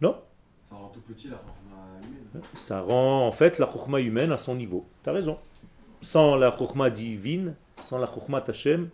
non? 0.00 0.16
Ça 0.68 0.74
rend 0.74 0.88
tout 0.88 1.00
petit 1.00 1.28
la 1.28 1.34
humaine. 1.36 2.42
Ça 2.54 2.80
rend 2.80 3.26
en 3.28 3.32
fait 3.32 3.58
la 3.60 3.70
chokhmah 3.70 4.00
humaine 4.00 4.32
à 4.32 4.38
son 4.38 4.54
niveau. 4.56 4.84
Tu 5.04 5.10
as 5.10 5.12
raison. 5.12 5.38
Sans 6.02 6.34
la 6.36 6.56
chokhmah 6.56 6.90
divine, 6.90 7.54
sans 7.84 7.98
la 7.98 8.06
chokhmah 8.06 8.42
Hashem, 8.48 8.88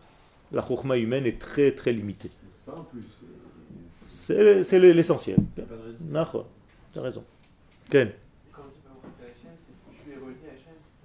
la 0.52 0.62
chokhmah 0.66 0.98
humaine 0.98 1.26
est 1.26 1.40
très 1.40 1.72
très 1.72 1.92
limitée. 1.92 2.30
C'est 4.06 4.62
c'est 4.62 4.78
l'essentiel. 4.78 5.38
Tu 6.92 6.98
as 6.98 7.02
raison. 7.02 7.24
Ken, 7.90 8.10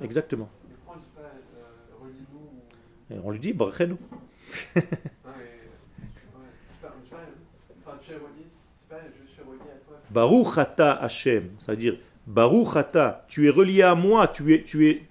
exactement. 0.02 0.50
On 0.88 0.94
euh. 3.16 3.16
Et 3.16 3.32
lui 3.32 3.40
dit, 3.40 3.54
relié 9.44 9.62
à 9.62 9.80
toi. 9.86 9.98
Baruch 10.10 10.58
ata 10.58 10.94
Hashem, 10.94 11.52
ça 11.60 11.72
veut 11.74 11.78
dire 11.78 11.98
Baruch 12.26 12.76
ata, 12.76 13.26
tu 13.28 13.48
es 13.48 13.50
relié 13.50 13.82
à 13.84 13.96
moi, 13.96 14.28
tu 14.28 14.54
es, 14.54 14.64
tu 14.64 14.90
es, 14.90 15.04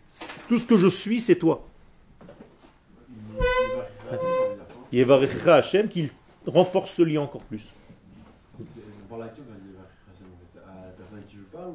tout 0.48 0.56
ce 0.56 0.66
que 0.66 0.76
je 0.76 0.88
suis, 0.88 1.20
c'est 1.20 1.36
toi. 1.36 1.66
Yevarecha 4.96 5.56
Hashem, 5.56 5.88
qu'il 5.88 6.08
renforce 6.46 6.92
ce 6.92 7.02
lien 7.02 7.20
encore 7.20 7.42
plus. 7.42 7.70
Hachem 8.54 9.36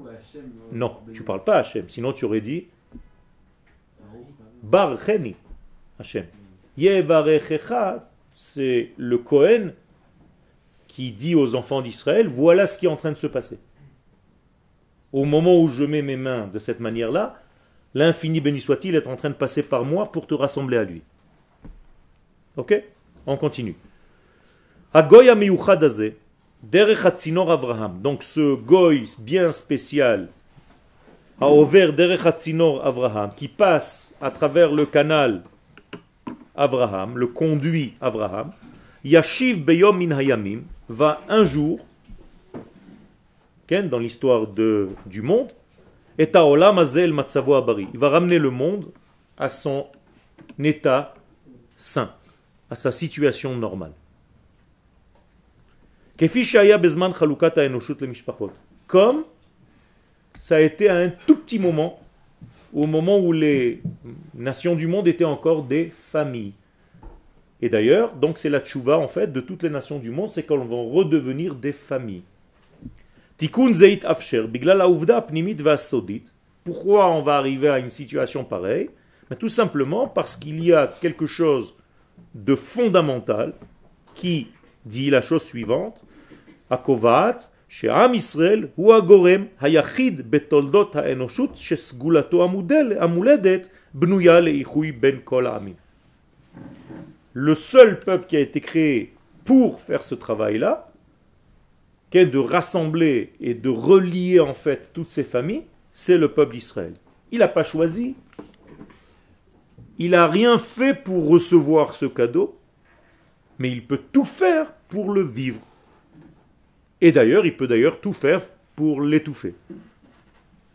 Hachem 0.09 0.51
Non, 0.71 0.97
tu 1.13 1.23
parles 1.23 1.43
pas 1.43 1.57
à 1.57 1.59
Hashem, 1.59 1.87
sinon 1.87 2.13
tu 2.13 2.25
aurais 2.25 2.41
dit. 2.41 2.67
Barcheni 4.63 5.35
Hashem. 5.99 6.25
Yevarechecha, 6.77 8.09
c'est 8.29 8.91
le 8.97 9.19
Kohen 9.19 9.73
qui 10.87 11.11
dit 11.11 11.35
aux 11.35 11.53
enfants 11.53 11.81
d'Israël, 11.81 12.27
voilà 12.27 12.65
ce 12.65 12.79
qui 12.79 12.87
est 12.87 12.89
en 12.89 12.95
train 12.95 13.11
de 13.11 13.17
se 13.17 13.27
passer. 13.27 13.59
Au 15.13 15.25
moment 15.25 15.61
où 15.61 15.67
je 15.67 15.83
mets 15.83 16.01
mes 16.01 16.17
mains 16.17 16.47
de 16.47 16.57
cette 16.57 16.79
manière-là, 16.79 17.39
l'infini 17.93 18.41
béni 18.41 18.59
soit-il 18.59 18.95
est 18.95 19.05
en 19.05 19.15
train 19.15 19.29
de 19.29 19.35
passer 19.35 19.61
par 19.61 19.85
moi 19.85 20.11
pour 20.11 20.25
te 20.25 20.33
rassembler 20.33 20.77
à 20.77 20.83
lui. 20.83 21.03
Ok? 22.57 22.83
On 23.25 23.37
continue. 23.37 23.75
Hagoy 24.93 25.29
amiyuchad 25.29 25.83
hazeh, 25.83 26.15
derech 26.63 27.05
Avraham. 27.05 28.01
Donc 28.01 28.23
ce 28.23 28.55
goy 28.55 29.03
bien 29.19 29.51
spécial, 29.51 30.29
a 31.39 31.49
ouvert 31.49 31.93
derech 31.93 32.25
hatzinor 32.25 32.85
Avraham, 32.85 33.31
qui 33.35 33.47
passe 33.47 34.15
à 34.21 34.29
travers 34.31 34.71
le 34.71 34.85
canal 34.85 35.43
Abraham, 36.55 37.17
le 37.17 37.27
conduit 37.27 37.93
Abraham, 38.01 38.51
Yashiv 39.03 39.63
Beyom 39.63 39.97
Min 39.97 40.11
Hayamim 40.11 40.61
va 40.89 41.21
un 41.29 41.45
jour, 41.45 41.79
dans 43.89 43.99
l'histoire 43.99 44.47
du 45.05 45.21
monde, 45.21 45.47
et 46.17 46.29
Taolam 46.29 46.77
Azel 46.77 47.13
Matsavo 47.13 47.53
Abari. 47.53 47.87
Il 47.93 47.99
va 47.99 48.09
ramener 48.09 48.37
le 48.37 48.49
monde 48.49 48.91
à 49.37 49.47
son 49.47 49.87
état 50.59 51.13
sain, 51.77 52.11
à 52.71 52.75
sa 52.75 52.91
situation 52.91 53.55
normale. 53.55 53.91
Comme 58.87 59.23
ça 60.39 60.55
a 60.55 60.59
été 60.61 60.89
à 60.89 60.95
un 60.95 61.09
tout 61.09 61.35
petit 61.35 61.59
moment 61.59 61.99
au 62.73 62.87
moment 62.87 63.19
où 63.19 63.33
les 63.33 63.81
nations 64.33 64.75
du 64.75 64.87
monde 64.87 65.09
étaient 65.09 65.25
encore 65.25 65.63
des 65.63 65.91
familles. 65.95 66.53
Et 67.61 67.67
d'ailleurs, 67.67 68.13
donc 68.13 68.37
c'est 68.37 68.49
la 68.49 68.61
tchouva 68.61 68.97
en 68.97 69.09
fait 69.09 69.33
de 69.33 69.41
toutes 69.41 69.63
les 69.63 69.69
nations 69.69 69.99
du 69.99 70.09
monde, 70.09 70.29
c'est 70.29 70.43
qu'elles 70.43 70.59
vont 70.59 70.89
redevenir 70.89 71.53
des 71.55 71.73
familles. 71.73 72.23
Tikkun 73.37 73.73
zeit 73.73 74.05
afsher, 74.05 74.47
biglal 74.47 74.81
pnimit 75.27 75.55
vasodit. 75.55 76.23
Pourquoi 76.63 77.11
on 77.11 77.21
va 77.21 77.35
arriver 77.35 77.67
à 77.67 77.79
une 77.79 77.89
situation 77.89 78.45
pareille? 78.45 78.89
Ben, 79.29 79.35
Tout 79.35 79.49
simplement 79.49 80.07
parce 80.07 80.37
qu'il 80.37 80.63
y 80.63 80.71
a 80.71 80.87
quelque 81.01 81.25
chose 81.25 81.75
de 82.35 82.55
fondamental 82.55 83.53
qui 84.15 84.47
dit 84.85 85.09
la 85.09 85.21
chose 85.21 85.43
suivante 85.43 86.01
Akovat, 86.69 87.51
She'am 87.67 88.13
Israël, 88.15 88.69
ou 88.77 88.91
Hayachid, 88.93 90.21
Betoldot, 90.23 90.91
Haenoshut, 90.95 91.55
Shesgulato 91.55 92.41
Amuledet, 92.41 93.63
Leichui, 93.93 94.91
Ben 94.91 95.19
Kol 95.21 95.49
Le 97.33 97.55
seul 97.55 97.99
peuple 97.99 98.27
qui 98.27 98.37
a 98.37 98.39
été 98.39 98.61
créé 98.61 99.13
pour 99.45 99.81
faire 99.81 100.03
ce 100.03 100.15
travail-là, 100.15 100.91
qu'est 102.09 102.25
de 102.25 102.39
rassembler 102.39 103.33
et 103.39 103.53
de 103.53 103.69
relier 103.69 104.39
en 104.39 104.53
fait 104.53 104.91
toutes 104.93 105.09
ces 105.09 105.23
familles, 105.23 105.63
c'est 105.91 106.17
le 106.17 106.29
peuple 106.29 106.53
d'Israël. 106.53 106.93
Il 107.31 107.39
n'a 107.39 107.47
pas 107.47 107.63
choisi 107.63 108.15
il 110.01 110.11
n'a 110.11 110.25
rien 110.25 110.57
fait 110.57 110.95
pour 110.95 111.29
recevoir 111.29 111.93
ce 111.93 112.07
cadeau, 112.07 112.57
mais 113.59 113.69
il 113.69 113.85
peut 113.85 114.01
tout 114.11 114.25
faire 114.25 114.73
pour 114.89 115.13
le 115.13 115.21
vivre. 115.21 115.61
Et 117.01 117.11
d'ailleurs, 117.11 117.45
il 117.45 117.55
peut 117.55 117.67
d'ailleurs 117.67 118.01
tout 118.01 118.11
faire 118.11 118.41
pour 118.75 119.01
l'étouffer. 119.01 119.53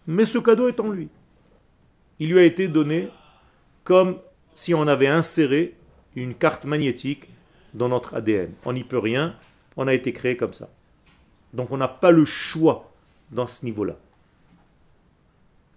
Mais 0.06 0.26
ce 0.26 0.38
cadeau 0.38 0.68
est 0.68 0.78
en 0.78 0.90
lui. 0.90 1.08
Il 2.20 2.30
lui 2.30 2.38
a 2.38 2.44
été 2.44 2.68
donné 2.68 3.08
comme 3.82 4.20
si 4.54 4.74
on 4.74 4.86
avait 4.86 5.08
inséré 5.08 5.74
une 6.14 6.36
carte 6.36 6.64
magnétique 6.64 7.28
dans 7.74 7.88
notre 7.88 8.14
ADN. 8.14 8.52
On 8.64 8.74
n'y 8.74 8.84
peut 8.84 8.96
rien, 8.96 9.34
on 9.76 9.88
a 9.88 9.94
été 9.94 10.12
créé 10.12 10.36
comme 10.36 10.52
ça. 10.52 10.70
Donc 11.52 11.72
on 11.72 11.78
n'a 11.78 11.88
pas 11.88 12.12
le 12.12 12.24
choix 12.24 12.92
dans 13.32 13.48
ce 13.48 13.64
niveau-là. 13.64 13.96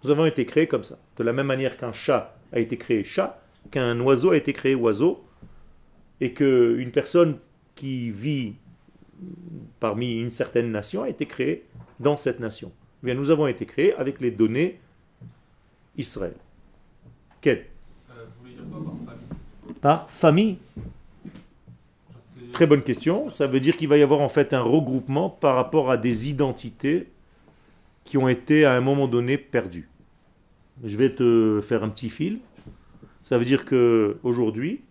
Nous 0.04 0.10
avons 0.10 0.26
été 0.26 0.46
créés 0.46 0.68
comme 0.68 0.84
ça. 0.84 1.00
De 1.16 1.24
la 1.24 1.32
même 1.32 1.48
manière 1.48 1.76
qu'un 1.76 1.92
chat 1.92 2.39
a 2.52 2.58
été 2.58 2.76
créé 2.76 3.04
chat, 3.04 3.42
qu'un 3.70 3.98
oiseau 4.00 4.30
a 4.30 4.36
été 4.36 4.52
créé 4.52 4.74
oiseau, 4.74 5.24
et 6.20 6.32
qu'une 6.32 6.90
personne 6.90 7.38
qui 7.74 8.10
vit 8.10 8.54
parmi 9.78 10.20
une 10.20 10.30
certaine 10.30 10.70
nation 10.70 11.02
a 11.02 11.08
été 11.08 11.26
créée 11.26 11.64
dans 11.98 12.16
cette 12.16 12.40
nation. 12.40 12.72
Eh 13.02 13.06
bien, 13.06 13.14
nous 13.14 13.30
avons 13.30 13.46
été 13.46 13.66
créés 13.66 13.94
avec 13.94 14.20
les 14.20 14.30
données 14.30 14.80
Israël. 15.96 16.34
Quelle? 17.40 17.66
Euh, 18.10 18.24
vous 18.36 18.42
voulez 18.42 18.54
dire 18.54 18.64
quoi 18.70 18.80
par 18.80 18.94
famille? 19.06 19.78
Par 19.80 20.10
famille? 20.10 20.58
Très 22.52 22.66
bonne 22.66 22.82
question. 22.82 23.30
Ça 23.30 23.46
veut 23.46 23.60
dire 23.60 23.76
qu'il 23.76 23.88
va 23.88 23.96
y 23.96 24.02
avoir 24.02 24.20
en 24.20 24.28
fait 24.28 24.52
un 24.52 24.60
regroupement 24.60 25.30
par 25.30 25.54
rapport 25.54 25.90
à 25.90 25.96
des 25.96 26.28
identités 26.28 27.08
qui 28.04 28.18
ont 28.18 28.28
été 28.28 28.64
à 28.64 28.74
un 28.74 28.80
moment 28.80 29.06
donné 29.08 29.38
perdues. 29.38 29.88
Je 30.84 30.96
vais 30.96 31.10
te 31.10 31.60
faire 31.62 31.84
un 31.84 31.88
petit 31.88 32.08
fil. 32.08 32.40
Ça 33.22 33.36
veut 33.36 33.44
dire 33.44 33.64
que 33.64 34.18
aujourd'hui, 34.22 34.82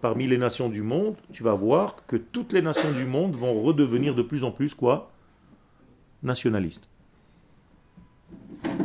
parmi 0.00 0.26
les 0.26 0.38
nations 0.38 0.68
du 0.68 0.82
monde, 0.82 1.14
tu 1.32 1.42
vas 1.42 1.54
voir 1.54 1.96
que 2.06 2.16
toutes 2.16 2.52
les 2.52 2.62
nations 2.62 2.92
du 2.92 3.04
monde 3.04 3.36
vont 3.36 3.62
redevenir 3.62 4.14
de 4.14 4.22
plus 4.22 4.44
en 4.44 4.50
plus 4.50 4.74
quoi? 4.74 5.12
Nationalistes. 6.22 6.88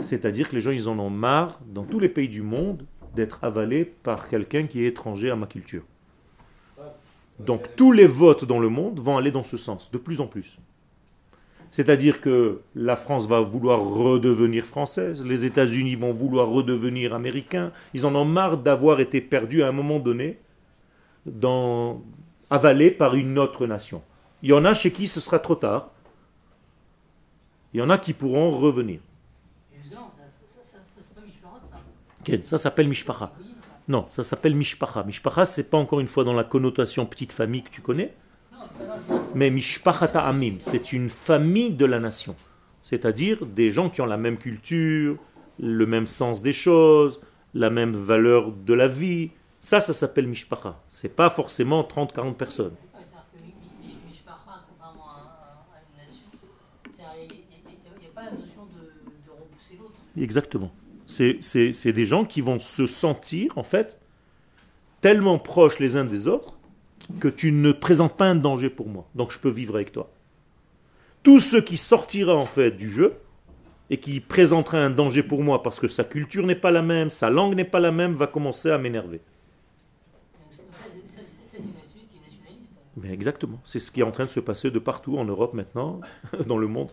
C'est-à-dire 0.01 0.47
que 0.47 0.55
les 0.55 0.61
gens, 0.61 0.71
ils 0.71 0.87
en 0.87 0.99
ont 0.99 1.09
marre, 1.09 1.59
dans 1.65 1.83
tous 1.83 1.99
les 1.99 2.09
pays 2.09 2.29
du 2.29 2.43
monde, 2.43 2.85
d'être 3.15 3.43
avalés 3.43 3.85
par 3.85 4.29
quelqu'un 4.29 4.67
qui 4.67 4.83
est 4.83 4.87
étranger 4.87 5.29
à 5.29 5.35
ma 5.35 5.47
culture. 5.47 5.83
Donc 7.39 7.75
tous 7.75 7.91
les 7.91 8.05
votes 8.05 8.45
dans 8.45 8.59
le 8.59 8.69
monde 8.69 8.99
vont 8.99 9.17
aller 9.17 9.31
dans 9.31 9.43
ce 9.43 9.57
sens, 9.57 9.91
de 9.91 9.97
plus 9.97 10.21
en 10.21 10.27
plus. 10.27 10.59
C'est-à-dire 11.73 12.21
que 12.21 12.61
la 12.75 12.95
France 12.95 13.27
va 13.27 13.41
vouloir 13.41 13.83
redevenir 13.83 14.63
française, 14.63 15.25
les 15.25 15.43
États-Unis 15.43 15.95
vont 15.95 16.11
vouloir 16.11 16.47
redevenir 16.47 17.15
américains, 17.15 17.71
ils 17.95 18.05
en 18.05 18.13
ont 18.13 18.25
marre 18.25 18.57
d'avoir 18.59 18.99
été 18.99 19.21
perdus 19.21 19.63
à 19.63 19.69
un 19.69 19.71
moment 19.71 19.97
donné, 19.97 20.37
dans, 21.25 22.03
avalés 22.51 22.91
par 22.91 23.15
une 23.15 23.39
autre 23.39 23.65
nation. 23.65 24.03
Il 24.43 24.49
y 24.49 24.53
en 24.53 24.65
a 24.65 24.75
chez 24.75 24.91
qui 24.91 25.07
ce 25.07 25.19
sera 25.19 25.39
trop 25.39 25.55
tard, 25.55 25.89
il 27.73 27.79
y 27.79 27.81
en 27.81 27.89
a 27.89 27.97
qui 27.97 28.13
pourront 28.13 28.51
revenir. 28.51 28.99
Ça, 32.43 32.59
s'appelle 32.59 32.87
Mishpacha. 32.87 33.33
Non, 33.87 34.05
ça 34.11 34.21
s'appelle 34.21 34.55
Mishpacha. 34.55 35.03
Mishpacha, 35.05 35.45
c'est 35.45 35.71
pas 35.71 35.79
encore 35.79 36.01
une 36.01 36.07
fois 36.07 36.23
dans 36.23 36.33
la 36.33 36.43
connotation 36.43 37.07
petite 37.07 37.31
famille 37.31 37.63
que 37.63 37.71
tu 37.71 37.81
connais, 37.81 38.13
Non. 38.51 39.22
Mais 39.35 39.49
Mishpachat 39.49 40.11
Amim, 40.15 40.55
c'est 40.59 40.93
une 40.93 41.09
famille 41.09 41.71
de 41.71 41.85
la 41.85 41.99
nation. 41.99 42.35
C'est-à-dire 42.81 43.45
des 43.45 43.71
gens 43.71 43.89
qui 43.89 44.01
ont 44.01 44.05
la 44.05 44.17
même 44.17 44.37
culture, 44.37 45.17
le 45.59 45.85
même 45.85 46.07
sens 46.07 46.41
des 46.41 46.53
choses, 46.53 47.21
la 47.53 47.69
même 47.69 47.95
valeur 47.95 48.51
de 48.51 48.73
la 48.73 48.87
vie. 48.87 49.31
Ça, 49.59 49.79
ça 49.79 49.93
s'appelle 49.93 50.27
Mishpacha. 50.27 50.81
C'est 50.89 51.15
pas 51.15 51.29
forcément 51.29 51.81
30-40 51.83 52.33
personnes. 52.33 52.75
Exactement. 60.15 60.71
C'est 61.07 61.91
des 61.91 62.05
gens 62.05 62.25
qui 62.25 62.41
vont 62.41 62.59
se 62.59 62.85
sentir, 62.85 63.57
en 63.57 63.63
fait, 63.63 63.99
tellement 65.01 65.39
proches 65.39 65.79
les 65.79 65.97
uns 65.97 66.05
des 66.05 66.27
autres 66.27 66.57
que 67.19 67.27
tu 67.27 67.51
ne 67.51 67.71
présentes 67.71 68.15
pas 68.15 68.25
un 68.25 68.35
danger 68.35 68.69
pour 68.69 68.87
moi. 68.87 69.07
Donc 69.15 69.31
je 69.31 69.39
peux 69.39 69.49
vivre 69.49 69.75
avec 69.75 69.91
toi. 69.91 70.09
Tout 71.23 71.39
ce 71.39 71.57
qui 71.57 71.77
sortira, 71.77 72.35
en 72.35 72.45
fait, 72.45 72.71
du 72.71 72.91
jeu 72.91 73.15
et 73.89 73.99
qui 73.99 74.19
présentera 74.19 74.79
un 74.79 74.89
danger 74.89 75.23
pour 75.23 75.43
moi 75.43 75.63
parce 75.63 75.79
que 75.79 75.87
sa 75.87 76.03
culture 76.03 76.45
n'est 76.45 76.55
pas 76.55 76.71
la 76.71 76.81
même, 76.81 77.09
sa 77.09 77.29
langue 77.29 77.55
n'est 77.55 77.63
pas 77.63 77.79
la 77.79 77.91
même, 77.91 78.13
va 78.13 78.27
commencer 78.27 78.71
à 78.71 78.77
m'énerver. 78.77 79.21
Mais 82.97 83.11
exactement. 83.11 83.59
C'est 83.63 83.79
ce 83.79 83.91
qui 83.91 84.01
est 84.01 84.03
en 84.03 84.11
train 84.11 84.25
de 84.25 84.29
se 84.29 84.39
passer 84.39 84.69
de 84.69 84.79
partout 84.79 85.17
en 85.17 85.25
Europe 85.25 85.53
maintenant, 85.53 85.99
dans 86.47 86.57
le 86.57 86.67
monde. 86.67 86.91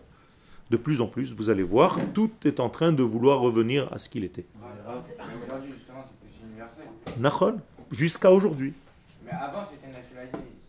De 0.69 0.77
plus 0.77 1.01
en 1.01 1.07
plus, 1.07 1.33
vous 1.33 1.49
allez 1.49 1.63
voir, 1.63 1.99
tout 2.13 2.31
est 2.45 2.59
en 2.59 2.69
train 2.69 2.91
de 2.91 3.03
vouloir 3.03 3.39
revenir 3.39 3.91
à 3.91 3.99
ce 3.99 4.09
qu'il 4.09 4.23
était. 4.23 4.45
Jusqu'à 7.91 8.31
aujourd'hui. 8.31 8.73
Mais 9.25 9.31
avant. 9.31 9.67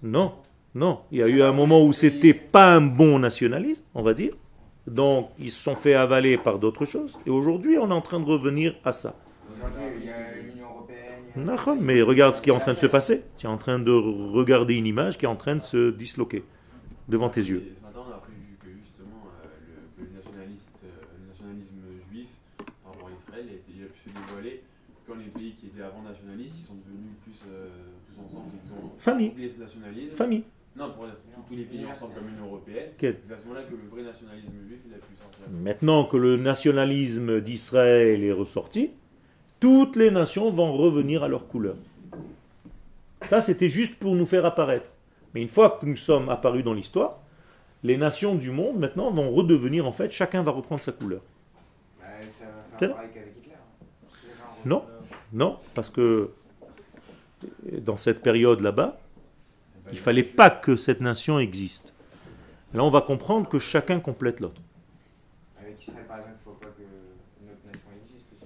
Non, 0.03 0.34
non. 0.74 1.00
Il 1.12 1.18
y 1.18 1.22
a 1.22 1.28
eu 1.28 1.42
un 1.42 1.53
moment 1.53 1.82
où 1.84 1.92
c'était 1.92 2.34
pas 2.34 2.74
un 2.74 2.80
bon 2.80 3.18
nationalisme, 3.18 3.84
on 3.94 4.03
va 4.03 4.14
dire. 4.14 4.34
Donc, 4.86 5.30
ils 5.38 5.50
se 5.50 5.62
sont 5.62 5.76
fait 5.76 5.94
avaler 5.94 6.36
par 6.38 6.59
d'autres 6.59 6.84
choses. 6.86 7.18
Et 7.24 7.30
aujourd'hui, 7.30 7.78
on 7.78 7.88
est 7.90 7.94
en 7.94 8.00
train 8.00 8.18
de 8.18 8.24
revenir 8.24 8.74
à 8.84 8.92
ça. 8.92 9.14
Il 9.98 10.05
y 10.05 10.11
a 10.11 10.42
l'Union 10.42 10.66
Européenne. 10.74 11.78
mais 11.80 12.03
regarde 12.03 12.34
ce 12.34 12.42
qui 12.42 12.50
est 12.50 12.53
en 12.53 12.59
train 12.59 12.74
de 12.74 12.78
se 12.78 12.86
passer. 12.86 13.22
Tu 13.38 13.46
es 13.46 13.48
en 13.48 13.59
train 13.59 13.78
de 13.78 13.92
regarder 13.92 14.74
une 14.74 14.86
image 14.86 15.18
qui 15.18 15.24
est 15.24 15.28
en 15.28 15.36
train 15.36 15.55
de 15.55 15.62
se 15.62 15.90
disloquer 15.90 16.42
devant 17.09 17.28
tes 17.28 17.42
yeux. 17.42 17.62
Et 17.70 17.76
ce 17.78 17.82
matin, 17.82 18.00
on 18.09 18.11
a 18.11 18.16
appris 18.16 18.32
que 18.59 18.66
justement 18.74 19.22
euh, 19.44 19.46
le, 19.98 20.05
que 20.05 20.11
le, 20.11 20.16
nationaliste, 20.16 20.74
euh, 20.82 20.88
le 21.20 21.28
nationalisme 21.28 21.78
juif 22.11 22.28
par 22.82 22.92
rapport 22.92 23.09
à 23.09 23.12
Israël 23.14 23.46
a 23.50 23.55
été, 23.55 23.70
il 23.76 23.84
a 23.84 23.86
pu 23.86 24.00
se 24.03 24.11
dévoiler 24.11 24.62
quand 25.07 25.14
les 25.14 25.30
pays 25.30 25.55
qui 25.59 25.66
étaient 25.66 25.82
avant 25.82 26.03
nationalistes 26.03 26.55
ils 26.59 26.66
sont 26.66 26.78
devenus 26.78 27.14
plus, 27.22 27.38
euh, 27.50 27.68
plus 28.07 28.16
ensemble, 28.22 28.55
ils 28.55 28.70
ont 28.72 28.91
Famille. 29.03 29.32
Famille. 30.14 30.44
Non, 30.76 30.90
pour 30.92 31.05
tous- 31.07 31.11
tous 31.48 31.57
les 31.57 31.64
pays 31.64 31.84
ensemble 31.84 32.14
comme 32.14 32.28
l'Union 32.28 32.46
Européenne. 32.46 32.90
Quel 32.96 33.18
C'est 33.28 33.34
à 33.34 33.36
ce 33.36 33.42
moment-là 33.42 33.62
que 33.64 33.72
le 33.74 33.88
vrai 33.90 34.03
nationalisme 34.03 34.53
juif 34.68 34.78
il 34.86 34.94
a 34.94 34.98
pu 34.98 35.14
sortir. 35.20 35.44
Maintenant 35.50 36.05
que 36.05 36.16
le 36.16 36.36
nationalisme 36.36 37.40
d'Israël 37.40 38.22
est 38.22 38.32
ressorti, 38.32 38.90
toutes 39.59 39.96
les 39.96 40.11
nations 40.12 40.50
vont 40.53 40.72
revenir 40.72 41.24
à 41.24 41.28
leur 41.28 41.48
couleur. 41.48 41.74
Ça, 43.22 43.40
c'était 43.40 43.68
juste 43.68 43.98
pour 43.98 44.14
nous 44.14 44.24
faire 44.26 44.44
apparaître. 44.44 44.90
Mais 45.34 45.42
une 45.42 45.48
fois 45.48 45.78
que 45.80 45.84
nous 45.86 45.96
sommes 45.96 46.28
apparus 46.28 46.62
dans 46.64 46.72
l'histoire, 46.74 47.18
les 47.82 47.96
nations 47.96 48.36
du 48.36 48.50
monde, 48.50 48.78
maintenant, 48.78 49.11
vont 49.11 49.30
redevenir, 49.32 49.84
en 49.86 49.92
fait, 49.92 50.11
chacun 50.12 50.42
va 50.44 50.53
reprendre 50.53 50.82
sa 50.82 50.92
couleur. 50.92 51.22
Bah, 52.00 52.07
ça 52.38 52.44
va 52.46 52.50
Quel- 52.78 52.88
faire 52.90 52.96
pareil 52.96 53.11
qu'avec 53.12 53.34
Hitler. 53.36 53.53
hein. 53.55 54.62
Non, 54.64 54.84
non, 55.32 55.59
parce 55.74 55.90
que 55.90 56.30
dans 57.80 57.97
cette 57.97 58.22
période 58.22 58.61
là-bas, 58.61 59.01
il 59.90 59.99
fallait 59.99 60.22
pas 60.22 60.51
que 60.51 60.76
cette 60.76 61.01
nation 61.01 61.38
existe. 61.38 61.93
Là, 62.74 62.82
on 62.84 62.90
va 62.90 63.03
comprendre 63.03 63.49
que 63.49 63.59
chacun 63.59 64.01
complète 64.01 64.40
l'autre. 64.40 64.61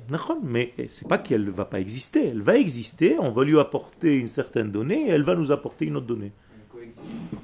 Ne 0.08 0.16
Mais 0.44 0.72
c'est 0.88 1.08
pas 1.08 1.18
qu'elle 1.18 1.44
ne 1.44 1.50
va 1.50 1.64
pas 1.64 1.80
exister. 1.80 2.28
Elle 2.28 2.42
va 2.42 2.56
exister, 2.56 3.16
on 3.18 3.30
va 3.30 3.44
lui 3.44 3.58
apporter 3.58 4.14
une 4.14 4.28
certaine 4.28 4.70
donnée 4.70 5.06
et 5.06 5.08
elle 5.08 5.22
va 5.22 5.34
nous 5.34 5.50
apporter 5.50 5.86
une 5.86 5.96
autre 5.96 6.06
donnée. 6.06 6.32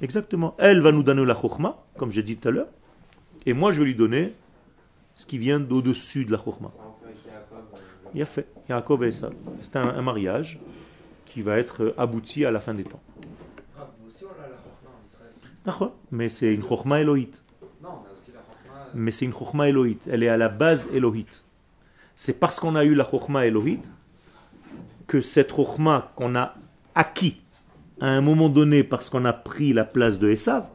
Exactement. 0.00 0.55
Elle 0.59 0.80
va 0.80 0.92
nous 0.92 1.03
donner 1.03 1.24
la 1.24 1.34
chokhmah, 1.34 1.84
comme 1.96 2.11
j'ai 2.11 2.22
dit 2.22 2.36
tout 2.36 2.48
à 2.48 2.50
l'heure, 2.50 2.68
et 3.46 3.53
moi 3.53 3.72
je 3.72 3.80
vais 3.80 3.86
lui 3.86 3.94
donner 3.94 4.32
ce 5.14 5.26
qui 5.26 5.38
vient 5.38 5.61
d'au-dessus 5.61 6.24
de 6.24 6.32
la 6.32 6.38
Jacob, 6.38 6.55
euh, 6.62 7.78
Il 8.14 8.22
a 8.22 8.24
fait. 8.24 8.46
Yaakov 8.68 9.05
et 9.05 9.09
Esav. 9.09 9.34
C'est 9.61 9.76
un, 9.76 9.88
un 9.88 10.03
mariage 10.03 10.59
qui 11.33 11.43
va 11.43 11.59
être 11.59 11.83
euh, 11.83 11.95
abouti 11.97 12.45
à 12.45 12.51
la 12.51 12.61
fin 12.61 12.74
des 12.74 12.85
temps. 12.85 13.01
Mais 16.11 16.28
c'est 16.28 16.53
une 16.53 16.62
chorma 16.62 17.01
élohite. 17.01 17.43
Non, 17.83 17.89
on 17.91 17.93
a 17.93 18.12
aussi 18.18 18.33
la 18.33 18.41
Chorma. 18.41 18.91
Mais 18.95 19.11
c'est 19.11 19.24
une 19.24 19.33
chorma 19.33 19.68
élohite. 19.68 20.03
Elle 20.11 20.22
est 20.22 20.28
à 20.28 20.37
la 20.37 20.49
base 20.49 20.89
élohite. 20.93 21.45
C'est 22.16 22.39
parce 22.39 22.61
qu'on 22.61 22.74
a 22.76 22.85
eu 22.85 22.95
la 22.95 23.05
chorma 23.05 23.47
élohite 23.47 23.91
que 25.07 25.20
cette 25.20 25.53
chorma 25.53 26.12
qu'on 26.16 26.35
a 26.35 26.55
acquis 26.95 27.41
à 28.01 28.09
un 28.09 28.20
moment 28.20 28.49
donné 28.49 28.83
parce 28.85 29.09
qu'on 29.09 29.24
a 29.24 29.33
pris 29.33 29.72
la 29.72 29.85
place 29.85 30.18
de 30.18 30.28
Esav, 30.30 30.66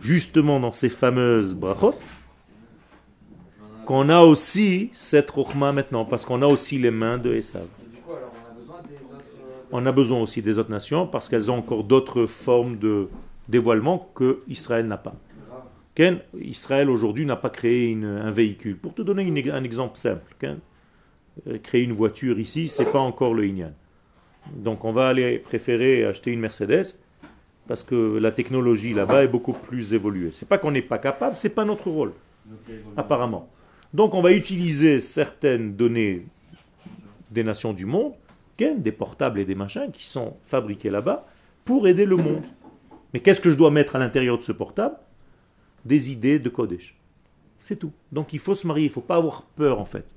justement 0.00 0.60
dans 0.60 0.72
ces 0.72 0.88
fameuses 0.88 1.54
brachot, 1.54 1.94
qu'on 3.84 4.08
a 4.08 4.20
aussi 4.20 4.88
cette 4.92 5.30
chorma 5.32 5.72
maintenant 5.72 6.04
parce 6.04 6.24
qu'on 6.24 6.40
a 6.42 6.46
aussi 6.46 6.78
les 6.78 6.90
mains 6.92 7.18
de 7.18 7.34
Esav. 7.34 7.66
Et 7.84 7.88
du 7.96 8.00
coup, 8.00 8.12
alors, 8.14 8.32
on 8.32 8.50
a 8.50 8.54
besoin 8.58 8.80
des 8.88 8.94
autres. 8.94 9.24
euh, 9.42 9.61
On 9.72 9.86
a 9.86 9.92
besoin 9.92 10.20
aussi 10.20 10.42
des 10.42 10.58
autres 10.58 10.70
nations 10.70 11.06
parce 11.06 11.28
qu'elles 11.28 11.50
ont 11.50 11.58
encore 11.58 11.84
d'autres 11.84 12.26
formes 12.26 12.78
de 12.78 13.08
dévoilement 13.48 14.10
que 14.14 14.42
Israël 14.46 14.86
n'a 14.86 14.98
pas. 14.98 15.14
Ken, 15.94 16.20
Israël 16.38 16.88
aujourd'hui 16.88 17.26
n'a 17.26 17.36
pas 17.36 17.50
créé 17.50 17.94
un 17.94 18.30
véhicule. 18.30 18.76
Pour 18.76 18.94
te 18.94 19.02
donner 19.02 19.50
un 19.50 19.64
exemple 19.64 19.96
simple, 19.96 20.34
euh, 20.44 21.58
créer 21.62 21.82
une 21.82 21.92
voiture 21.92 22.38
ici, 22.38 22.68
c'est 22.68 22.90
pas 22.90 23.00
encore 23.00 23.34
le 23.34 23.46
Inyan. 23.46 23.72
Donc 24.54 24.84
on 24.84 24.92
va 24.92 25.08
aller 25.08 25.38
préférer 25.38 26.04
acheter 26.04 26.30
une 26.32 26.40
Mercedes 26.40 26.98
parce 27.68 27.82
que 27.82 28.18
la 28.18 28.32
technologie 28.32 28.92
là-bas 28.92 29.24
est 29.24 29.28
beaucoup 29.28 29.52
plus 29.52 29.94
évoluée. 29.94 30.30
C'est 30.32 30.48
pas 30.48 30.58
qu'on 30.58 30.70
n'est 30.70 30.82
pas 30.82 30.98
capable, 30.98 31.36
c'est 31.36 31.54
pas 31.54 31.64
notre 31.64 31.88
rôle 31.88 32.12
apparemment. 32.96 33.48
Donc 33.94 34.14
on 34.14 34.22
va 34.22 34.32
utiliser 34.32 35.00
certaines 35.00 35.76
données 35.76 36.26
des 37.30 37.44
nations 37.44 37.72
du 37.72 37.86
monde, 37.86 38.12
des 38.70 38.92
portables 38.92 39.38
et 39.40 39.44
des 39.44 39.54
machins 39.54 39.90
qui 39.92 40.06
sont 40.06 40.34
fabriqués 40.44 40.90
là-bas 40.90 41.26
pour 41.64 41.86
aider 41.88 42.04
le 42.06 42.16
monde. 42.16 42.42
Mais 43.12 43.20
qu'est-ce 43.20 43.40
que 43.40 43.50
je 43.50 43.56
dois 43.56 43.70
mettre 43.70 43.96
à 43.96 43.98
l'intérieur 43.98 44.38
de 44.38 44.42
ce 44.42 44.52
portable? 44.52 44.96
Des 45.84 46.12
idées 46.12 46.38
de 46.38 46.48
Kodesh. 46.48 46.96
C'est 47.60 47.76
tout. 47.76 47.92
Donc 48.10 48.32
il 48.32 48.38
faut 48.38 48.54
se 48.54 48.66
marier, 48.66 48.84
il 48.86 48.88
ne 48.88 48.92
faut 48.92 49.00
pas 49.00 49.16
avoir 49.16 49.42
peur 49.42 49.80
en 49.80 49.84
fait. 49.84 50.14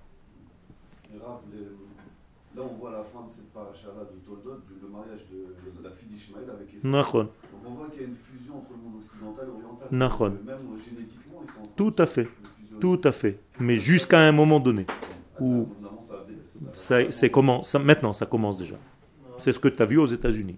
Là 2.55 2.61
on 2.63 2.75
voit 2.79 2.91
la 2.91 3.03
fin 3.03 3.23
de 3.23 3.29
cette 3.29 3.51
paracha-là 3.51 4.01
de 4.05 4.17
Toldot, 4.25 4.61
du- 4.65 4.79
le 4.81 4.87
mariage 4.87 5.25
de, 5.29 5.83
la 5.83 5.89
fille 5.91 6.07
d'Ishmaël 6.07 6.45
avec 6.49 6.73
Esther. 6.73 6.89
Donc 6.91 7.29
on 7.67 7.71
voit 7.71 7.89
qu'il 7.89 8.01
y 8.01 8.05
a 8.05 8.07
une 8.07 8.15
fusion 8.15 8.57
entre 8.57 8.69
le 8.71 8.77
monde 8.77 8.95
occidental 8.99 9.47
et 9.47 9.51
oriental. 9.89 10.31
Même 10.45 10.57
génétiquement, 10.79 11.41
ils 11.43 11.49
sont 11.51 11.59
en 11.59 11.63
train 11.63 11.73
Tout 11.75 11.95
à 11.97 12.05
fait. 12.05 12.27
Tout 12.79 13.01
à 13.03 13.11
fait. 13.11 13.39
Mais 13.59 13.75
jusqu'à 13.75 14.19
un 14.19 14.31
moment 14.31 14.59
donné. 14.61 14.85
Ah, 14.89 15.43
Où- 15.43 15.67
c'est 16.73 17.29
comment 17.31 17.61
ça, 17.63 17.79
Maintenant, 17.79 18.13
ça 18.13 18.25
commence 18.25 18.57
déjà. 18.57 18.75
C'est 19.37 19.51
ce 19.51 19.59
que 19.59 19.67
tu 19.67 19.81
as 19.81 19.85
vu 19.85 19.97
aux 19.97 20.05
États-Unis. 20.05 20.57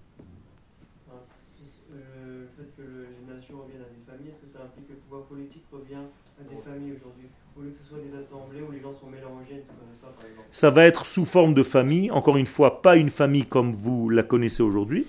Le 1.91 2.47
fait 2.55 2.69
que 2.77 2.81
le- 2.81 3.07
les 3.19 3.33
nations 3.35 3.57
reviennent 3.63 3.81
à 3.81 3.89
des 3.89 4.03
familles, 4.11 4.29
est-ce 4.29 4.39
que 4.41 4.47
ça 4.47 4.59
implique 4.65 4.87
que 4.87 4.93
le 4.93 4.99
pouvoir 4.99 5.23
politique 5.23 5.63
revient 5.71 6.05
à 6.39 6.43
des 6.43 6.57
familles 6.61 6.93
aujourd'hui 6.95 7.27
Au 7.57 7.61
lieu 7.61 7.69
que 7.69 7.77
ce 7.77 7.83
soit 7.89 7.99
des 7.99 8.15
assemblées 8.15 8.61
où 8.61 8.71
les 8.71 8.79
gens 8.81 8.93
sont 8.93 9.07
mélangés 9.09 9.63
pas, 10.01 10.07
par 10.17 10.25
exemple 10.29 10.47
Ça 10.51 10.69
va 10.69 10.85
être 10.85 11.05
sous 11.05 11.25
forme 11.25 11.53
de 11.53 11.63
famille, 11.63 12.11
encore 12.11 12.37
une 12.37 12.45
fois, 12.45 12.81
pas 12.81 12.95
une 12.95 13.09
famille 13.09 13.45
comme 13.45 13.73
vous 13.73 14.09
la 14.09 14.23
connaissez 14.23 14.61
aujourd'hui, 14.63 15.07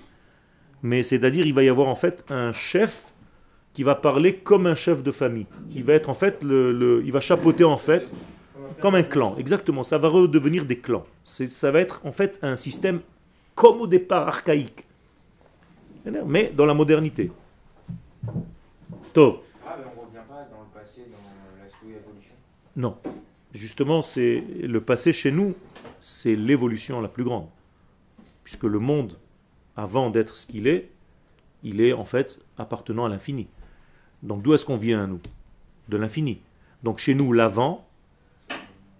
mais 0.81 1.03
c'est-à-dire 1.03 1.45
il 1.45 1.53
va 1.53 1.63
y 1.63 1.69
avoir 1.69 1.87
en 1.89 1.95
fait 1.95 2.25
un 2.29 2.51
chef 2.51 3.13
qui 3.73 3.83
va 3.83 3.93
parler 3.95 4.35
comme 4.37 4.65
un 4.65 4.75
chef 4.75 5.03
de 5.03 5.11
famille. 5.11 5.45
Il 5.75 5.83
va 5.83 5.93
être 5.93 6.09
en 6.09 6.13
fait 6.15 6.39
il 6.43 7.11
va 7.11 7.19
chapeauter 7.19 7.63
en 7.65 7.77
fait 7.77 8.11
comme 8.81 8.95
un 8.95 9.03
clan. 9.03 9.35
Exactement, 9.37 9.83
ça 9.83 9.97
va 9.97 10.07
redevenir 10.07 10.65
des 10.65 10.79
clans. 10.79 11.05
Ça 11.23 11.71
va 11.71 11.79
être 11.79 12.01
en 12.05 12.11
fait 12.11 12.39
un 12.41 12.55
système 12.55 13.01
comme 13.55 13.81
au 13.81 13.87
départ 13.87 14.27
archaïque, 14.27 14.85
mais 16.25 16.51
dans 16.55 16.65
la 16.65 16.73
modernité. 16.73 17.31
Tov. 19.13 19.39
Ah, 19.65 19.75
mais 19.77 19.85
on 19.85 20.01
revient 20.05 20.25
pas 20.27 20.47
dans 20.51 20.61
le 20.61 20.69
passé, 20.73 21.01
dans 21.11 21.61
la 21.61 21.69
sous-évolution. 21.69 22.35
Non. 22.75 22.97
Justement, 23.53 24.01
c'est 24.01 24.43
le 24.61 24.81
passé 24.81 25.11
chez 25.11 25.31
nous, 25.31 25.55
c'est 26.01 26.35
l'évolution 26.35 27.01
la 27.01 27.07
plus 27.07 27.23
grande. 27.23 27.47
Puisque 28.43 28.63
le 28.63 28.79
monde, 28.79 29.17
avant 29.75 30.09
d'être 30.09 30.37
ce 30.37 30.47
qu'il 30.47 30.67
est, 30.67 30.89
il 31.63 31.81
est 31.81 31.93
en 31.93 32.05
fait 32.05 32.39
appartenant 32.57 33.05
à 33.05 33.09
l'infini. 33.09 33.47
Donc 34.23 34.41
d'où 34.41 34.53
est-ce 34.53 34.65
qu'on 34.65 34.77
vient, 34.77 35.07
nous? 35.07 35.19
De 35.89 35.97
l'infini. 35.97 36.41
Donc 36.83 36.99
chez 36.99 37.15
nous, 37.15 37.33
l'avant, 37.33 37.87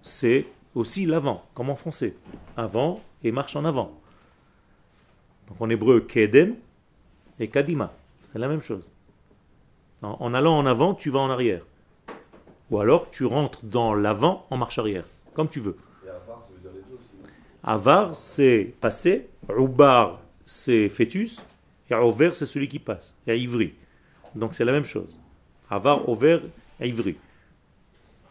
c'est 0.10 0.48
aussi 0.76 1.06
l'avant, 1.06 1.46
comme 1.54 1.70
en 1.70 1.76
français. 1.76 2.16
Avant 2.58 3.02
et 3.24 3.32
marche 3.32 3.56
en 3.56 3.66
avant. 3.66 3.92
Donc 5.48 5.62
en 5.62 5.70
hébreu, 5.70 6.02
kedem 6.02 6.56
et 7.40 7.48
kadima. 7.50 7.94
C'est 8.24 8.40
la 8.40 8.48
même 8.48 8.62
chose. 8.62 8.92
En, 10.02 10.18
en 10.20 10.34
allant 10.34 10.58
en 10.58 10.66
avant, 10.66 10.94
tu 10.94 11.10
vas 11.10 11.20
en 11.20 11.30
arrière. 11.30 11.64
Ou 12.72 12.80
alors 12.80 13.10
tu 13.10 13.26
rentres 13.26 13.64
dans 13.64 13.94
l'avant 13.94 14.46
en 14.50 14.58
marche 14.58 14.78
arrière, 14.78 15.06
comme 15.34 15.50
tu 15.50 15.60
veux. 15.60 15.78
Et 16.06 16.10
Avar, 16.10 16.42
ça 16.42 16.54
veut 16.54 16.60
dire 16.60 16.72
les 16.74 16.82
deux 16.82 16.96
aussi. 16.96 17.16
Avar, 17.64 18.16
c'est 18.16 18.74
passé. 18.80 19.28
Ubar, 19.50 20.22
c'est 20.46 20.90
fœtus. 20.90 21.44
Et 21.90 21.96
Over, 21.96 22.32
c'est 22.34 22.46
celui 22.46 22.68
qui 22.68 22.78
passe. 22.78 23.16
Et 23.26 23.38
Ivri. 23.38 23.74
Donc 24.36 24.54
c'est 24.54 24.66
la 24.66 24.72
même 24.72 24.86
chose. 24.86 25.20
Avar, 25.70 26.08
Over, 26.08 26.42
Ivri. 26.80 27.18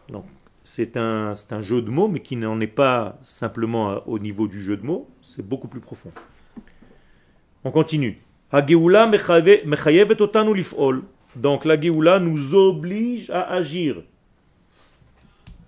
Donc 0.07 0.25
c'est 0.69 0.97
un, 0.97 1.33
un 1.49 1.61
jeu 1.61 1.81
de 1.81 1.89
mots, 1.89 2.07
mais 2.07 2.19
qui 2.19 2.35
n'en 2.35 2.59
est 2.59 2.67
pas 2.67 3.17
simplement 3.21 3.89
euh, 3.89 3.97
au 4.05 4.19
niveau 4.19 4.47
du 4.47 4.61
jeu 4.61 4.77
de 4.77 4.85
mots. 4.85 5.09
C'est 5.19 5.43
beaucoup 5.43 5.67
plus 5.67 5.79
profond. 5.79 6.11
On 7.63 7.71
continue. 7.71 8.21
Donc 11.35 11.65
la 11.65 11.81
Géoula 11.81 12.19
nous 12.19 12.53
oblige 12.53 13.31
à 13.31 13.49
agir. 13.51 14.03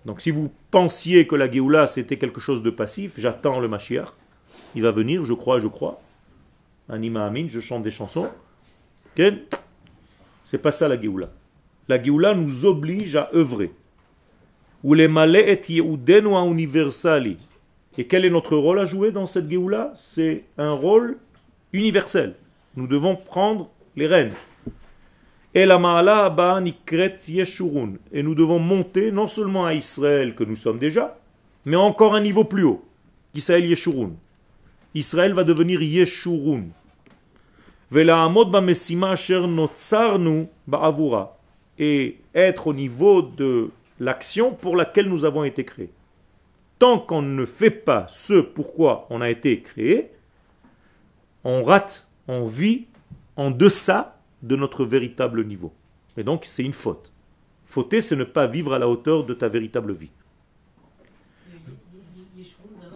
Donc 0.06 0.22
si 0.22 0.30
vous 0.30 0.52
pensiez 0.70 1.26
que 1.26 1.36
la 1.36 1.50
Géoula 1.52 1.88
c'était 1.88 2.18
quelque 2.20 2.40
chose 2.40 2.62
de 2.62 2.70
passif, 2.70 3.14
j'attends 3.18 3.60
le 3.60 3.68
Mashiach, 3.68 4.10
il 4.76 4.84
va 4.84 4.92
venir, 4.92 5.24
je 5.24 5.34
crois, 5.34 5.58
je 5.58 5.68
crois. 5.68 6.00
Anima 6.88 7.26
Amin, 7.26 7.48
je 7.48 7.60
chante 7.60 7.82
des 7.82 7.90
chansons. 7.90 8.30
Ken 9.16 9.40
C'est 10.46 10.62
pas 10.62 10.70
ça 10.70 10.88
la 10.88 11.02
Géoula. 11.02 11.30
La 11.88 12.00
Géoula 12.00 12.36
nous 12.36 12.66
oblige 12.66 13.16
à 13.16 13.32
œuvrer. 13.34 13.72
Ou 14.84 14.94
les 14.94 15.06
et 15.06 15.62
yehoudenu 15.74 16.36
à 16.36 16.46
universali. 16.46 17.38
Et 17.98 18.06
quel 18.06 18.26
est 18.26 18.30
notre 18.30 18.58
rôle 18.58 18.80
à 18.80 18.86
jouer 18.86 19.12
dans 19.12 19.28
cette 19.28 19.50
Géoula? 19.50 19.92
C'est 19.96 20.46
un 20.58 20.72
rôle 20.72 21.18
universel. 21.74 22.36
Nous 22.76 22.88
devons 22.88 23.16
prendre 23.16 23.70
les 23.96 24.08
rênes. 24.08 24.32
Et 25.54 25.66
la 25.66 25.78
Yeshurun. 27.28 27.94
Et 28.12 28.24
nous 28.24 28.34
devons 28.34 28.60
monter 28.60 29.12
non 29.12 29.28
seulement 29.28 29.66
à 29.66 29.74
Israël 29.74 30.34
que 30.34 30.46
nous 30.46 30.56
sommes 30.56 30.80
déjà, 30.80 31.18
mais 31.66 31.76
encore 31.76 32.16
un 32.16 32.22
niveau 32.22 32.46
plus 32.46 32.64
haut. 32.64 32.84
Israël 33.36 33.66
Yeshurun. 33.66 34.12
Israël 34.96 35.34
va 35.34 35.44
devenir 35.44 35.82
Yeshurun. 35.82 36.64
Et 41.80 42.18
être 42.34 42.68
au 42.68 42.74
niveau 42.74 43.22
de 43.22 43.70
l'action 44.02 44.54
pour 44.56 44.76
laquelle 44.76 45.08
nous 45.08 45.26
avons 45.26 45.44
été 45.44 45.64
créés. 45.64 45.94
Tant 46.80 46.98
qu'on 46.98 47.22
ne 47.22 47.46
fait 47.46 47.70
pas 47.70 48.08
ce 48.10 48.42
pourquoi 48.42 49.06
on 49.12 49.22
a 49.22 49.30
été 49.30 49.62
créé, 49.62 50.12
on 51.44 51.64
rate, 51.64 52.08
on 52.28 52.46
vit 52.46 52.88
en 53.36 53.52
deçà 53.52 54.20
de 54.42 54.56
notre 54.56 54.86
véritable 54.86 55.46
niveau. 55.46 55.72
Et 56.18 56.24
donc, 56.24 56.46
c'est 56.46 56.64
une 56.64 56.74
faute. 56.74 57.14
Fauter, 57.68 58.02
c'est 58.02 58.16
ne 58.16 58.24
pas 58.24 58.48
vivre 58.48 58.74
à 58.74 58.80
la 58.80 58.90
hauteur 58.90 59.24
de 59.24 59.36
ta 59.36 59.48
véritable 59.48 59.94
vie. 59.94 60.10
Yeshurun, 62.36 62.70
ça 62.82 62.88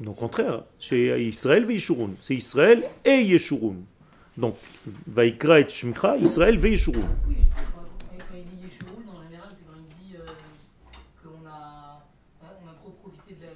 Donc, 0.00 0.16
au 0.16 0.20
contraire, 0.20 0.62
chez 0.78 1.20
Israël, 1.26 1.64
Veishurun. 1.64 2.10
C'est 2.20 2.36
Israël 2.36 2.84
et 3.04 3.20
Yeshurun. 3.22 3.74
Donc, 4.36 4.54
Vaikra 5.08 5.58
et 5.60 5.68
Shemcha, 5.68 6.16
Israël, 6.18 6.56
Veishurun. 6.56 7.00
Oui, 7.26 7.34
je 7.40 7.44
sais, 7.44 7.50
quand, 7.74 7.82
il 8.36 8.44
dit 8.44 8.58
Yeshurun, 8.64 9.08
en 9.08 9.22
général, 9.28 9.48
c'est 9.52 9.64
quand 9.66 9.74
il 9.76 9.84
dit 9.86 10.14
euh, 10.16 10.24
qu'on 11.24 11.44
a, 11.48 12.04
on 12.42 12.68
a 12.68 12.72
trop 12.74 12.90
profité 13.02 13.34
de 13.34 13.42
la. 13.44 13.48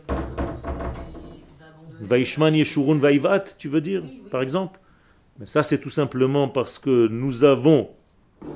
Vaishman, 2.01 2.53
Yeshurun, 2.55 2.99
Vaivat, 2.99 3.45
tu 3.57 3.69
veux 3.69 3.81
dire, 3.81 4.03
Oui, 4.05 4.23
oui. 4.25 4.31
par 4.31 4.43
exemple 4.43 4.81
Mais 5.39 5.47
ça, 5.47 5.63
c'est 5.63 5.79
tout 5.79 5.91
simplement 5.91 6.49
parce 6.49 6.81
que 6.81 7.07
nous 7.07 7.45
avons 7.45 7.91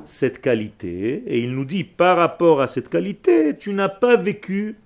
cette 0.05 0.41
qualité, 0.41 1.23
et 1.27 1.39
il 1.39 1.53
nous 1.53 1.65
dit, 1.65 1.85
par 1.85 2.17
rapport 2.17 2.61
à 2.61 2.67
cette 2.67 2.89
qualité, 2.89 3.57
tu 3.57 3.73
n'as 3.73 3.89
pas 3.89 4.17
vécu 4.17 4.77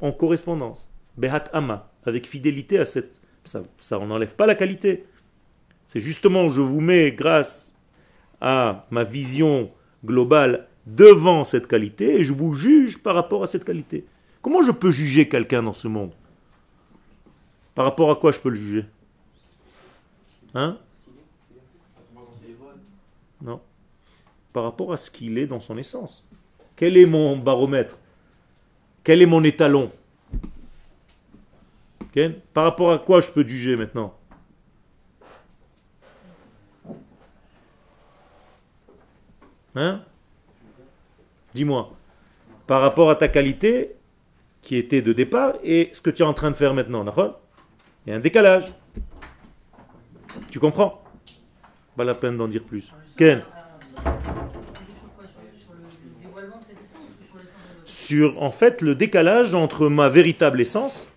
en 0.00 0.12
correspondance. 0.12 0.91
Behat 1.16 1.44
Ama, 1.52 1.90
avec 2.04 2.26
fidélité 2.26 2.78
à 2.78 2.86
cette... 2.86 3.20
Ça, 3.44 3.62
ça 3.78 3.98
on 3.98 4.06
n'enlève 4.06 4.34
pas 4.34 4.46
la 4.46 4.54
qualité. 4.54 5.04
C'est 5.86 6.00
justement, 6.00 6.48
je 6.48 6.62
vous 6.62 6.80
mets 6.80 7.12
grâce 7.12 7.76
à 8.40 8.86
ma 8.90 9.04
vision 9.04 9.70
globale 10.04 10.68
devant 10.86 11.44
cette 11.44 11.66
qualité 11.66 12.20
et 12.20 12.24
je 12.24 12.32
vous 12.32 12.54
juge 12.54 13.02
par 13.02 13.14
rapport 13.14 13.42
à 13.42 13.46
cette 13.46 13.64
qualité. 13.64 14.04
Comment 14.40 14.62
je 14.62 14.72
peux 14.72 14.90
juger 14.90 15.28
quelqu'un 15.28 15.62
dans 15.62 15.72
ce 15.72 15.88
monde? 15.88 16.12
Par 17.74 17.84
rapport 17.84 18.10
à 18.10 18.16
quoi 18.16 18.32
je 18.32 18.40
peux 18.40 18.50
le 18.50 18.56
juger? 18.56 18.84
Hein? 20.54 20.78
Non. 23.40 23.60
Par 24.52 24.64
rapport 24.64 24.92
à 24.92 24.96
ce 24.96 25.10
qu'il 25.10 25.38
est 25.38 25.46
dans 25.46 25.60
son 25.60 25.78
essence. 25.78 26.28
Quel 26.76 26.96
est 26.96 27.06
mon 27.06 27.36
baromètre? 27.36 27.98
Quel 29.04 29.22
est 29.22 29.26
mon 29.26 29.42
étalon? 29.44 29.90
Par 32.52 32.64
rapport 32.64 32.92
à 32.92 32.98
quoi 32.98 33.20
je 33.20 33.30
peux 33.30 33.46
juger 33.46 33.76
maintenant? 33.76 34.14
Hein? 39.74 40.02
Dis-moi. 41.54 41.90
Par 42.66 42.82
rapport 42.82 43.10
à 43.10 43.16
ta 43.16 43.28
qualité, 43.28 43.96
qui 44.60 44.76
était 44.76 45.00
de 45.02 45.12
départ, 45.12 45.54
et 45.64 45.90
ce 45.92 46.00
que 46.00 46.10
tu 46.10 46.22
es 46.22 46.26
en 46.26 46.34
train 46.34 46.50
de 46.50 46.56
faire 46.56 46.74
maintenant, 46.74 47.04
d'accord? 47.04 47.40
Il 48.06 48.10
y 48.10 48.12
a 48.12 48.16
un 48.16 48.20
décalage. 48.20 48.72
Tu 50.50 50.60
comprends? 50.60 51.02
Pas 51.96 52.04
la 52.04 52.14
peine 52.14 52.36
d'en 52.36 52.48
dire 52.48 52.64
plus. 52.64 52.94
Ken 53.16 53.38
Sur 53.38 53.44
quoi 55.14 55.24
Sur 55.26 55.60
sur 55.60 55.72
le 55.72 55.80
le 55.80 56.26
dévoilement 56.26 56.58
de 56.58 56.64
cette 56.64 56.80
essence 56.82 57.08
ou 57.20 57.26
sur 57.26 57.38
l'essence 57.38 57.62
de 57.70 57.78
notre 57.78 57.88
Sur, 57.88 58.42
en 58.42 58.50
fait, 58.50 58.82
le 58.82 58.94
décalage 58.94 59.54
entre 59.54 59.88
ma 59.88 60.08
véritable 60.08 60.60
essence 60.60 61.11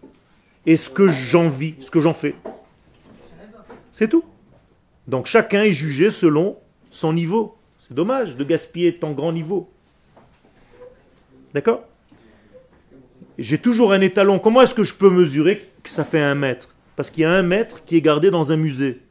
et 0.65 0.77
ce 0.77 0.89
que 0.89 1.07
j'en 1.07 1.47
vis, 1.47 1.75
ce 1.79 1.91
que 1.91 1.99
j'en 1.99 2.13
fais. 2.13 2.35
C'est 3.91 4.09
tout. 4.09 4.23
Donc 5.07 5.27
chacun 5.27 5.63
est 5.63 5.73
jugé 5.73 6.09
selon 6.09 6.57
son 6.91 7.13
niveau. 7.13 7.55
C'est 7.79 7.93
dommage 7.93 8.35
de 8.35 8.43
gaspiller 8.43 8.95
ton 8.95 9.11
grand 9.11 9.31
niveau. 9.31 9.69
D'accord? 11.53 11.83
J'ai 13.37 13.57
toujours 13.57 13.91
un 13.91 14.01
étalon. 14.01 14.39
Comment 14.39 14.61
est-ce 14.61 14.73
que 14.73 14.83
je 14.83 14.93
peux 14.93 15.09
mesurer 15.09 15.69
que 15.83 15.89
ça 15.89 16.03
fait 16.03 16.21
un 16.21 16.35
mètre? 16.35 16.75
Parce 16.95 17.09
qu'il 17.09 17.21
y 17.21 17.25
a 17.25 17.31
un 17.31 17.43
mètre 17.43 17.83
qui 17.83 17.97
est 17.97 18.01
gardé 18.01 18.31
dans 18.31 18.51
un 18.51 18.57
musée. 18.57 19.01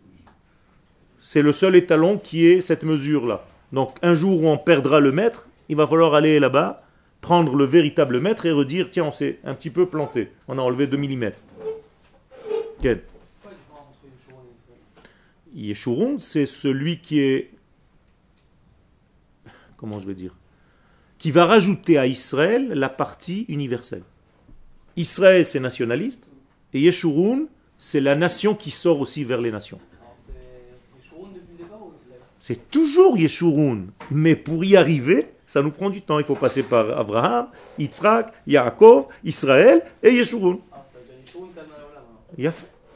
C'est 1.21 1.43
le 1.43 1.53
seul 1.53 1.77
étalon 1.77 2.19
qui 2.19 2.47
est 2.47 2.61
cette 2.61 2.83
mesure-là. 2.83 3.47
Donc 3.73 3.97
un 4.03 4.15
jour 4.15 4.43
où 4.43 4.49
on 4.49 4.59
perdra 4.59 5.01
le 5.01 5.13
mètre, 5.13 5.49
il 5.69 5.77
va 5.77 5.87
falloir 5.87 6.15
aller 6.15 6.39
là-bas, 6.39 6.84
prendre 7.25 7.57
le 7.57 7.65
véritable 7.65 8.21
mètre 8.21 8.45
et 8.45 8.53
redire, 8.53 8.91
tiens, 8.91 9.05
on 9.05 9.11
s'est 9.11 9.39
un 9.45 9.55
petit 9.55 9.71
peu 9.71 9.89
planté. 9.89 10.29
On 10.47 10.59
a 10.59 10.61
enlevé 10.61 10.87
2 10.87 10.99
mm. 10.99 11.31
Quel? 12.83 13.03
Yeshurun, 15.55 16.19
c'est 16.19 16.45
celui 16.45 16.99
qui 16.99 17.21
est. 17.21 17.51
Comment 19.79 20.01
je 20.01 20.07
vais 20.07 20.15
dire 20.15 20.37
Qui 21.17 21.31
va 21.31 21.47
rajouter 21.47 21.97
à 21.97 22.07
Israël 22.07 22.69
la 22.69 22.91
partie 22.91 23.47
universelle. 23.49 24.03
Israël, 24.99 25.47
c'est 25.47 25.61
nationaliste, 25.61 26.29
et 26.75 26.81
Yeshurun, 26.81 27.47
c'est 27.79 28.03
la 28.03 28.17
nation 28.17 28.55
qui 28.55 28.71
sort 28.71 29.01
aussi 29.01 29.25
vers 29.25 29.41
les 29.41 29.51
nations. 29.51 29.81
C'est 32.39 32.69
toujours 32.71 33.17
Yeshurun, 33.17 33.87
mais 34.11 34.37
pour 34.37 34.63
y 34.63 34.77
arriver, 34.77 35.34
ça 35.47 35.63
nous 35.63 35.71
prend 35.71 35.91
du 35.91 36.03
temps. 36.03 36.19
Il 36.19 36.25
faut 36.25 36.35
passer 36.35 36.63
par 36.63 36.97
Abraham, 36.99 37.49
Yitzhak, 37.79 38.33
Yaakov, 38.47 39.07
Israël 39.25 39.83
et 40.03 40.13
Yeshurun. 40.13 40.59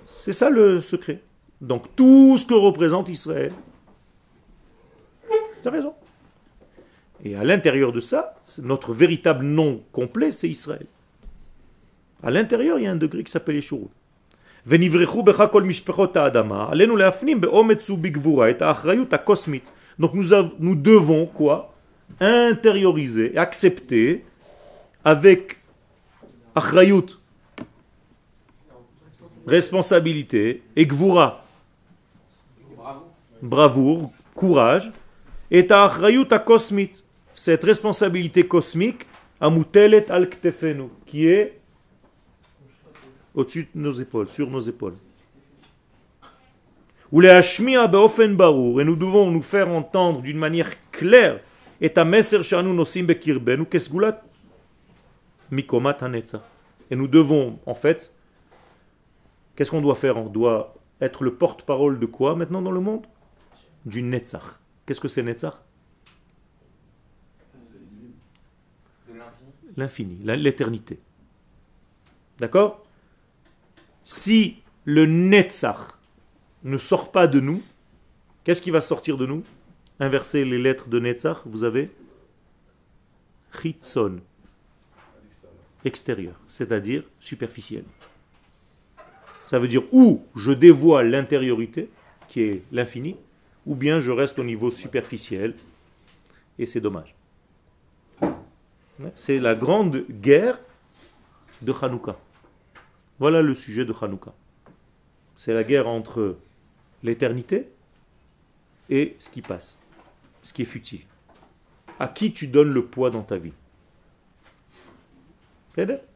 C'est 0.07 0.33
ça 0.33 0.51
le 0.51 0.81
secret. 0.81 1.21
Donc 1.61 1.95
tout 1.95 2.37
ce 2.39 2.47
que 2.47 2.55
représente 2.55 3.09
Israël. 3.09 3.53
C'est 5.61 5.69
raison. 5.69 5.95
Et 7.25 7.35
à 7.35 7.43
l'intérieur 7.45 7.93
de 7.93 8.01
ça, 8.01 8.37
notre 8.63 8.93
véritable 8.93 9.45
nom 9.45 9.83
complet, 9.93 10.31
c'est 10.31 10.49
Israël. 10.49 10.87
À 12.23 12.31
l'intérieur, 12.31 12.79
il 12.79 12.85
y 12.85 12.87
a 12.87 12.93
un 12.93 12.97
degré 12.97 13.25
qui 13.25 13.33
s'appelle 13.33 13.57
Yeshurun. 13.57 13.89
Donc 19.99 20.15
nous, 20.15 20.25
nous 20.59 20.75
devons 20.75 21.27
quoi? 21.27 21.75
Intérioriser, 22.21 23.37
accepter 23.37 24.25
avec 25.05 25.59
achrayut, 26.55 27.19
responsabilité 29.47 30.63
et 30.77 30.87
Bravo. 30.87 31.41
bravoure, 33.41 34.11
courage, 34.35 34.93
et 35.51 35.67
ta 35.67 35.85
achrayut 35.85 36.29
kosmite, 36.45 37.05
cette 37.35 37.65
responsabilité 37.65 38.47
cosmique, 38.47 39.07
amutelet 39.41 40.11
al 40.11 40.29
ktefenu, 40.29 40.89
qui 41.07 41.29
est 41.29 41.61
au-dessus 43.35 43.69
de 43.75 43.81
nos 43.81 43.93
épaules, 43.93 44.29
sur 44.29 44.51
nos 44.51 44.61
épaules. 44.61 44.97
Ou 47.13 47.21
les 47.21 47.31
hashmiya 47.31 47.87
beofen 47.87 48.35
barur, 48.37 48.81
et 48.81 48.85
nous 48.85 48.97
devons 48.97 49.31
nous 49.31 49.43
faire 49.43 49.69
entendre 49.69 50.21
d'une 50.21 50.39
manière 50.39 50.71
claire, 50.91 51.41
et 51.81 51.91
ta 51.91 52.05
meser 52.05 52.43
shanu 52.43 52.73
nosim 52.75 53.07
bekirbenu 53.07 53.67
kesgulat 53.67 54.23
mikomat 55.51 56.03
hanetzach. 56.03 56.43
Et 56.91 56.97
nous 56.97 57.09
devons, 57.09 57.59
en 57.67 57.75
fait, 57.75 58.11
qu'est-ce 59.55 59.71
qu'on 59.71 59.83
doit 59.83 59.95
faire? 59.95 60.17
On 60.17 60.29
doit 60.29 60.75
être 61.01 61.23
le 61.23 61.35
porte-parole 61.35 61.99
de 61.99 62.07
quoi 62.07 62.35
maintenant 62.35 62.63
dans 62.63 62.71
le 62.71 62.81
monde? 62.81 63.07
Du 63.85 64.03
Netzach. 64.03 64.59
Qu'est-ce 64.87 65.01
que 65.01 65.09
c'est 65.09 65.23
Netzach? 65.23 65.55
L'infini. 69.77 70.19
L'éternité. 70.25 70.99
D'accord? 72.39 72.85
Si 74.03 74.63
le 74.85 75.07
Netzach 75.07 75.99
ne 76.65 76.77
sort 76.77 77.13
pas 77.13 77.29
de 77.29 77.39
nous, 77.41 77.63
qu'est-ce 78.45 78.63
qui 78.63 78.71
va 78.71 78.81
sortir 78.81 79.17
de 79.17 79.27
nous? 79.27 79.45
Inversez 80.01 80.45
les 80.45 80.59
lettres 80.59 80.89
de 80.89 81.01
Netzach, 81.01 81.39
vous 81.45 81.65
avez 81.65 81.91
Chitzon, 83.53 84.21
extérieur, 85.85 86.35
c'est-à-dire 86.47 87.03
superficiel. 87.19 87.85
Ça 89.45 89.59
veut 89.59 89.69
dire 89.69 89.83
ou 89.93 90.25
je 90.37 90.53
dévoile 90.53 91.11
l'intériorité, 91.11 91.91
qui 92.29 92.43
est 92.43 92.63
l'infini, 92.71 93.17
ou 93.67 93.75
bien 93.75 93.99
je 93.99 94.11
reste 94.11 94.39
au 94.39 94.45
niveau 94.45 94.71
superficiel, 94.71 95.55
et 96.59 96.67
c'est 96.67 96.81
dommage. 96.81 97.15
C'est 99.15 99.39
la 99.39 99.55
grande 99.55 100.05
guerre 100.09 100.61
de 101.63 101.73
Hanouka. 101.73 102.19
Voilà 103.19 103.43
le 103.43 103.55
sujet 103.55 103.85
de 103.85 103.95
Hanouka. 104.01 104.33
C'est 105.35 105.55
la 105.55 105.65
guerre 105.65 105.89
entre 105.89 106.37
l'éternité 107.03 107.69
et 108.91 109.17
ce 109.19 109.31
qui 109.31 109.43
passe, 109.43 109.81
ce 110.49 110.55
qui 110.55 110.63
est 110.63 110.65
futile. 110.77 111.01
À 111.99 112.09
qui 112.09 112.33
tu 112.33 112.47
donnes 112.47 112.73
le 112.73 112.83
poids 112.83 113.11
dans 113.11 113.23
ta 113.23 113.37
vie 113.37 113.53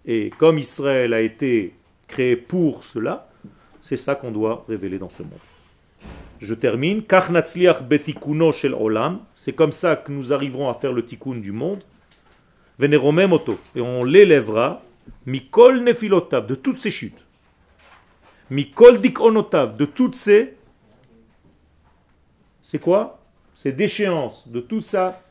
Et 0.06 0.30
comme 0.38 0.58
Israël 0.58 1.12
a 1.12 1.20
été 1.20 1.74
créé 2.08 2.36
pour 2.36 2.82
cela, 2.82 3.28
c'est 3.82 3.98
ça 3.98 4.14
qu'on 4.14 4.30
doit 4.30 4.64
révéler 4.68 4.98
dans 4.98 5.10
ce 5.10 5.22
monde. 5.22 5.32
Je 6.40 6.54
termine. 6.54 7.02
C'est 9.34 9.52
comme 9.52 9.72
ça 9.72 9.96
que 9.96 10.10
nous 10.10 10.32
arriverons 10.32 10.70
à 10.70 10.74
faire 10.74 10.92
le 10.92 11.04
tikkun 11.04 11.36
du 11.36 11.52
monde. 11.52 11.82
Et 12.80 13.80
on 13.80 14.04
l'élèvera. 14.04 14.82
Mikol 15.26 15.80
nefilotav. 15.82 16.46
De 16.46 16.54
toutes 16.54 16.80
ces 16.80 16.90
chutes. 16.90 17.24
Mikol 18.50 18.98
dikonotav. 18.98 19.76
De 19.76 19.84
toutes 19.84 20.14
ces. 20.14 20.56
C'est 22.62 22.78
quoi? 22.78 23.21
Ces 23.62 23.70
déchéances. 23.70 24.48
De 24.48 24.58
tout 24.58 24.80
ça. 24.80 25.22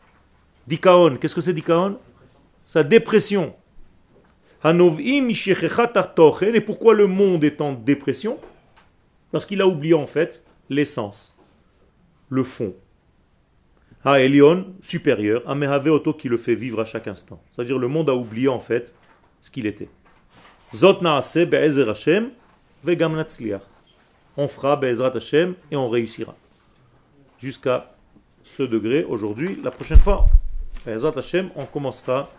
Dikaon. 0.66 1.18
Qu'est-ce 1.18 1.36
que 1.36 1.42
c'est 1.42 1.52
dikaon? 1.52 2.00
Sa 2.66 2.82
dépression. 2.84 3.54
Et 4.64 6.62
pourquoi 6.62 6.94
le 6.94 7.08
monde 7.08 7.44
est 7.44 7.60
en 7.60 7.74
dépression? 7.74 8.40
Parce 9.34 9.46
qu'il 9.46 9.60
a 9.60 9.68
oublié 9.68 9.96
en 9.96 10.08
fait 10.08 10.46
l'essence, 10.70 11.38
le 12.30 12.44
fond. 12.44 12.74
Ha 14.06 14.22
Elion, 14.22 14.68
supérieur, 14.82 15.44
Amehave 15.50 15.88
Oto 15.88 16.14
qui 16.14 16.30
le 16.30 16.38
fait 16.38 16.56
vivre 16.56 16.80
à 16.80 16.86
chaque 16.86 17.08
instant. 17.08 17.42
C'est-à-dire 17.52 17.78
le 17.78 17.90
monde 17.90 18.10
a 18.10 18.16
oublié 18.16 18.48
en 18.48 18.60
fait 18.60 18.96
ce 19.42 19.52
qu'il 19.52 19.66
était. 19.66 19.90
Zot 20.74 21.02
be'ezer 21.02 21.90
Hashem 21.90 22.30
vegam. 22.84 23.22
On 24.38 24.48
fera 24.48 24.78
be'ezrat 24.78 25.18
Hashem 25.18 25.56
et 25.70 25.76
on 25.76 25.90
réussira. 25.90 26.36
Jusqu'à 27.40 27.96
ce 28.44 28.64
degré 28.64 29.04
aujourd'hui. 29.04 29.60
La 29.64 29.72
prochaine 29.72 30.00
fois, 30.00 30.28
on 31.56 31.66
commencera 31.66 32.30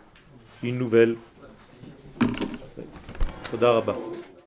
une 0.62 0.78
nouvelle. 0.78 1.16